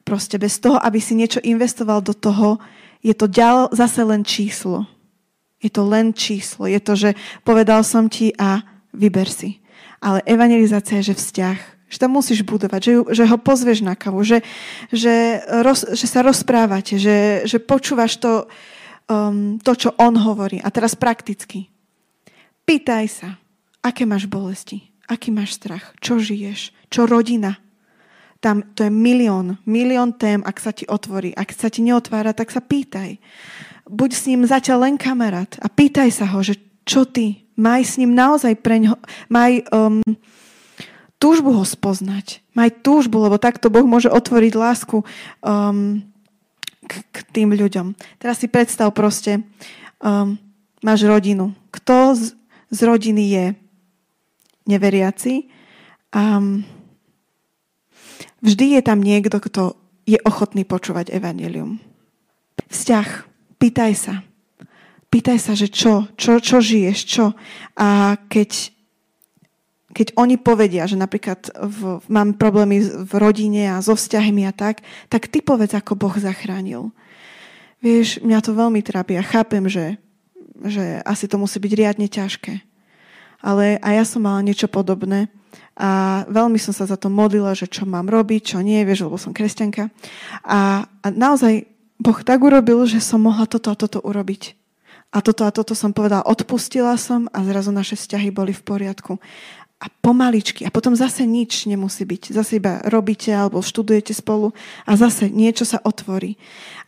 Proste 0.00 0.40
bez 0.40 0.56
toho, 0.56 0.80
aby 0.80 0.96
si 0.96 1.12
niečo 1.12 1.44
investoval 1.44 2.00
do 2.00 2.16
toho, 2.16 2.56
je 3.04 3.12
to 3.12 3.28
ďal, 3.28 3.68
zase 3.68 4.00
len 4.00 4.24
číslo. 4.24 4.88
Je 5.60 5.68
to 5.68 5.84
len 5.84 6.16
číslo. 6.16 6.64
Je 6.64 6.80
to, 6.80 6.96
že 6.96 7.20
povedal 7.44 7.84
som 7.84 8.08
ti 8.08 8.32
a 8.40 8.64
vyber 8.96 9.28
si. 9.28 9.60
Ale 10.00 10.24
evangelizácia 10.24 11.04
je, 11.04 11.12
že 11.12 11.20
vzťah. 11.20 11.58
Že 11.92 12.00
tam 12.00 12.16
musíš 12.16 12.40
budovať, 12.40 12.80
že, 12.80 12.92
že 13.12 13.24
ho 13.28 13.36
pozveš 13.36 13.84
na 13.84 13.92
kavu, 13.92 14.24
že, 14.24 14.40
že, 14.88 15.44
roz, 15.60 15.84
že 15.84 16.08
sa 16.08 16.24
rozprávate, 16.24 16.96
že, 16.96 17.44
že 17.44 17.60
počúvaš 17.60 18.16
to, 18.16 18.48
um, 19.04 19.60
to, 19.60 19.76
čo 19.76 19.92
on 20.00 20.16
hovorí. 20.16 20.64
A 20.64 20.72
teraz 20.72 20.96
prakticky. 20.96 21.68
Pýtaj 22.64 23.04
sa, 23.04 23.36
aké 23.80 24.04
máš 24.04 24.28
bolesti, 24.28 24.92
aký 25.08 25.32
máš 25.32 25.56
strach, 25.56 25.96
čo 26.00 26.20
žiješ, 26.20 26.72
čo 26.92 27.04
rodina, 27.08 27.60
tam 28.40 28.64
to 28.72 28.88
je 28.88 28.92
milión, 28.92 29.60
milión 29.68 30.16
tém, 30.16 30.40
ak 30.40 30.56
sa 30.56 30.72
ti 30.72 30.88
otvorí. 30.88 31.36
Ak 31.36 31.52
sa 31.52 31.68
ti 31.68 31.84
neotvára, 31.84 32.32
tak 32.32 32.48
sa 32.48 32.64
pýtaj. 32.64 33.20
Buď 33.84 34.10
s 34.16 34.24
ním 34.32 34.48
zatiaľ 34.48 34.88
len 34.88 34.96
kamarát 34.96 35.60
a 35.60 35.68
pýtaj 35.68 36.08
sa 36.08 36.24
ho, 36.24 36.40
že 36.40 36.56
čo 36.88 37.04
ty? 37.04 37.44
Maj 37.60 37.84
s 37.84 37.94
ním 38.00 38.16
naozaj 38.16 38.56
preň, 38.64 38.96
maj 39.28 39.60
um, 39.68 40.00
túžbu 41.20 41.52
ho 41.52 41.64
spoznať. 41.68 42.40
Maj 42.56 42.80
túžbu, 42.80 43.20
lebo 43.20 43.36
takto 43.36 43.68
Boh 43.68 43.84
môže 43.84 44.08
otvoriť 44.08 44.52
lásku 44.56 45.04
um, 45.44 46.00
k, 46.88 46.92
k 47.12 47.18
tým 47.36 47.52
ľuďom. 47.52 47.92
Teraz 48.16 48.40
si 48.40 48.48
predstav 48.48 48.88
proste, 48.96 49.44
um, 50.00 50.40
máš 50.80 51.04
rodinu. 51.04 51.52
Kto 51.68 52.16
z, 52.16 52.32
z 52.72 52.78
rodiny 52.88 53.24
je 53.28 53.44
neveriaci? 54.70 55.50
Um, 56.14 56.62
Vždy 58.40 58.80
je 58.80 58.82
tam 58.82 59.04
niekto, 59.04 59.36
kto 59.36 59.76
je 60.08 60.16
ochotný 60.24 60.64
počúvať 60.64 61.12
evanelium. 61.12 61.76
Vzťah. 62.72 63.28
Pýtaj 63.60 63.92
sa. 63.92 64.14
Pýtaj 65.12 65.38
sa, 65.38 65.52
že 65.52 65.68
čo, 65.68 66.08
čo, 66.16 66.40
čo 66.40 66.64
žiješ, 66.64 66.98
čo. 67.04 67.36
A 67.76 68.16
keď, 68.32 68.72
keď 69.92 70.16
oni 70.16 70.40
povedia, 70.40 70.88
že 70.88 70.96
napríklad 70.96 71.52
v, 71.52 72.00
mám 72.08 72.32
problémy 72.40 72.80
v 72.80 73.12
rodine 73.20 73.76
a 73.76 73.84
so 73.84 73.92
vzťahmi 73.92 74.48
a 74.48 74.56
tak, 74.56 74.80
tak 75.12 75.28
ty 75.28 75.44
povedz, 75.44 75.76
ako 75.76 76.00
Boh 76.00 76.16
zachránil. 76.16 76.96
Vieš, 77.84 78.24
mňa 78.24 78.40
to 78.40 78.56
veľmi 78.56 78.80
trápi 78.80 79.20
a 79.20 79.24
chápem, 79.24 79.68
že, 79.68 80.00
že 80.64 81.04
asi 81.04 81.28
to 81.28 81.36
musí 81.36 81.60
byť 81.60 81.72
riadne 81.76 82.08
ťažké. 82.08 82.69
Ale 83.40 83.80
aj 83.80 83.94
ja 83.96 84.04
som 84.04 84.20
mala 84.24 84.44
niečo 84.44 84.68
podobné 84.68 85.32
a 85.80 86.22
veľmi 86.28 86.60
som 86.60 86.76
sa 86.76 86.84
za 86.84 87.00
to 87.00 87.08
modlila, 87.08 87.56
že 87.56 87.64
čo 87.64 87.88
mám 87.88 88.04
robiť, 88.04 88.52
čo 88.52 88.58
nie, 88.60 88.84
vieš, 88.84 89.08
lebo 89.08 89.16
som 89.16 89.32
kresťanka. 89.32 89.88
A, 90.44 90.84
a 90.84 91.06
naozaj 91.08 91.64
Boh 91.96 92.20
tak 92.20 92.44
urobil, 92.44 92.84
že 92.84 93.00
som 93.00 93.24
mohla 93.24 93.48
toto 93.48 93.72
a 93.72 93.76
toto 93.80 93.96
urobiť. 94.04 94.60
A 95.10 95.24
toto 95.24 95.48
a 95.48 95.50
toto 95.50 95.72
som 95.72 95.96
povedala, 95.96 96.28
odpustila 96.28 96.94
som 97.00 97.32
a 97.32 97.40
zrazu 97.42 97.72
naše 97.72 97.96
vzťahy 97.96 98.28
boli 98.28 98.52
v 98.52 98.60
poriadku. 98.60 99.16
A 99.80 99.88
pomaličky. 100.04 100.68
A 100.68 100.70
potom 100.70 100.92
zase 100.92 101.24
nič 101.24 101.64
nemusí 101.64 102.04
byť. 102.04 102.36
Zase 102.36 102.60
iba 102.60 102.84
robíte 102.84 103.32
alebo 103.32 103.64
študujete 103.64 104.12
spolu 104.12 104.52
a 104.84 104.92
zase 105.00 105.32
niečo 105.32 105.64
sa 105.64 105.80
otvorí. 105.80 106.36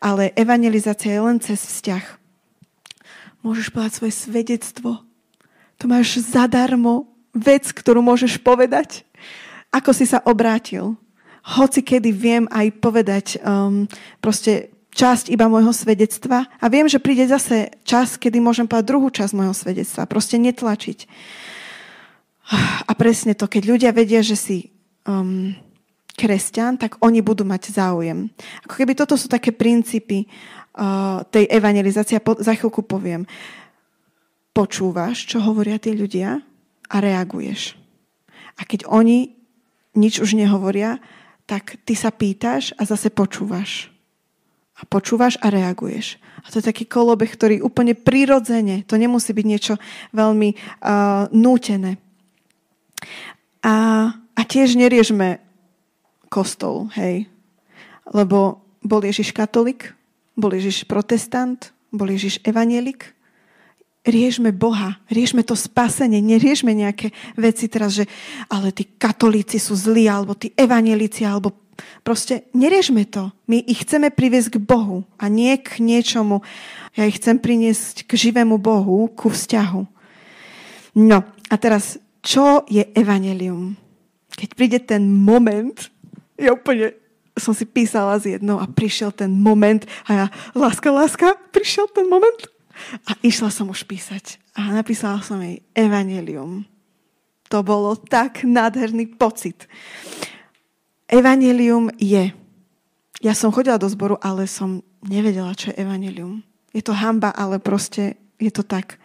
Ale 0.05 0.36
evangelizácia 0.36 1.16
je 1.16 1.24
len 1.24 1.40
cez 1.40 1.64
vzťah. 1.64 2.05
Môžeš 3.40 3.72
povedať 3.72 3.92
svoje 3.96 4.12
svedectvo. 4.12 5.00
To 5.83 5.91
máš 5.91 6.22
zadarmo 6.22 7.11
vec, 7.35 7.66
ktorú 7.74 8.07
môžeš 8.07 8.39
povedať? 8.39 9.03
Ako 9.74 9.91
si 9.91 10.07
sa 10.07 10.22
obrátil? 10.22 10.95
Hoci 11.43 11.83
kedy 11.83 12.14
viem 12.14 12.47
aj 12.55 12.66
povedať 12.78 13.26
um, 13.43 13.91
proste 14.22 14.70
časť 14.95 15.35
iba 15.35 15.51
môjho 15.51 15.74
svedectva 15.74 16.47
a 16.62 16.70
viem, 16.70 16.87
že 16.87 17.03
príde 17.03 17.26
zase 17.26 17.74
čas, 17.83 18.14
kedy 18.14 18.39
môžem 18.39 18.70
povedať 18.70 18.95
druhú 18.95 19.11
časť 19.11 19.35
môjho 19.35 19.51
svedectva. 19.51 20.07
Proste 20.07 20.39
netlačiť. 20.39 21.11
A 22.87 22.93
presne 22.95 23.35
to, 23.35 23.51
keď 23.51 23.62
ľudia 23.66 23.91
vedia, 23.91 24.22
že 24.22 24.39
si 24.39 24.70
um, 25.03 25.51
kresťan, 26.14 26.78
tak 26.78 26.95
oni 27.03 27.26
budú 27.26 27.43
mať 27.43 27.74
záujem. 27.74 28.30
Ako 28.70 28.78
keby 28.78 28.95
toto 28.95 29.18
sú 29.18 29.26
také 29.26 29.51
princípy 29.51 30.30
uh, 30.78 31.26
tej 31.26 31.51
evangelizácie. 31.51 32.22
Po, 32.22 32.39
za 32.39 32.55
chvíľku 32.55 32.87
poviem. 32.87 33.26
Počúvaš, 34.53 35.24
čo 35.24 35.40
hovoria 35.40 35.80
tí 35.80 35.96
ľudia? 35.96 36.44
a 36.92 36.96
reaguješ. 37.00 37.74
A 38.61 38.68
keď 38.68 38.84
oni 38.84 39.32
nič 39.96 40.20
už 40.20 40.36
nehovoria, 40.36 41.00
tak 41.48 41.80
ty 41.88 41.96
sa 41.96 42.12
pýtaš 42.12 42.76
a 42.76 42.84
zase 42.84 43.09
počúvaš. 43.09 43.88
A 44.76 44.84
počúvaš 44.84 45.40
a 45.40 45.48
reaguješ. 45.48 46.20
A 46.44 46.53
to 46.53 46.61
je 46.61 46.68
taký 46.68 46.84
kolobeh, 46.84 47.32
ktorý 47.32 47.64
úplne 47.64 47.96
prirodzene, 47.96 48.84
to 48.84 49.00
nemusí 49.00 49.32
byť 49.32 49.46
niečo 49.46 49.74
veľmi 50.12 50.53
uh, 50.53 51.32
nútené. 51.32 51.96
A, 53.62 53.74
a 54.12 54.40
tiež 54.42 54.76
neriežme 54.76 55.40
kostol, 56.28 56.92
hej. 56.98 57.30
Lebo 58.11 58.64
bol 58.82 59.00
Ježiš 59.07 59.30
katolik, 59.30 59.94
bol 60.34 60.50
Ježiš 60.50 60.82
protestant, 60.88 61.70
bol 61.94 62.11
Ježiš 62.11 62.42
evanielik, 62.42 63.14
riešme 64.03 64.50
Boha, 64.50 64.98
riešme 65.11 65.46
to 65.46 65.55
spasenie, 65.55 66.18
neriešme 66.18 66.74
nejaké 66.74 67.14
veci 67.38 67.70
teraz, 67.70 67.94
že 68.03 68.05
ale 68.50 68.74
tí 68.74 68.86
katolíci 68.98 69.62
sú 69.62 69.78
zlí, 69.78 70.11
alebo 70.11 70.34
tí 70.34 70.50
evanelici, 70.59 71.22
alebo 71.22 71.55
proste 72.03 72.50
neriešme 72.55 73.07
to. 73.09 73.30
My 73.46 73.62
ich 73.62 73.86
chceme 73.86 74.11
priviesť 74.11 74.59
k 74.59 74.62
Bohu 74.62 75.07
a 75.18 75.30
nie 75.30 75.55
k 75.59 75.78
niečomu. 75.78 76.42
Ja 76.98 77.07
ich 77.07 77.22
chcem 77.22 77.38
priniesť 77.38 78.05
k 78.07 78.18
živému 78.18 78.59
Bohu, 78.59 79.07
ku 79.14 79.30
vzťahu. 79.30 79.82
No 80.98 81.18
a 81.24 81.55
teraz 81.57 81.96
čo 82.22 82.66
je 82.66 82.86
evanelium? 82.94 83.78
Keď 84.34 84.50
príde 84.59 84.78
ten 84.82 85.11
moment, 85.11 85.90
ja 86.38 86.55
úplne 86.55 86.98
som 87.32 87.57
si 87.57 87.64
písala 87.64 88.20
z 88.20 88.36
jednou 88.36 88.61
a 88.61 88.68
prišiel 88.68 89.09
ten 89.09 89.32
moment 89.32 89.88
a 90.05 90.11
ja, 90.12 90.26
láska, 90.53 90.92
láska, 90.92 91.32
prišiel 91.48 91.88
ten 91.88 92.05
moment 92.09 92.44
a 93.06 93.16
išla 93.22 93.52
som 93.52 93.68
už 93.68 93.84
písať 93.84 94.40
a 94.56 94.72
napísala 94.72 95.20
som 95.20 95.40
jej 95.40 95.60
evanelium. 95.76 96.64
To 97.52 97.60
bolo 97.60 97.96
tak 97.96 98.48
nádherný 98.48 99.16
pocit. 99.20 99.68
Evanelium 101.04 101.92
je. 102.00 102.32
Ja 103.20 103.36
som 103.36 103.52
chodila 103.52 103.76
do 103.76 103.84
zboru, 103.92 104.16
ale 104.24 104.48
som 104.48 104.80
nevedela, 105.04 105.52
čo 105.52 105.68
je 105.68 105.78
evanelium. 105.78 106.40
Je 106.72 106.80
to 106.80 106.96
hamba, 106.96 107.28
ale 107.36 107.60
proste 107.60 108.16
je 108.40 108.48
to 108.48 108.64
tak. 108.64 108.96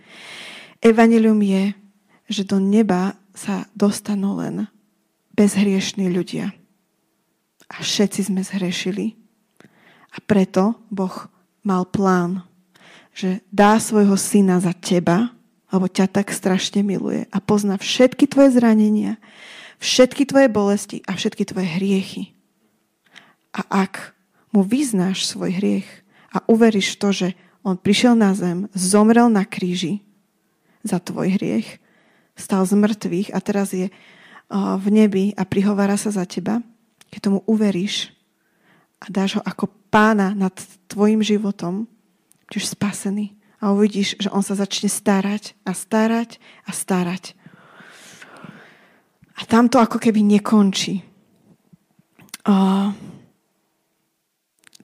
Evanelium 0.80 1.44
je, 1.44 1.76
že 2.32 2.48
do 2.48 2.64
neba 2.64 3.20
sa 3.36 3.68
dostanú 3.76 4.40
len 4.40 4.72
bezhriešní 5.36 6.08
ľudia. 6.08 6.56
A 7.68 7.84
všetci 7.84 8.32
sme 8.32 8.42
zhrešili. 8.48 9.20
A 10.16 10.18
preto 10.24 10.80
Boh 10.88 11.28
mal 11.68 11.84
plán, 11.84 12.47
že 13.18 13.42
dá 13.50 13.82
svojho 13.82 14.14
syna 14.14 14.62
za 14.62 14.78
teba, 14.78 15.34
lebo 15.74 15.90
ťa 15.90 16.06
tak 16.06 16.30
strašne 16.30 16.86
miluje 16.86 17.26
a 17.34 17.38
pozná 17.42 17.82
všetky 17.82 18.30
tvoje 18.30 18.54
zranenia, 18.62 19.18
všetky 19.82 20.30
tvoje 20.30 20.46
bolesti 20.54 21.02
a 21.10 21.18
všetky 21.18 21.50
tvoje 21.50 21.66
hriechy. 21.66 22.38
A 23.58 23.66
ak 23.90 24.14
mu 24.54 24.62
vyznáš 24.62 25.26
svoj 25.26 25.58
hriech 25.58 25.90
a 26.30 26.46
uveríš 26.46 27.02
to, 27.02 27.10
že 27.10 27.28
on 27.66 27.74
prišiel 27.74 28.14
na 28.14 28.38
zem, 28.38 28.70
zomrel 28.78 29.34
na 29.34 29.50
kríži 29.50 30.06
za 30.86 31.02
tvoj 31.02 31.42
hriech, 31.42 31.82
stal 32.38 32.70
z 32.70 32.78
mŕtvych 32.78 33.34
a 33.34 33.40
teraz 33.42 33.74
je 33.74 33.90
v 34.54 34.88
nebi 34.94 35.34
a 35.34 35.42
prihovára 35.42 35.98
sa 35.98 36.14
za 36.14 36.24
teba, 36.30 36.62
keď 37.10 37.20
tomu 37.34 37.40
uveríš 37.50 38.14
a 39.02 39.10
dáš 39.10 39.36
ho 39.36 39.42
ako 39.42 39.74
pána 39.90 40.38
nad 40.38 40.54
tvojim 40.86 41.26
životom, 41.26 41.90
budeš 42.48 42.74
spasený 42.74 43.36
a 43.60 43.76
uvidíš, 43.76 44.16
že 44.18 44.32
on 44.32 44.42
sa 44.42 44.56
začne 44.56 44.88
starať 44.88 45.58
a 45.68 45.76
starať 45.76 46.40
a 46.64 46.72
starať. 46.72 47.36
A 49.38 49.46
tam 49.46 49.70
to 49.70 49.78
ako 49.78 50.02
keby 50.02 50.26
nekončí. 50.26 51.06
A 52.48 52.90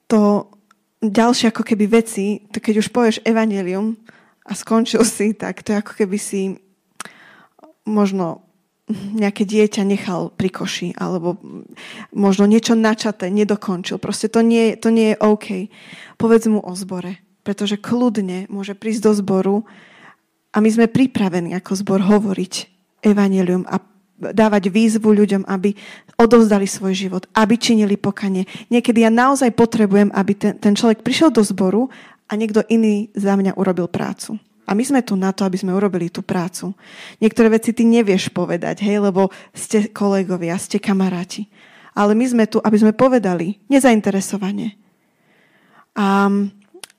to 0.06 0.52
ďalšie 1.00 1.50
ako 1.50 1.62
keby 1.64 1.90
veci, 1.90 2.44
to 2.52 2.60
keď 2.60 2.84
už 2.84 2.92
povieš 2.92 3.16
evanelium 3.24 3.96
a 4.44 4.52
skončil 4.52 5.02
si, 5.16 5.32
tak 5.34 5.64
to 5.64 5.72
je 5.72 5.80
ako 5.80 5.92
keby 6.04 6.18
si 6.20 6.60
možno 7.88 8.44
nejaké 8.92 9.48
dieťa 9.48 9.80
nechal 9.80 10.28
pri 10.28 10.52
koši, 10.52 10.92
alebo 11.00 11.40
možno 12.12 12.44
niečo 12.44 12.76
načaté, 12.76 13.32
nedokončil. 13.32 13.96
Proste 13.96 14.28
to 14.28 14.44
nie, 14.44 14.76
to 14.76 14.92
nie 14.92 15.16
je 15.16 15.20
OK. 15.24 15.72
Povedz 16.20 16.44
mu 16.52 16.60
o 16.60 16.76
zbore, 16.76 17.23
pretože 17.44 17.76
kľudne 17.76 18.48
môže 18.48 18.72
prísť 18.72 19.00
do 19.06 19.12
zboru 19.12 19.56
a 20.50 20.58
my 20.58 20.68
sme 20.72 20.86
pripravení 20.88 21.52
ako 21.52 21.72
zbor 21.76 22.00
hovoriť 22.00 22.54
evanelium 23.04 23.68
a 23.68 23.78
dávať 24.14 24.70
výzvu 24.70 25.10
ľuďom, 25.12 25.44
aby 25.44 25.74
odovzdali 26.16 26.64
svoj 26.64 26.94
život, 26.94 27.22
aby 27.34 27.58
činili 27.58 27.98
pokanie. 27.98 28.46
Niekedy 28.72 29.04
ja 29.04 29.10
naozaj 29.12 29.52
potrebujem, 29.52 30.08
aby 30.14 30.32
ten, 30.32 30.54
ten 30.56 30.72
človek 30.72 31.02
prišiel 31.02 31.34
do 31.34 31.42
zboru 31.44 31.90
a 32.30 32.32
niekto 32.38 32.64
iný 32.70 33.12
za 33.12 33.34
mňa 33.36 33.58
urobil 33.58 33.90
prácu. 33.90 34.38
A 34.64 34.72
my 34.72 34.80
sme 34.80 35.04
tu 35.04 35.12
na 35.12 35.28
to, 35.28 35.44
aby 35.44 35.60
sme 35.60 35.76
urobili 35.76 36.08
tú 36.08 36.24
prácu. 36.24 36.72
Niektoré 37.20 37.52
veci 37.52 37.76
ty 37.76 37.84
nevieš 37.84 38.32
povedať, 38.32 38.80
hej, 38.80 38.96
lebo 38.96 39.28
ste 39.52 39.92
kolegovia, 39.92 40.56
ste 40.56 40.80
kamaráti. 40.80 41.52
Ale 41.92 42.16
my 42.16 42.24
sme 42.24 42.44
tu, 42.48 42.64
aby 42.64 42.76
sme 42.80 42.96
povedali, 42.96 43.60
nezainteresovane. 43.68 44.72
A, 46.00 46.32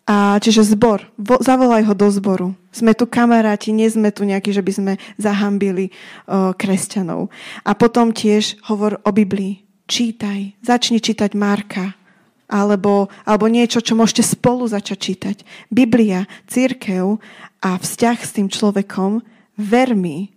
a 0.05 0.37
čiže 0.37 0.61
zbor, 0.77 1.09
vo, 1.17 1.41
zavolaj 1.41 1.89
ho 1.89 1.93
do 1.97 2.13
zboru. 2.13 2.53
Sme 2.69 2.93
tu 2.93 3.09
kamaráti, 3.09 3.73
nie 3.73 3.89
sme 3.89 4.13
tu 4.13 4.21
nejakí, 4.21 4.53
že 4.53 4.61
by 4.61 4.71
sme 4.71 4.93
zahambili 5.17 5.89
o, 6.29 6.53
kresťanov. 6.53 7.33
A 7.65 7.73
potom 7.73 8.13
tiež 8.13 8.61
hovor 8.69 9.01
o 9.01 9.09
Biblii. 9.09 9.65
Čítaj, 9.89 10.61
začni 10.61 11.01
čítať 11.01 11.33
Marka, 11.33 11.97
alebo, 12.45 13.09
alebo 13.25 13.49
niečo, 13.49 13.81
čo 13.81 13.97
môžete 13.97 14.21
spolu 14.21 14.69
začať 14.69 14.97
čítať. 14.97 15.37
Biblia, 15.73 16.29
církev 16.45 17.17
a 17.65 17.69
vzťah 17.77 18.17
s 18.21 18.31
tým 18.37 18.47
človekom, 18.49 19.25
ver 19.57 19.97
mi, 19.97 20.29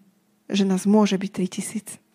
že 0.48 0.64
nás 0.64 0.88
môže 0.88 1.20
byť 1.20 1.30
3000. 2.00 2.07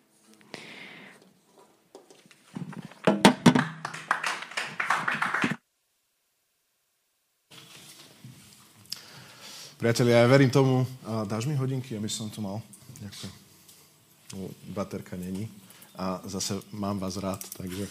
Priatelia, 9.84 10.24
ja 10.24 10.32
verím 10.32 10.48
tomu, 10.48 10.88
a 11.04 11.28
dáš 11.28 11.44
mi 11.44 11.52
hodinky, 11.60 11.92
aby 11.92 12.08
som 12.08 12.32
tu 12.32 12.40
mal? 12.40 12.56
Ďakujem. 13.04 13.32
No, 14.32 14.48
baterka 14.72 15.12
není. 15.12 15.44
A 15.92 16.24
zase 16.24 16.56
mám 16.72 16.96
vás 16.96 17.20
rád, 17.20 17.44
takže... 17.52 17.84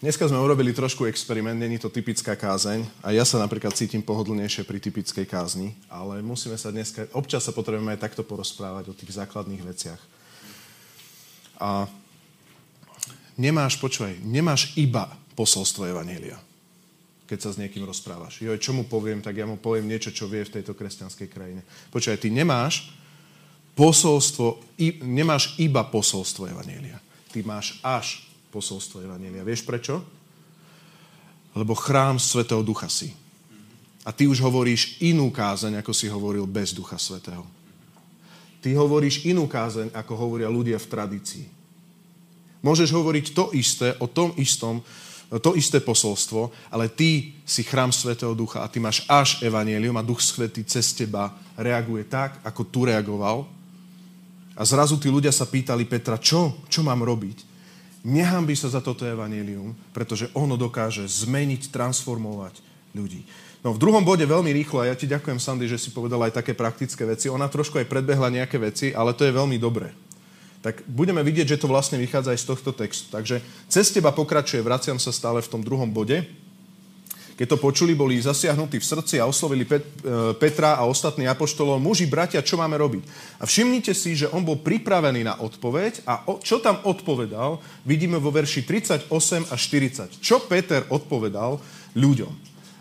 Dneska 0.00 0.24
sme 0.24 0.40
urobili 0.40 0.72
trošku 0.72 1.04
experiment, 1.04 1.60
není 1.60 1.76
to 1.76 1.92
typická 1.92 2.32
kázeň 2.32 2.88
a 3.04 3.12
ja 3.12 3.28
sa 3.28 3.36
napríklad 3.36 3.76
cítim 3.76 4.00
pohodlnejšie 4.00 4.64
pri 4.64 4.80
typickej 4.80 5.28
kázni, 5.28 5.76
ale 5.92 6.24
musíme 6.24 6.56
sa 6.56 6.72
dneska, 6.72 7.12
občas 7.12 7.44
sa 7.44 7.52
potrebujeme 7.52 7.92
aj 7.92 8.08
takto 8.08 8.24
porozprávať 8.24 8.88
o 8.88 8.96
tých 8.96 9.20
základných 9.20 9.60
veciach. 9.68 10.00
A 11.60 11.92
nemáš, 13.36 13.76
počúvaj, 13.76 14.16
nemáš 14.24 14.72
iba 14.80 15.12
posolstvo 15.36 15.84
Evanielia, 15.84 16.40
keď 17.24 17.38
sa 17.40 17.50
s 17.56 17.60
niekým 17.60 17.88
rozprávaš. 17.88 18.44
Jo, 18.44 18.52
čo 18.60 18.76
mu 18.76 18.84
poviem, 18.84 19.24
tak 19.24 19.40
ja 19.40 19.48
mu 19.48 19.56
poviem 19.56 19.88
niečo, 19.88 20.12
čo 20.12 20.28
vie 20.28 20.44
v 20.44 20.60
tejto 20.60 20.76
kresťanskej 20.76 21.28
krajine. 21.32 21.62
Počúvaj, 21.88 22.20
ty 22.20 22.28
nemáš 22.28 22.92
posolstvo, 23.74 24.62
nemáš 25.02 25.56
iba 25.58 25.82
posolstvo 25.82 26.46
Evanielia. 26.46 27.00
Ty 27.32 27.42
máš 27.42 27.80
až 27.82 28.22
posolstvo 28.54 29.02
Evanielia. 29.02 29.42
Vieš 29.42 29.66
prečo? 29.66 30.04
Lebo 31.56 31.74
chrám 31.74 32.20
Svetého 32.20 32.62
Ducha 32.62 32.86
si. 32.86 33.10
A 34.04 34.12
ty 34.12 34.28
už 34.28 34.44
hovoríš 34.44 35.00
inú 35.00 35.32
kázeň, 35.32 35.80
ako 35.80 35.92
si 35.96 36.06
hovoril 36.12 36.44
bez 36.44 36.76
Ducha 36.76 37.00
Svetého. 37.00 37.42
Ty 38.60 38.68
hovoríš 38.76 39.24
inú 39.24 39.48
kázeň, 39.48 39.96
ako 39.96 40.12
hovoria 40.12 40.52
ľudia 40.52 40.76
v 40.76 40.90
tradícii. 40.92 41.44
Môžeš 42.64 42.96
hovoriť 42.96 43.36
to 43.36 43.52
isté, 43.52 43.92
o 44.00 44.08
tom 44.08 44.32
istom, 44.40 44.80
to 45.42 45.58
isté 45.58 45.82
posolstvo, 45.82 46.54
ale 46.70 46.86
ty 46.86 47.34
si 47.42 47.66
chrám 47.66 47.90
Svetého 47.90 48.34
Ducha 48.38 48.62
a 48.62 48.70
ty 48.70 48.78
máš 48.78 49.02
až 49.10 49.42
evanielium 49.42 49.98
a 49.98 50.06
Duch 50.06 50.22
Svetý 50.22 50.62
cez 50.62 50.94
teba 50.94 51.34
reaguje 51.58 52.06
tak, 52.06 52.38
ako 52.46 52.62
tu 52.66 52.86
reagoval. 52.86 53.48
A 54.54 54.62
zrazu 54.62 54.94
tí 54.94 55.10
ľudia 55.10 55.34
sa 55.34 55.48
pýtali 55.48 55.82
Petra, 55.90 56.14
čo? 56.14 56.62
Čo 56.70 56.86
mám 56.86 57.02
robiť? 57.02 57.42
Nehambí 58.04 58.54
sa 58.54 58.68
za 58.70 58.84
toto 58.84 59.02
evanílium, 59.02 59.74
pretože 59.90 60.30
ono 60.36 60.54
dokáže 60.54 61.08
zmeniť, 61.08 61.72
transformovať 61.72 62.60
ľudí. 62.94 63.24
No 63.64 63.72
v 63.72 63.80
druhom 63.80 64.04
bode 64.04 64.22
veľmi 64.28 64.52
rýchlo, 64.52 64.84
a 64.84 64.92
ja 64.92 64.94
ti 64.94 65.08
ďakujem, 65.08 65.40
Sandy, 65.40 65.64
že 65.64 65.80
si 65.80 65.88
povedala 65.88 66.28
aj 66.28 66.36
také 66.36 66.52
praktické 66.52 67.08
veci. 67.08 67.32
Ona 67.32 67.48
trošku 67.48 67.80
aj 67.80 67.88
predbehla 67.88 68.28
nejaké 68.28 68.60
veci, 68.60 68.92
ale 68.92 69.16
to 69.16 69.24
je 69.24 69.32
veľmi 69.32 69.56
dobré. 69.56 69.96
Tak 70.64 70.80
budeme 70.88 71.20
vidieť, 71.20 71.54
že 71.54 71.60
to 71.60 71.68
vlastne 71.68 72.00
vychádza 72.00 72.32
aj 72.32 72.40
z 72.40 72.48
tohto 72.48 72.72
textu. 72.72 73.12
Takže 73.12 73.44
cez 73.68 73.92
teba 73.92 74.16
pokračuje, 74.16 74.64
vraciam 74.64 74.96
sa 74.96 75.12
stále 75.12 75.44
v 75.44 75.50
tom 75.52 75.60
druhom 75.60 75.92
bode. 75.92 76.24
Keď 77.34 77.46
to 77.50 77.58
počuli, 77.60 77.92
boli 77.92 78.16
zasiahnutí 78.16 78.80
v 78.80 78.88
srdci 78.88 79.20
a 79.20 79.28
oslovili 79.28 79.66
e, 79.66 79.82
Petra 80.40 80.78
a 80.78 80.88
ostatní 80.88 81.26
apoštolov, 81.28 81.82
muži, 81.82 82.08
bratia, 82.08 82.46
čo 82.46 82.56
máme 82.56 82.78
robiť? 82.78 83.02
A 83.36 83.44
všimnite 83.44 83.92
si, 83.92 84.16
že 84.16 84.30
on 84.30 84.46
bol 84.46 84.62
pripravený 84.62 85.26
na 85.26 85.34
odpoveď 85.42 86.06
a 86.08 86.24
čo 86.40 86.62
tam 86.62 86.80
odpovedal, 86.86 87.60
vidíme 87.84 88.16
vo 88.22 88.30
verši 88.30 88.64
38 88.64 89.50
a 89.50 89.54
40. 89.58 90.22
Čo 90.22 90.46
Peter 90.46 90.86
odpovedal 90.88 91.60
ľuďom? 91.98 92.32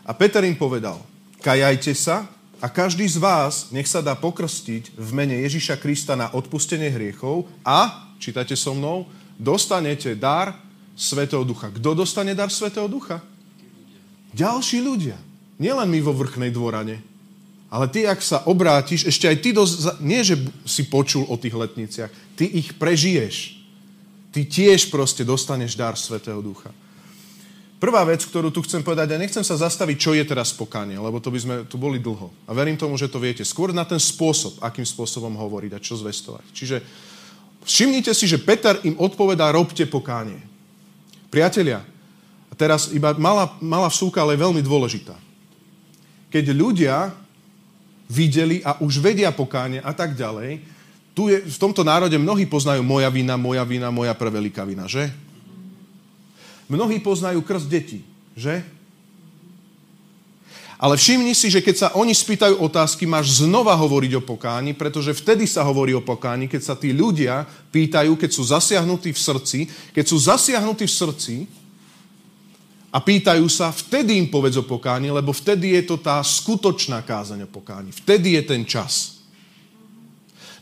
A 0.08 0.12
Peter 0.14 0.46
im 0.46 0.56
povedal, 0.56 1.02
kajajte 1.42 1.92
sa 1.98 2.30
a 2.64 2.72
každý 2.72 3.04
z 3.04 3.20
vás 3.20 3.76
nech 3.76 3.92
sa 3.92 4.00
dá 4.00 4.16
pokrstiť 4.16 4.96
v 4.96 5.10
mene 5.12 5.36
Ježiša 5.44 5.84
Krista 5.84 6.16
na 6.16 6.32
odpustenie 6.32 6.88
hriechov 6.88 7.52
a, 7.60 8.08
čítate 8.24 8.56
so 8.56 8.72
mnou, 8.72 9.12
dostanete 9.36 10.16
dar 10.16 10.56
Svetého 10.96 11.44
Ducha. 11.44 11.68
Kto 11.76 11.92
dostane 11.92 12.32
dar 12.32 12.48
Svetého 12.48 12.88
Ducha? 12.88 13.20
Ďalší 14.32 14.80
ľudia. 14.80 15.20
Nielen 15.60 15.92
my 15.92 16.00
vo 16.00 16.16
vrchnej 16.16 16.56
dvorane. 16.56 17.04
Ale 17.68 17.92
ty, 17.92 18.08
ak 18.08 18.24
sa 18.24 18.48
obrátiš, 18.48 19.12
ešte 19.12 19.28
aj 19.28 19.38
ty, 19.44 19.50
dosť, 19.52 20.00
nie 20.00 20.24
že 20.24 20.40
si 20.64 20.88
počul 20.88 21.28
o 21.28 21.36
tých 21.36 21.58
letniciach, 21.58 22.12
ty 22.40 22.48
ich 22.48 22.80
prežiješ. 22.80 23.60
Ty 24.32 24.40
tiež 24.46 24.88
proste 24.88 25.28
dostaneš 25.28 25.76
dar 25.76 26.00
Svetého 26.00 26.40
Ducha. 26.40 26.72
Prvá 27.84 28.08
vec, 28.08 28.24
ktorú 28.24 28.48
tu 28.48 28.64
chcem 28.64 28.80
povedať, 28.80 29.12
a 29.12 29.20
nechcem 29.20 29.44
sa 29.44 29.60
zastaviť, 29.60 29.98
čo 30.00 30.16
je 30.16 30.24
teraz 30.24 30.56
pokánie, 30.56 30.96
lebo 30.96 31.20
to 31.20 31.28
by 31.28 31.40
sme 31.44 31.56
tu 31.68 31.76
boli 31.76 32.00
dlho. 32.00 32.32
A 32.48 32.56
verím 32.56 32.80
tomu, 32.80 32.96
že 32.96 33.12
to 33.12 33.20
viete. 33.20 33.44
Skôr 33.44 33.76
na 33.76 33.84
ten 33.84 34.00
spôsob, 34.00 34.64
akým 34.64 34.88
spôsobom 34.88 35.36
hovoriť 35.36 35.72
a 35.76 35.84
čo 35.84 36.00
zvestovať. 36.00 36.48
Čiže 36.56 36.80
všimnite 37.68 38.16
si, 38.16 38.24
že 38.24 38.40
Peter 38.40 38.80
im 38.88 38.96
odpovedá, 38.96 39.52
robte 39.52 39.84
pokánie. 39.84 40.40
Priatelia, 41.28 41.84
a 42.48 42.54
teraz 42.56 42.88
iba 42.96 43.12
malá, 43.20 43.52
malá 43.60 43.92
vsúka, 43.92 44.24
ale 44.24 44.40
veľmi 44.40 44.64
dôležitá. 44.64 45.20
Keď 46.32 46.56
ľudia 46.56 47.12
videli 48.08 48.64
a 48.64 48.80
už 48.80 49.04
vedia 49.04 49.36
pokánie 49.36 49.84
a 49.84 49.92
tak 49.92 50.16
ďalej, 50.16 50.64
tu 51.12 51.28
je, 51.28 51.44
v 51.44 51.58
tomto 51.60 51.84
národe 51.84 52.16
mnohí 52.16 52.48
poznajú 52.48 52.80
moja 52.80 53.12
vina, 53.12 53.36
moja 53.36 53.68
vina, 53.68 53.92
moja 53.92 54.16
preveľká 54.16 54.64
vina, 54.64 54.88
že? 54.88 55.12
Mnohí 56.74 56.98
poznajú 56.98 57.46
krst 57.46 57.70
detí, 57.70 58.02
že? 58.34 58.66
Ale 60.82 60.98
všimni 60.98 61.32
si, 61.32 61.48
že 61.48 61.64
keď 61.64 61.76
sa 61.78 61.88
oni 61.96 62.12
spýtajú 62.12 62.60
otázky, 62.60 63.08
máš 63.08 63.40
znova 63.40 63.72
hovoriť 63.78 64.20
o 64.20 64.26
pokáni, 64.26 64.76
pretože 64.76 65.16
vtedy 65.16 65.48
sa 65.48 65.64
hovorí 65.64 65.96
o 65.96 66.04
pokáni, 66.04 66.52
keď 66.52 66.62
sa 66.66 66.76
tí 66.76 66.92
ľudia 66.92 67.48
pýtajú, 67.72 68.20
keď 68.20 68.30
sú 68.34 68.44
zasiahnutí 68.44 69.16
v 69.16 69.20
srdci, 69.22 69.60
keď 69.96 70.06
sú 70.10 70.18
zasiahnutí 70.20 70.84
v 70.84 70.92
srdci 70.92 71.36
a 72.92 73.00
pýtajú 73.00 73.48
sa, 73.48 73.72
vtedy 73.72 74.20
im 74.20 74.28
povedz 74.28 74.60
o 74.60 74.68
pokáni, 74.68 75.08
lebo 75.08 75.32
vtedy 75.32 75.72
je 75.80 75.88
to 75.88 75.96
tá 76.02 76.20
skutočná 76.20 77.00
kázaň 77.06 77.48
o 77.48 77.50
pokáni. 77.50 77.96
Vtedy 77.96 78.36
je 78.36 78.44
ten 78.44 78.68
čas. 78.68 79.23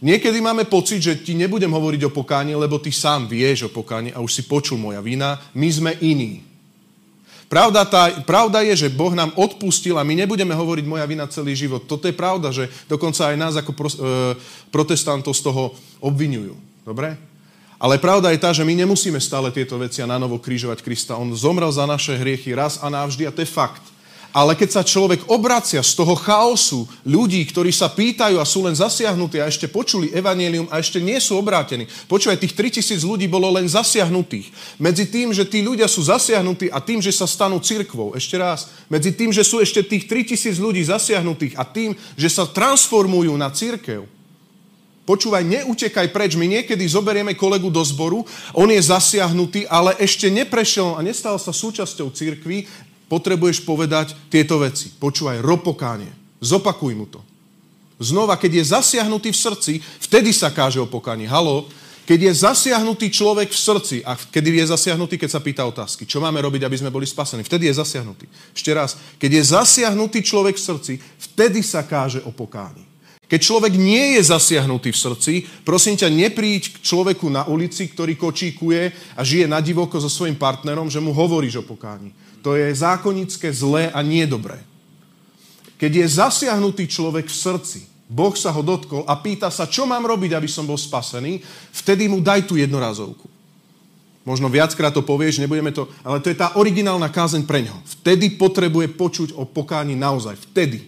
Niekedy 0.01 0.41
máme 0.41 0.65
pocit, 0.65 0.97
že 0.97 1.13
ti 1.21 1.37
nebudem 1.37 1.69
hovoriť 1.69 2.09
o 2.09 2.13
pokáni, 2.13 2.57
lebo 2.57 2.81
ty 2.81 2.89
sám 2.89 3.29
vieš 3.29 3.69
o 3.69 3.73
pokáni 3.73 4.09
a 4.09 4.17
už 4.17 4.33
si 4.33 4.43
počul 4.49 4.81
moja 4.81 4.97
vina. 4.97 5.37
My 5.53 5.69
sme 5.69 5.93
iní. 6.01 6.41
Pravda, 7.45 7.85
tá, 7.85 8.09
pravda 8.23 8.65
je, 8.65 8.87
že 8.87 8.89
Boh 8.89 9.13
nám 9.13 9.35
odpustil 9.37 9.99
a 9.99 10.07
my 10.07 10.25
nebudeme 10.25 10.55
hovoriť 10.57 10.85
moja 10.87 11.05
vina 11.05 11.29
celý 11.29 11.53
život. 11.53 11.85
Toto 11.85 12.09
je 12.09 12.15
pravda, 12.15 12.49
že 12.49 12.71
dokonca 12.87 13.29
aj 13.29 13.35
nás 13.37 13.53
ako 13.59 13.71
pro, 13.75 13.89
e, 13.91 14.33
protestantov 14.71 15.35
z 15.37 15.43
toho 15.45 15.75
obvinujú. 15.99 16.55
Dobre? 16.87 17.19
Ale 17.75 17.99
pravda 17.99 18.31
je 18.31 18.39
tá, 18.39 18.55
že 18.55 18.63
my 18.63 18.71
nemusíme 18.71 19.19
stále 19.19 19.51
tieto 19.51 19.75
veci 19.75 19.99
a 19.99 20.07
na 20.07 20.15
novo 20.15 20.39
krížovať 20.39 20.79
Krista. 20.79 21.19
On 21.19 21.27
zomrel 21.35 21.69
za 21.69 21.83
naše 21.83 22.15
hriechy 22.15 22.55
raz 22.55 22.79
a 22.79 22.87
navždy 22.87 23.27
a 23.27 23.35
to 23.35 23.43
je 23.43 23.49
fakt. 23.51 23.83
Ale 24.31 24.55
keď 24.55 24.79
sa 24.79 24.83
človek 24.87 25.27
obracia 25.27 25.83
z 25.83 25.91
toho 25.91 26.15
chaosu 26.15 26.87
ľudí, 27.03 27.43
ktorí 27.43 27.67
sa 27.75 27.91
pýtajú 27.91 28.39
a 28.39 28.47
sú 28.47 28.63
len 28.63 28.71
zasiahnutí 28.71 29.43
a 29.43 29.51
ešte 29.51 29.67
počuli 29.67 30.07
evanelium 30.15 30.71
a 30.71 30.79
ešte 30.79 31.03
nie 31.03 31.19
sú 31.19 31.35
obrátení. 31.35 31.83
Počúvaj, 32.07 32.39
tých 32.39 32.55
3000 32.55 33.03
ľudí 33.03 33.27
bolo 33.27 33.51
len 33.51 33.67
zasiahnutých. 33.67 34.79
Medzi 34.79 35.11
tým, 35.11 35.35
že 35.35 35.43
tí 35.43 35.59
ľudia 35.59 35.91
sú 35.91 36.07
zasiahnutí 36.07 36.71
a 36.71 36.79
tým, 36.79 37.03
že 37.03 37.11
sa 37.11 37.27
stanú 37.27 37.59
cirkvou. 37.59 38.15
Ešte 38.15 38.39
raz. 38.39 38.71
Medzi 38.87 39.11
tým, 39.11 39.35
že 39.35 39.43
sú 39.43 39.59
ešte 39.59 39.83
tých 39.83 40.07
3000 40.07 40.55
ľudí 40.63 40.79
zasiahnutých 40.87 41.59
a 41.59 41.67
tým, 41.67 41.91
že 42.15 42.31
sa 42.31 42.47
transformujú 42.47 43.35
na 43.35 43.51
církev. 43.51 44.07
Počúvaj, 45.01 45.43
neutekaj 45.43 46.13
preč. 46.13 46.39
My 46.39 46.47
niekedy 46.47 46.87
zoberieme 46.87 47.35
kolegu 47.35 47.67
do 47.67 47.83
zboru, 47.83 48.23
on 48.55 48.69
je 48.69 48.79
zasiahnutý, 48.79 49.67
ale 49.67 49.97
ešte 49.99 50.31
neprešiel 50.31 50.95
a 50.95 51.03
nestal 51.03 51.35
sa 51.35 51.51
súčasťou 51.51 52.13
církvy 52.13 52.69
potrebuješ 53.11 53.67
povedať 53.67 54.15
tieto 54.31 54.63
veci. 54.63 54.87
Počúvaj, 54.95 55.43
ropokánie. 55.43 56.39
Zopakuj 56.39 56.95
mu 56.95 57.11
to. 57.11 57.19
Znova, 57.99 58.39
keď 58.39 58.63
je 58.63 58.71
zasiahnutý 58.71 59.35
v 59.35 59.41
srdci, 59.43 59.73
vtedy 60.07 60.31
sa 60.31 60.47
káže 60.49 60.79
o 60.79 60.87
pokánie. 60.87 61.27
Halo, 61.27 61.67
keď 62.07 62.31
je 62.31 62.33
zasiahnutý 62.33 63.13
človek 63.13 63.53
v 63.53 63.59
srdci, 63.61 63.97
a 64.01 64.17
kedy 64.17 64.57
je 64.57 64.73
zasiahnutý, 64.73 65.21
keď 65.21 65.29
sa 65.37 65.43
pýta 65.43 65.67
otázky, 65.69 66.09
čo 66.09 66.17
máme 66.17 66.41
robiť, 66.41 66.65
aby 66.65 66.79
sme 66.81 66.89
boli 66.89 67.05
spasení, 67.05 67.45
vtedy 67.45 67.69
je 67.69 67.77
zasiahnutý. 67.77 68.25
Ešte 68.57 68.71
raz, 68.73 68.97
keď 69.21 69.31
je 69.37 69.43
zasiahnutý 69.53 70.19
človek 70.25 70.57
v 70.57 70.65
srdci, 70.65 70.93
vtedy 70.97 71.61
sa 71.61 71.85
káže 71.85 72.25
o 72.25 72.33
pokáni. 72.33 72.89
Keď 73.29 73.39
človek 73.39 73.73
nie 73.79 74.19
je 74.19 74.27
zasiahnutý 74.27 74.91
v 74.91 75.01
srdci, 75.07 75.33
prosím 75.63 75.95
ťa, 75.95 76.11
nepríď 76.11 76.73
k 76.73 76.77
človeku 76.83 77.31
na 77.31 77.47
ulici, 77.47 77.87
ktorý 77.87 78.19
kočíkuje 78.19 79.15
a 79.15 79.21
žije 79.23 79.47
na 79.47 79.63
divoko 79.63 79.95
so 80.01 80.11
svojím 80.11 80.35
partnerom, 80.35 80.91
že 80.91 80.99
mu 80.99 81.15
hovoríš 81.15 81.63
o 81.63 81.67
pokáni. 81.69 82.11
To 82.41 82.57
je 82.57 82.73
zákonické 82.73 83.53
zlé 83.53 83.93
a 83.93 84.01
nie 84.01 84.25
dobré. 84.25 84.57
Keď 85.77 85.91
je 85.97 86.05
zasiahnutý 86.07 86.85
človek 86.85 87.29
v 87.29 87.37
srdci, 87.37 87.79
Boh 88.11 88.35
sa 88.35 88.51
ho 88.51 88.61
dotkol 88.61 89.07
a 89.07 89.15
pýta 89.17 89.47
sa, 89.47 89.65
čo 89.65 89.87
mám 89.87 90.03
robiť, 90.03 90.35
aby 90.35 90.49
som 90.49 90.67
bol 90.67 90.75
spasený, 90.75 91.39
vtedy 91.71 92.11
mu 92.11 92.19
daj 92.19 92.43
tú 92.43 92.59
jednorazovku. 92.59 93.25
Možno 94.21 94.51
viackrát 94.53 94.93
to 94.93 95.01
povieš, 95.01 95.41
nebudeme 95.41 95.73
to... 95.73 95.89
Ale 96.05 96.21
to 96.21 96.29
je 96.29 96.37
tá 96.37 96.53
originálna 96.53 97.09
kázeň 97.09 97.41
pre 97.49 97.65
ňo. 97.65 97.73
Vtedy 98.01 98.37
potrebuje 98.37 98.93
počuť 98.93 99.33
o 99.33 99.49
pokáni 99.49 99.97
naozaj. 99.97 100.37
Vtedy. 100.51 100.85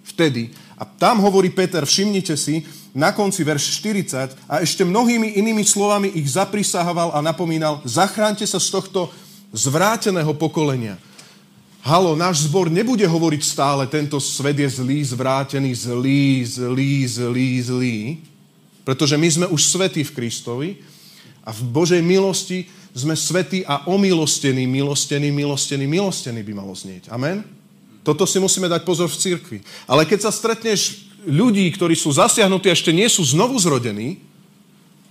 Vtedy. 0.00 0.48
A 0.80 0.88
tam 0.88 1.20
hovorí 1.20 1.52
Peter, 1.52 1.84
všimnite 1.84 2.32
si, 2.40 2.64
na 2.96 3.12
konci 3.12 3.44
verš 3.44 3.84
40 3.84 4.48
a 4.50 4.64
ešte 4.64 4.82
mnohými 4.82 5.36
inými 5.38 5.62
slovami 5.62 6.10
ich 6.16 6.32
zaprisahoval 6.32 7.12
a 7.14 7.20
napomínal, 7.20 7.84
zachránte 7.84 8.48
sa 8.48 8.58
z 8.58 8.68
tohto 8.72 9.12
zvráteného 9.50 10.30
pokolenia. 10.34 10.98
Halo, 11.80 12.12
náš 12.12 12.44
zbor 12.44 12.68
nebude 12.68 13.02
hovoriť 13.08 13.42
stále, 13.42 13.88
tento 13.88 14.20
svet 14.20 14.58
je 14.60 14.68
zlý, 14.68 15.00
zvrátený, 15.00 15.72
zlý, 15.72 16.44
zlý, 16.44 16.92
zlý, 17.08 17.50
zlý, 17.64 17.98
pretože 18.84 19.16
my 19.16 19.28
sme 19.28 19.46
už 19.48 19.62
svetí 19.64 20.04
v 20.04 20.12
Kristovi 20.12 20.68
a 21.40 21.56
v 21.56 21.62
Božej 21.72 22.04
milosti 22.04 22.68
sme 22.92 23.16
svetí 23.16 23.64
a 23.64 23.88
omilostení, 23.88 24.68
milostení, 24.68 25.32
milostení, 25.32 25.86
milostení 25.88 26.40
by 26.44 26.52
malo 26.52 26.74
znieť. 26.76 27.08
Amen? 27.08 27.46
Toto 28.04 28.28
si 28.28 28.36
musíme 28.42 28.68
dať 28.68 28.82
pozor 28.84 29.08
v 29.08 29.20
cirkvi. 29.20 29.58
Ale 29.88 30.04
keď 30.04 30.28
sa 30.28 30.32
stretneš 30.34 31.08
ľudí, 31.24 31.64
ktorí 31.72 31.96
sú 31.96 32.12
zasiahnutí 32.12 32.68
a 32.68 32.76
ešte 32.76 32.92
nie 32.92 33.08
sú 33.08 33.24
znovu 33.24 33.56
zrodení, 33.56 34.20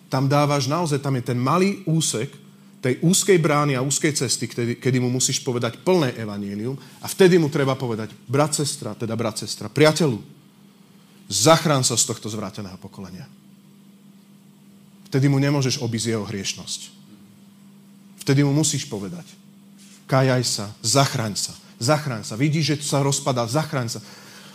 tam 0.10 0.26
dávaš 0.26 0.66
naozaj, 0.66 1.02
tam 1.02 1.18
je 1.18 1.24
ten 1.24 1.38
malý 1.38 1.86
úsek, 1.86 2.34
tej 2.80 3.04
úzkej 3.04 3.38
brány 3.44 3.76
a 3.76 3.84
úzkej 3.84 4.16
cesty, 4.16 4.48
kedy, 4.48 4.80
kedy 4.80 4.98
mu 5.04 5.12
musíš 5.12 5.44
povedať 5.44 5.84
plné 5.84 6.16
evanílium 6.16 6.80
a 7.04 7.08
vtedy 7.12 7.36
mu 7.36 7.52
treba 7.52 7.76
povedať, 7.76 8.16
brat, 8.24 8.56
sestra, 8.56 8.96
teda 8.96 9.20
brat, 9.20 9.36
sestra, 9.44 9.68
priateľu, 9.68 10.24
zachrán 11.28 11.84
sa 11.84 12.00
z 12.00 12.08
tohto 12.08 12.32
zvráteného 12.32 12.80
pokolenia. 12.80 13.28
Vtedy 15.12 15.28
mu 15.28 15.44
nemôžeš 15.44 15.84
obísť 15.84 16.08
jeho 16.16 16.24
hriešnosť. 16.24 16.82
Vtedy 18.24 18.48
mu 18.48 18.56
musíš 18.56 18.88
povedať, 18.88 19.28
kajaj 20.08 20.44
sa, 20.48 20.66
zachraň 20.80 21.36
sa, 21.36 21.54
zachraň 21.82 22.24
sa. 22.24 22.40
Vidíš, 22.40 22.64
že 22.64 22.96
sa 22.96 23.04
rozpadá, 23.04 23.44
zachraň 23.44 24.00
sa. 24.00 24.00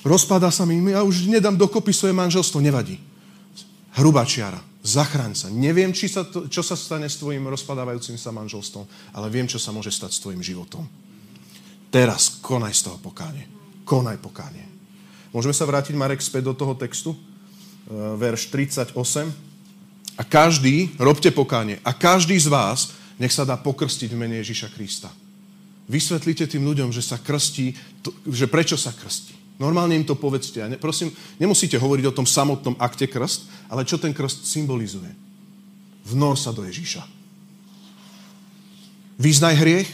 Rozpadá 0.04 0.48
sa 0.48 0.64
mi, 0.64 0.80
ja 0.92 1.04
už 1.04 1.28
nedám 1.28 1.56
dokopy 1.56 1.92
svoje 1.92 2.16
manželstvo, 2.16 2.60
nevadí. 2.60 3.00
Hrubá 3.96 4.24
čiara 4.24 4.73
Zachráň 4.84 5.32
sa. 5.32 5.48
Neviem, 5.48 5.96
či 5.96 6.12
sa 6.12 6.28
to, 6.28 6.44
čo 6.44 6.60
sa 6.60 6.76
stane 6.76 7.08
s 7.08 7.16
tvojim 7.16 7.40
rozpadávajúcim 7.48 8.20
sa 8.20 8.36
manželstvom, 8.36 8.84
ale 9.16 9.32
viem, 9.32 9.48
čo 9.48 9.56
sa 9.56 9.72
môže 9.72 9.88
stať 9.88 10.12
s 10.12 10.20
tvojim 10.20 10.44
životom. 10.44 10.84
Teraz 11.88 12.36
konaj 12.44 12.76
z 12.76 12.92
toho 12.92 13.00
pokánie. 13.00 13.48
Konaj 13.88 14.20
pokánie. 14.20 14.68
Môžeme 15.32 15.56
sa 15.56 15.64
vrátiť, 15.64 15.96
Marek, 15.96 16.20
späť 16.20 16.52
do 16.52 16.54
toho 16.54 16.76
textu? 16.76 17.16
E, 17.16 17.18
verš 18.20 18.52
38. 18.52 18.92
A 20.20 20.22
každý, 20.22 20.92
robte 21.00 21.32
pokánie, 21.32 21.80
a 21.80 21.96
každý 21.96 22.36
z 22.36 22.52
vás 22.52 22.92
nech 23.16 23.32
sa 23.32 23.48
dá 23.48 23.56
pokrstiť 23.56 24.12
v 24.12 24.20
mene 24.20 24.36
Ježiša 24.44 24.68
Krista. 24.76 25.08
Vysvetlite 25.88 26.44
tým 26.44 26.64
ľuďom, 26.64 26.92
že 26.92 27.00
sa 27.00 27.16
krstí, 27.16 27.72
že 28.28 28.46
prečo 28.52 28.76
sa 28.76 28.92
krstí. 28.92 29.43
Normálne 29.64 29.96
im 29.96 30.04
to 30.04 30.12
povedzte. 30.12 30.60
A 30.60 30.68
ne, 30.68 30.76
prosím, 30.76 31.08
nemusíte 31.40 31.80
hovoriť 31.80 32.04
o 32.12 32.16
tom 32.20 32.28
samotnom 32.28 32.76
akte 32.76 33.08
krst, 33.08 33.48
ale 33.72 33.88
čo 33.88 33.96
ten 33.96 34.12
krst 34.12 34.44
symbolizuje. 34.44 35.08
Vnor 36.04 36.36
sa 36.36 36.52
do 36.52 36.60
Ježíša. 36.68 37.00
Význaj 39.16 39.56
hriech, 39.56 39.88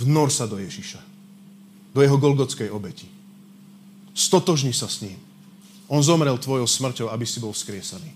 vnor 0.00 0.32
sa 0.32 0.48
do 0.48 0.56
Ježíša. 0.56 1.04
Do 1.92 2.00
jeho 2.00 2.16
golgotskej 2.16 2.72
obeti. 2.72 3.04
Stotožni 4.16 4.72
sa 4.72 4.88
s 4.88 5.04
ním. 5.04 5.20
On 5.92 6.00
zomrel 6.00 6.40
tvojou 6.40 6.64
smrťou, 6.64 7.12
aby 7.12 7.28
si 7.28 7.36
bol 7.36 7.52
vzkriesaný. 7.52 8.08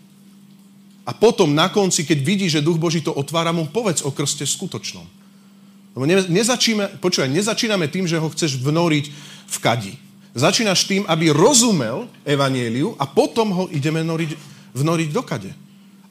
A 1.05 1.12
potom 1.12 1.53
na 1.53 1.68
konci, 1.68 2.09
keď 2.09 2.18
vidí, 2.24 2.49
že 2.49 2.64
Duch 2.64 2.80
Boží 2.80 3.05
to 3.05 3.12
otvára, 3.12 3.53
mu 3.53 3.68
povedz 3.68 4.01
o 4.01 4.09
krste 4.09 4.49
skutočnom. 4.49 5.05
Lebo 5.92 6.05
nezačíname, 6.09 6.97
počúvaj, 7.05 7.28
nezačíname 7.28 7.84
tým, 7.92 8.09
že 8.09 8.16
ho 8.16 8.32
chceš 8.32 8.57
vnoriť 8.57 9.05
v 9.44 9.57
kadi 9.61 10.06
Začínaš 10.37 10.84
tým, 10.84 11.09
aby 11.09 11.32
rozumel 11.32 12.12
evanieliu 12.20 12.93
a 13.01 13.09
potom 13.09 13.57
ho 13.57 13.64
ideme 13.72 14.05
noriť, 14.05 14.37
vnoriť 14.76 15.09
do 15.09 15.24
kade. 15.24 15.49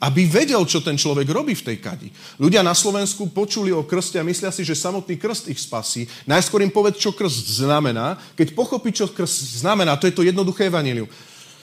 Aby 0.02 0.26
vedel, 0.26 0.60
čo 0.66 0.82
ten 0.82 0.98
človek 0.98 1.30
robí 1.30 1.54
v 1.54 1.62
tej 1.72 1.78
kadi. 1.78 2.10
Ľudia 2.42 2.66
na 2.66 2.74
Slovensku 2.74 3.30
počuli 3.30 3.70
o 3.70 3.86
krste 3.86 4.18
a 4.18 4.26
myslia 4.26 4.50
si, 4.50 4.66
že 4.66 4.74
samotný 4.74 5.14
krst 5.14 5.46
ich 5.46 5.62
spasí. 5.62 6.10
Najskôr 6.26 6.58
im 6.66 6.74
povedz, 6.74 6.98
čo 6.98 7.14
krst 7.14 7.62
znamená. 7.62 8.18
Keď 8.34 8.52
pochopí, 8.52 8.90
čo 8.90 9.06
krst 9.06 9.62
znamená, 9.62 9.94
to 9.94 10.10
je 10.10 10.16
to 10.18 10.26
jednoduché 10.26 10.68
evanílium. 10.68 11.06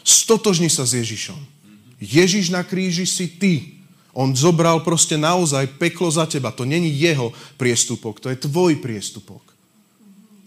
Stotožni 0.01 0.72
sa 0.72 0.88
s 0.88 0.95
Ježišom. 0.95 1.38
Ježiš 1.99 2.47
na 2.47 2.64
kríži 2.64 3.03
si 3.03 3.28
ty. 3.28 3.53
On 4.16 4.32
zobral 4.32 4.82
proste 4.88 5.20
naozaj 5.20 5.76
peklo 5.76 6.07
za 6.07 6.24
teba. 6.24 6.55
To 6.55 6.64
není 6.64 6.89
jeho 6.95 7.36
priestupok, 7.59 8.24
to 8.24 8.32
je 8.32 8.39
tvoj 8.39 8.80
priestupok. 8.80 9.53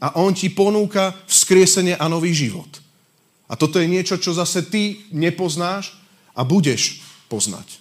A 0.01 0.21
on 0.21 0.37
ti 0.37 0.53
ponúka 0.53 1.17
vzkriesenie 1.25 1.97
a 1.97 2.07
nový 2.09 2.37
život. 2.37 2.69
A 3.47 3.55
toto 3.55 3.79
je 3.79 3.87
niečo, 3.89 4.19
čo 4.19 4.35
zase 4.35 4.67
ty 4.67 5.07
nepoznáš 5.15 5.95
a 6.35 6.43
budeš 6.43 7.01
poznať. 7.31 7.79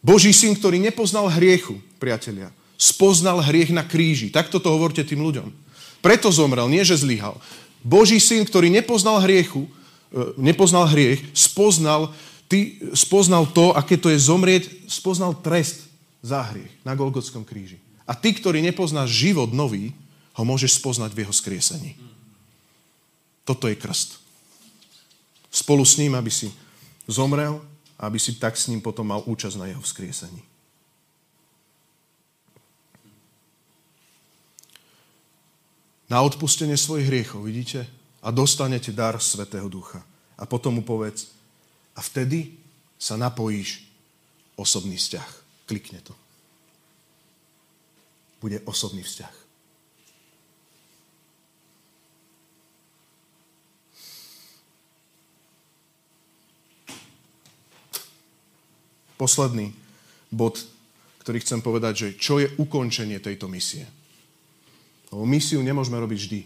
Boží 0.00 0.32
syn, 0.32 0.56
ktorý 0.56 0.80
nepoznal 0.80 1.28
hriechu, 1.28 1.78
priatelia, 1.98 2.54
spoznal 2.78 3.42
hriech 3.42 3.74
na 3.74 3.82
kríži. 3.82 4.30
Takto 4.30 4.62
to 4.62 4.70
hovorte 4.70 5.02
tým 5.02 5.20
ľuďom. 5.20 5.50
Preto 5.98 6.30
zomrel, 6.30 6.70
nie 6.70 6.86
že 6.86 7.02
zlyhal. 7.02 7.34
Boží 7.82 8.22
syn, 8.22 8.46
ktorý 8.46 8.70
nepoznal 8.70 9.18
hriechu, 9.26 9.66
e, 9.66 9.70
nepoznal 10.38 10.86
hriech, 10.86 11.22
spoznal, 11.34 12.14
ty, 12.46 12.78
spoznal 12.94 13.50
to, 13.50 13.74
aké 13.74 13.98
to 13.98 14.08
je 14.08 14.18
zomrieť, 14.22 14.86
spoznal 14.86 15.34
trest 15.34 15.90
za 16.22 16.46
hriech 16.54 16.70
na 16.86 16.94
Golgotskom 16.94 17.42
kríži. 17.42 17.82
A 18.06 18.14
ty, 18.14 18.30
ktorý 18.32 18.62
nepoznáš 18.62 19.10
život 19.10 19.50
nový, 19.50 19.90
ho 20.38 20.42
môžeš 20.46 20.78
spoznať 20.78 21.10
v 21.10 21.26
jeho 21.26 21.34
skriesení. 21.34 21.98
Toto 23.42 23.66
je 23.66 23.74
krst. 23.74 24.22
Spolu 25.50 25.82
s 25.82 25.98
ním, 25.98 26.14
aby 26.14 26.30
si 26.30 26.54
zomrel 27.10 27.58
a 27.98 28.06
aby 28.06 28.22
si 28.22 28.38
tak 28.38 28.54
s 28.54 28.70
ním 28.70 28.78
potom 28.78 29.10
mal 29.10 29.26
účasť 29.26 29.56
na 29.58 29.66
jeho 29.66 29.82
vzkriesení. 29.82 30.38
Na 36.08 36.22
odpustenie 36.22 36.78
svojich 36.78 37.10
hriechov, 37.10 37.44
vidíte? 37.44 37.84
A 38.22 38.30
dostanete 38.30 38.94
dar 38.94 39.18
Svetého 39.20 39.68
Ducha. 39.68 40.00
A 40.38 40.46
potom 40.46 40.78
mu 40.78 40.82
povedz, 40.86 41.34
a 41.92 42.00
vtedy 42.00 42.54
sa 42.94 43.18
napojíš 43.18 43.82
osobný 44.54 44.96
vzťah. 44.96 45.28
Klikne 45.66 46.00
to 46.00 46.14
bude 48.38 48.62
osobný 48.64 49.02
vzťah. 49.02 49.47
Posledný 59.18 59.74
bod, 60.30 60.62
ktorý 61.26 61.42
chcem 61.42 61.60
povedať, 61.60 61.94
že 61.98 62.08
čo 62.16 62.38
je 62.38 62.48
ukončenie 62.56 63.18
tejto 63.18 63.50
misie. 63.50 63.84
Lebo 65.10 65.26
misiu 65.26 65.60
nemôžeme 65.60 65.98
robiť 65.98 66.18
vždy. 66.24 66.40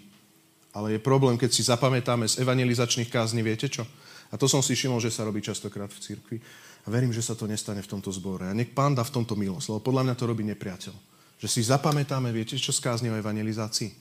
Ale 0.72 0.96
je 0.96 1.04
problém, 1.04 1.36
keď 1.36 1.50
si 1.52 1.62
zapamätáme 1.68 2.24
z 2.24 2.40
evangelizačných 2.40 3.12
kázni, 3.12 3.44
viete 3.44 3.68
čo? 3.68 3.84
A 4.32 4.40
to 4.40 4.48
som 4.48 4.64
si 4.64 4.72
všimol, 4.72 5.04
že 5.04 5.12
sa 5.12 5.28
robí 5.28 5.44
častokrát 5.44 5.92
v 5.92 6.00
cirkvi. 6.00 6.36
A 6.82 6.86
verím, 6.88 7.12
že 7.12 7.20
sa 7.20 7.36
to 7.36 7.44
nestane 7.44 7.84
v 7.84 7.90
tomto 7.92 8.08
zbore. 8.08 8.48
A 8.48 8.56
nech 8.56 8.72
pán 8.72 8.96
dá 8.96 9.04
v 9.04 9.12
tomto 9.12 9.36
milosť, 9.36 9.68
lebo 9.68 9.84
podľa 9.84 10.02
mňa 10.08 10.14
to 10.16 10.24
robí 10.24 10.42
nepriateľ. 10.48 10.94
Že 11.38 11.48
si 11.50 11.60
zapamätáme, 11.68 12.32
viete, 12.32 12.56
čo 12.56 12.72
skázni 12.72 13.12
o 13.12 13.18
evangelizácii? 13.18 13.92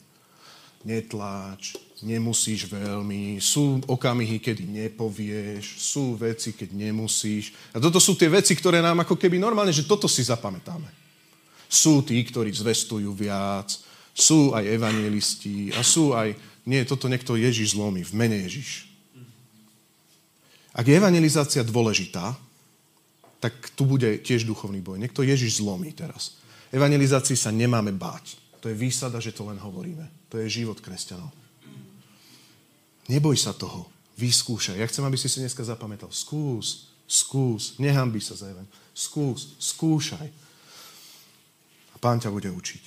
Netláč, 0.87 1.75
nemusíš 2.01 2.65
veľmi, 2.67 3.37
sú 3.37 3.81
okamihy, 3.85 4.41
kedy 4.41 4.65
nepovieš, 4.65 5.77
sú 5.77 6.17
veci, 6.17 6.53
keď 6.53 6.73
nemusíš. 6.73 7.53
A 7.73 7.77
toto 7.77 8.01
sú 8.01 8.17
tie 8.17 8.29
veci, 8.29 8.57
ktoré 8.57 8.81
nám 8.81 9.05
ako 9.05 9.17
keby 9.17 9.37
normálne, 9.37 9.73
že 9.73 9.85
toto 9.85 10.09
si 10.09 10.25
zapamätáme. 10.25 10.89
Sú 11.71 12.01
tí, 12.03 12.19
ktorí 12.21 12.51
zvestujú 12.51 13.13
viac, 13.15 13.71
sú 14.11 14.51
aj 14.51 14.65
evangelisti 14.67 15.71
a 15.77 15.85
sú 15.85 16.11
aj, 16.11 16.35
nie, 16.67 16.83
toto 16.83 17.07
niekto 17.07 17.39
Ježiš 17.39 17.77
zlomí, 17.77 18.03
v 18.03 18.13
mene 18.17 18.37
Ježiš. 18.43 18.91
Ak 20.71 20.87
je 20.87 20.95
evangelizácia 20.95 21.63
dôležitá, 21.63 22.35
tak 23.41 23.53
tu 23.73 23.89
bude 23.89 24.21
tiež 24.21 24.45
duchovný 24.45 24.79
boj. 24.79 25.01
Niekto 25.01 25.25
Ježiš 25.25 25.59
zlomí 25.59 25.91
teraz. 25.91 26.37
Evangelizácii 26.71 27.35
sa 27.35 27.49
nemáme 27.49 27.91
báť. 27.91 28.37
To 28.61 28.69
je 28.69 28.77
výsada, 28.77 29.17
že 29.17 29.33
to 29.33 29.49
len 29.49 29.57
hovoríme. 29.57 30.05
To 30.29 30.37
je 30.37 30.61
život 30.61 30.77
kresťanov. 30.77 31.40
Neboj 33.11 33.35
sa 33.35 33.51
toho. 33.51 33.91
Vyskúšaj. 34.15 34.79
Ja 34.79 34.87
chcem, 34.87 35.03
aby 35.03 35.19
si 35.19 35.27
si 35.27 35.43
dneska 35.43 35.67
zapamätal. 35.67 36.07
Skús, 36.15 36.95
skús. 37.03 37.75
Nehambi 37.75 38.23
sa 38.23 38.39
za 38.39 38.47
evangelium. 38.47 38.71
Skús, 38.95 39.59
skúšaj. 39.59 40.27
A 41.91 41.95
pán 41.99 42.23
ťa 42.23 42.31
bude 42.31 42.47
učiť. 42.47 42.83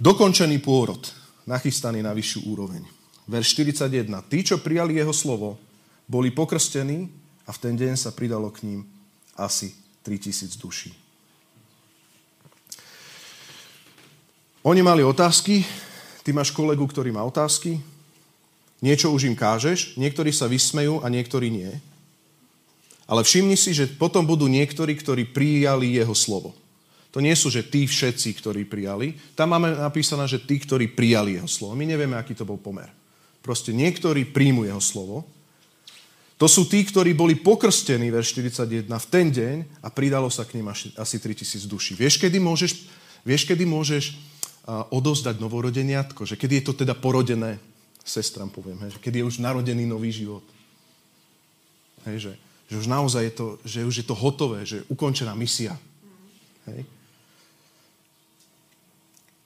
Dokončený 0.00 0.56
pôrod. 0.64 1.04
Nachystaný 1.44 2.00
na 2.00 2.16
vyššiu 2.16 2.48
úroveň. 2.48 2.80
Verš 3.28 3.60
41. 3.60 4.08
Tí, 4.32 4.38
čo 4.40 4.64
prijali 4.64 4.96
jeho 4.96 5.12
slovo, 5.12 5.60
boli 6.08 6.32
pokrstení 6.32 7.12
a 7.44 7.50
v 7.52 7.58
ten 7.60 7.74
deň 7.76 7.94
sa 7.98 8.16
pridalo 8.16 8.48
k 8.48 8.64
ním 8.64 8.80
asi 9.36 9.76
3000 10.00 10.56
duší. 10.56 10.90
Oni 14.62 14.80
mali 14.82 15.02
otázky, 15.02 15.66
ty 16.22 16.30
máš 16.34 16.54
kolegu, 16.54 16.86
ktorý 16.86 17.10
má 17.10 17.22
otázky, 17.26 17.82
niečo 18.82 19.10
už 19.14 19.30
im 19.30 19.36
kážeš, 19.38 19.94
niektorí 20.00 20.34
sa 20.34 20.50
vysmejú 20.50 21.02
a 21.02 21.06
niektorí 21.12 21.50
nie. 21.50 21.70
Ale 23.06 23.26
všimni 23.26 23.58
si, 23.58 23.74
že 23.74 23.90
potom 23.90 24.24
budú 24.24 24.46
niektorí, 24.46 24.94
ktorí 24.96 25.30
prijali 25.30 25.98
jeho 25.98 26.14
slovo. 26.14 26.54
To 27.12 27.20
nie 27.20 27.36
sú, 27.36 27.52
že 27.52 27.66
tí 27.66 27.84
všetci, 27.84 28.40
ktorí 28.40 28.64
prijali. 28.64 29.12
Tam 29.36 29.52
máme 29.52 29.76
napísané, 29.76 30.24
že 30.24 30.40
tí, 30.40 30.56
ktorí 30.56 30.96
prijali 30.96 31.36
jeho 31.36 31.50
slovo. 31.50 31.76
My 31.76 31.84
nevieme, 31.84 32.16
aký 32.16 32.32
to 32.32 32.48
bol 32.48 32.56
pomer. 32.56 32.88
Proste 33.44 33.76
niektorí 33.76 34.32
príjmu 34.32 34.64
jeho 34.64 34.80
slovo 34.80 35.28
to 36.42 36.50
sú 36.50 36.66
tí, 36.66 36.82
ktorí 36.82 37.14
boli 37.14 37.38
pokrstení, 37.38 38.10
verš 38.10 38.34
41, 38.34 38.90
v 38.90 39.06
ten 39.06 39.30
deň 39.30 39.56
a 39.78 39.94
pridalo 39.94 40.26
sa 40.26 40.42
k 40.42 40.58
ním 40.58 40.74
asi 40.74 41.16
3000 41.22 41.70
duší. 41.70 41.94
Vieš, 41.94 42.18
kedy 42.18 42.42
môžeš, 42.42 42.82
vieš, 43.22 43.46
kedy 43.46 43.62
môžeš 43.62 44.18
odozdať 44.66 45.42
novorodeniatko? 45.42 46.22
Že 46.22 46.38
kedy 46.38 46.54
je 46.62 46.64
to 46.70 46.74
teda 46.74 46.94
porodené, 46.94 47.58
sestram 48.02 48.50
poviem, 48.50 48.78
hej, 48.86 48.98
že 48.98 49.02
kedy 49.02 49.22
je 49.22 49.28
už 49.28 49.42
narodený 49.42 49.86
nový 49.86 50.10
život. 50.14 50.42
Hej, 52.06 52.30
že, 52.30 52.32
že 52.70 52.76
už 52.82 52.86
naozaj 52.90 53.22
je 53.30 53.34
to, 53.34 53.46
že 53.62 53.78
už 53.86 53.94
je 54.02 54.06
to 54.06 54.14
hotové, 54.18 54.66
že 54.66 54.82
je 54.82 54.88
ukončená 54.90 55.34
misia. 55.38 55.74
Hej. 56.66 56.82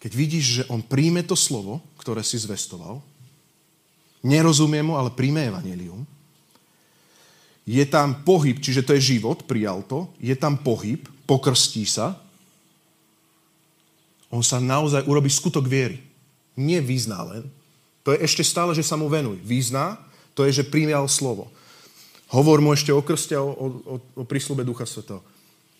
Keď 0.00 0.12
vidíš, 0.12 0.44
že 0.44 0.62
on 0.68 0.84
príjme 0.84 1.24
to 1.24 1.36
slovo, 1.36 1.80
ktoré 2.00 2.20
si 2.20 2.36
zvestoval, 2.36 3.00
nerozumie 4.24 4.80
mu, 4.84 4.96
ale 4.96 5.12
príjme 5.12 5.48
evanelium, 5.48 6.04
je 7.66 7.82
tam 7.90 8.22
pohyb, 8.22 8.62
čiže 8.62 8.86
to 8.86 8.94
je 8.94 9.18
život, 9.18 9.42
prijal 9.42 9.82
to, 9.82 10.06
je 10.22 10.32
tam 10.38 10.54
pohyb, 10.54 11.02
pokrstí 11.26 11.82
sa, 11.82 12.14
on 14.30 14.42
sa 14.42 14.58
naozaj 14.58 15.06
urobí 15.06 15.30
skutok 15.30 15.66
viery. 15.66 16.02
Nie 16.56 16.82
vyzná 16.82 17.22
len. 17.22 17.46
To 18.02 18.14
je 18.14 18.22
ešte 18.22 18.42
stále, 18.46 18.72
že 18.74 18.86
sa 18.86 18.94
mu 18.94 19.10
venuj. 19.10 19.38
Vyzná, 19.42 19.98
to 20.34 20.46
je, 20.46 20.62
že 20.62 20.68
prijal 20.68 21.06
slovo. 21.10 21.50
Hovor 22.30 22.58
mu 22.58 22.74
ešte 22.74 22.90
o 22.90 23.02
krste, 23.02 23.38
o, 23.38 23.50
o, 23.50 23.96
o 23.98 24.22
prísľube 24.26 24.66
Ducha 24.66 24.86
Svetého. 24.86 25.22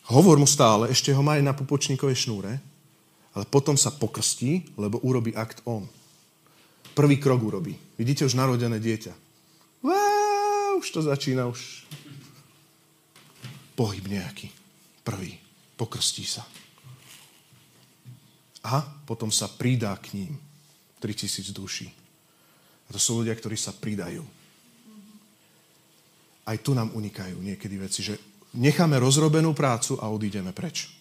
Hovor 0.06 0.38
mu 0.38 0.46
stále, 0.46 0.86
ešte 0.94 1.10
ho 1.10 1.22
má 1.22 1.34
aj 1.34 1.42
na 1.42 1.54
pupočníkovej 1.54 2.26
šnúre, 2.26 2.62
ale 3.34 3.44
potom 3.50 3.74
sa 3.74 3.90
pokrstí, 3.90 4.70
lebo 4.78 5.02
urobí 5.02 5.34
akt 5.34 5.58
on. 5.66 5.82
Prvý 6.94 7.18
krok 7.18 7.42
urobí. 7.42 7.74
Vidíte 7.98 8.22
už 8.22 8.38
narodené 8.38 8.78
dieťa. 8.78 9.12
Uá! 9.82 10.16
už 10.76 10.90
to 10.90 11.00
začína 11.02 11.48
už 11.48 11.88
pohyb 13.74 14.04
nejaký. 14.06 14.52
Prvý. 15.04 15.40
Pokrstí 15.76 16.24
sa. 16.24 16.44
A 18.66 18.82
potom 19.06 19.30
sa 19.30 19.46
pridá 19.46 19.94
k 20.02 20.18
ním 20.18 20.34
3000 20.98 21.54
duší. 21.54 21.88
A 22.86 22.94
to 22.94 22.98
sú 22.98 23.22
ľudia, 23.22 23.34
ktorí 23.38 23.54
sa 23.54 23.70
pridajú. 23.70 24.26
Aj 26.46 26.56
tu 26.58 26.74
nám 26.74 26.90
unikajú 26.94 27.38
niekedy 27.42 27.74
veci, 27.78 28.02
že 28.02 28.18
necháme 28.54 28.98
rozrobenú 28.98 29.54
prácu 29.54 29.98
a 30.02 30.10
odídeme 30.10 30.50
preč 30.50 30.96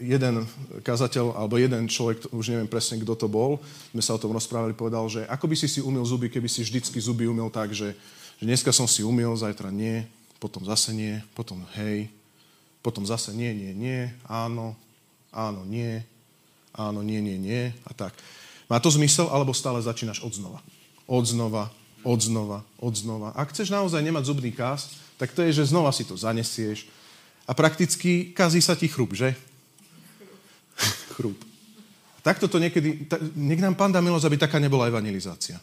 jeden 0.00 0.48
kazateľ, 0.80 1.36
alebo 1.36 1.60
jeden 1.60 1.84
človek, 1.84 2.32
už 2.32 2.56
neviem 2.56 2.70
presne, 2.70 2.96
kto 2.96 3.12
to 3.12 3.28
bol, 3.28 3.60
sme 3.92 4.00
sa 4.00 4.16
o 4.16 4.20
tom 4.20 4.32
rozprávali, 4.32 4.72
povedal, 4.72 5.04
že 5.12 5.28
ako 5.28 5.44
by 5.44 5.56
si 5.56 5.68
si 5.68 5.80
umil 5.84 6.00
zuby, 6.00 6.32
keby 6.32 6.48
si 6.48 6.64
vždycky 6.64 6.96
zuby 6.96 7.28
umil 7.28 7.52
tak, 7.52 7.76
že, 7.76 7.92
že 8.40 8.44
dneska 8.48 8.72
som 8.72 8.88
si 8.88 9.04
umil, 9.04 9.36
zajtra 9.36 9.68
nie, 9.68 10.08
potom 10.40 10.64
zase 10.64 10.96
nie, 10.96 11.20
potom 11.36 11.60
hej, 11.76 12.08
potom 12.84 13.08
zase 13.08 13.32
nie, 13.32 13.56
nie, 13.56 13.72
nie, 13.72 14.12
áno, 14.28 14.76
áno, 15.32 15.64
nie, 15.64 16.04
áno, 16.76 17.00
nie, 17.00 17.24
nie, 17.24 17.40
nie 17.40 17.72
a 17.88 17.96
tak. 17.96 18.12
Má 18.68 18.76
to 18.76 18.92
zmysel, 18.92 19.32
alebo 19.32 19.56
stále 19.56 19.80
začínaš 19.80 20.20
od 20.20 20.36
znova? 20.36 20.60
Od 21.08 21.24
znova, 21.24 21.72
od 22.04 22.20
znova, 22.20 22.60
od 22.76 22.92
znova. 22.92 23.32
Ak 23.32 23.56
chceš 23.56 23.72
naozaj 23.72 24.04
nemať 24.04 24.28
zubný 24.28 24.52
kás, 24.52 24.92
tak 25.16 25.32
to 25.32 25.40
je, 25.48 25.64
že 25.64 25.72
znova 25.72 25.88
si 25.96 26.04
to 26.04 26.12
zanesieš, 26.12 26.84
a 27.44 27.52
prakticky 27.52 28.32
kazí 28.32 28.64
sa 28.64 28.72
ti 28.72 28.88
chrup, 28.88 29.12
že? 29.12 29.36
chrup. 31.16 31.36
Takto 32.24 32.48
to 32.48 32.56
niekedy, 32.56 33.04
tak, 33.04 33.20
nech 33.36 33.60
nám 33.60 33.76
pán 33.76 33.92
dá 33.92 34.00
milosť, 34.00 34.32
aby 34.32 34.36
taká 34.40 34.56
nebola 34.56 34.88
evangelizácia. 34.88 35.60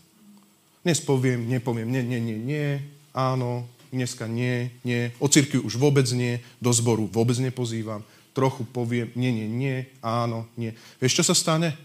Dnes 0.85 1.01
poviem, 1.01 1.45
nepoviem, 1.49 1.89
nie, 1.89 2.05
nie, 2.05 2.21
nie, 2.21 2.37
nie, 2.37 2.67
áno, 3.13 3.65
dneska 3.91 4.25
nie, 4.25 4.71
nie, 4.87 5.11
o 5.19 5.27
cirkvi 5.27 5.59
už 5.59 5.75
vôbec 5.75 6.07
nie, 6.15 6.39
do 6.63 6.71
zboru 6.71 7.05
vôbec 7.11 7.37
nepozývam. 7.37 8.01
trochu 8.31 8.63
poviem, 8.63 9.11
nie, 9.15 9.31
nie, 9.31 9.47
nie, 9.47 9.77
áno, 9.99 10.47
nie. 10.55 10.71
Vieš, 11.03 11.19
čo 11.19 11.23
sa 11.27 11.35
stane? 11.35 11.75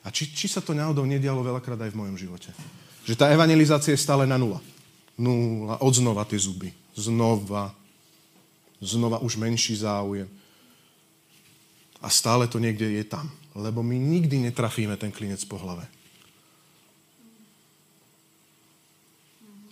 A 0.00 0.08
či, 0.08 0.32
či 0.32 0.48
sa 0.48 0.64
to 0.64 0.72
náhodou 0.72 1.04
nedialo 1.04 1.44
veľakrát 1.44 1.76
aj 1.76 1.92
v 1.92 2.00
mojom 2.00 2.16
živote? 2.16 2.56
Že 3.04 3.20
tá 3.20 3.28
evangelizácia 3.28 3.92
je 3.92 4.00
stále 4.00 4.24
na 4.24 4.40
nula. 4.40 4.64
Nula, 5.20 5.76
odznova 5.84 6.24
tie 6.24 6.40
zuby. 6.40 6.72
Znova, 6.96 7.76
znova 8.80 9.20
už 9.20 9.36
menší 9.36 9.76
záujem. 9.76 10.28
A 12.00 12.08
stále 12.08 12.48
to 12.48 12.56
niekde 12.56 12.88
je 12.88 13.04
tam. 13.04 13.28
Lebo 13.52 13.84
my 13.84 13.92
nikdy 13.92 14.40
netrafíme 14.48 14.96
ten 14.96 15.12
klinec 15.12 15.44
po 15.44 15.60
hlave. 15.60 15.84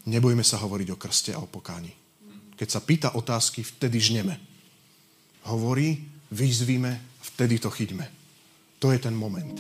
Nebojme 0.09 0.41
sa 0.41 0.57
hovoriť 0.57 0.89
o 0.89 0.97
krste 0.97 1.37
a 1.37 1.43
o 1.45 1.47
pokáni. 1.47 1.93
Keď 2.57 2.69
sa 2.69 2.81
pýta 2.81 3.09
otázky, 3.13 3.61
vtedy 3.61 4.01
žneme. 4.01 4.41
Hovorí, 5.45 6.01
vyzvíme, 6.33 7.21
vtedy 7.21 7.61
to 7.61 7.69
chyťme. 7.69 8.09
To 8.81 8.89
je 8.89 8.99
ten 8.99 9.13
moment. 9.13 9.53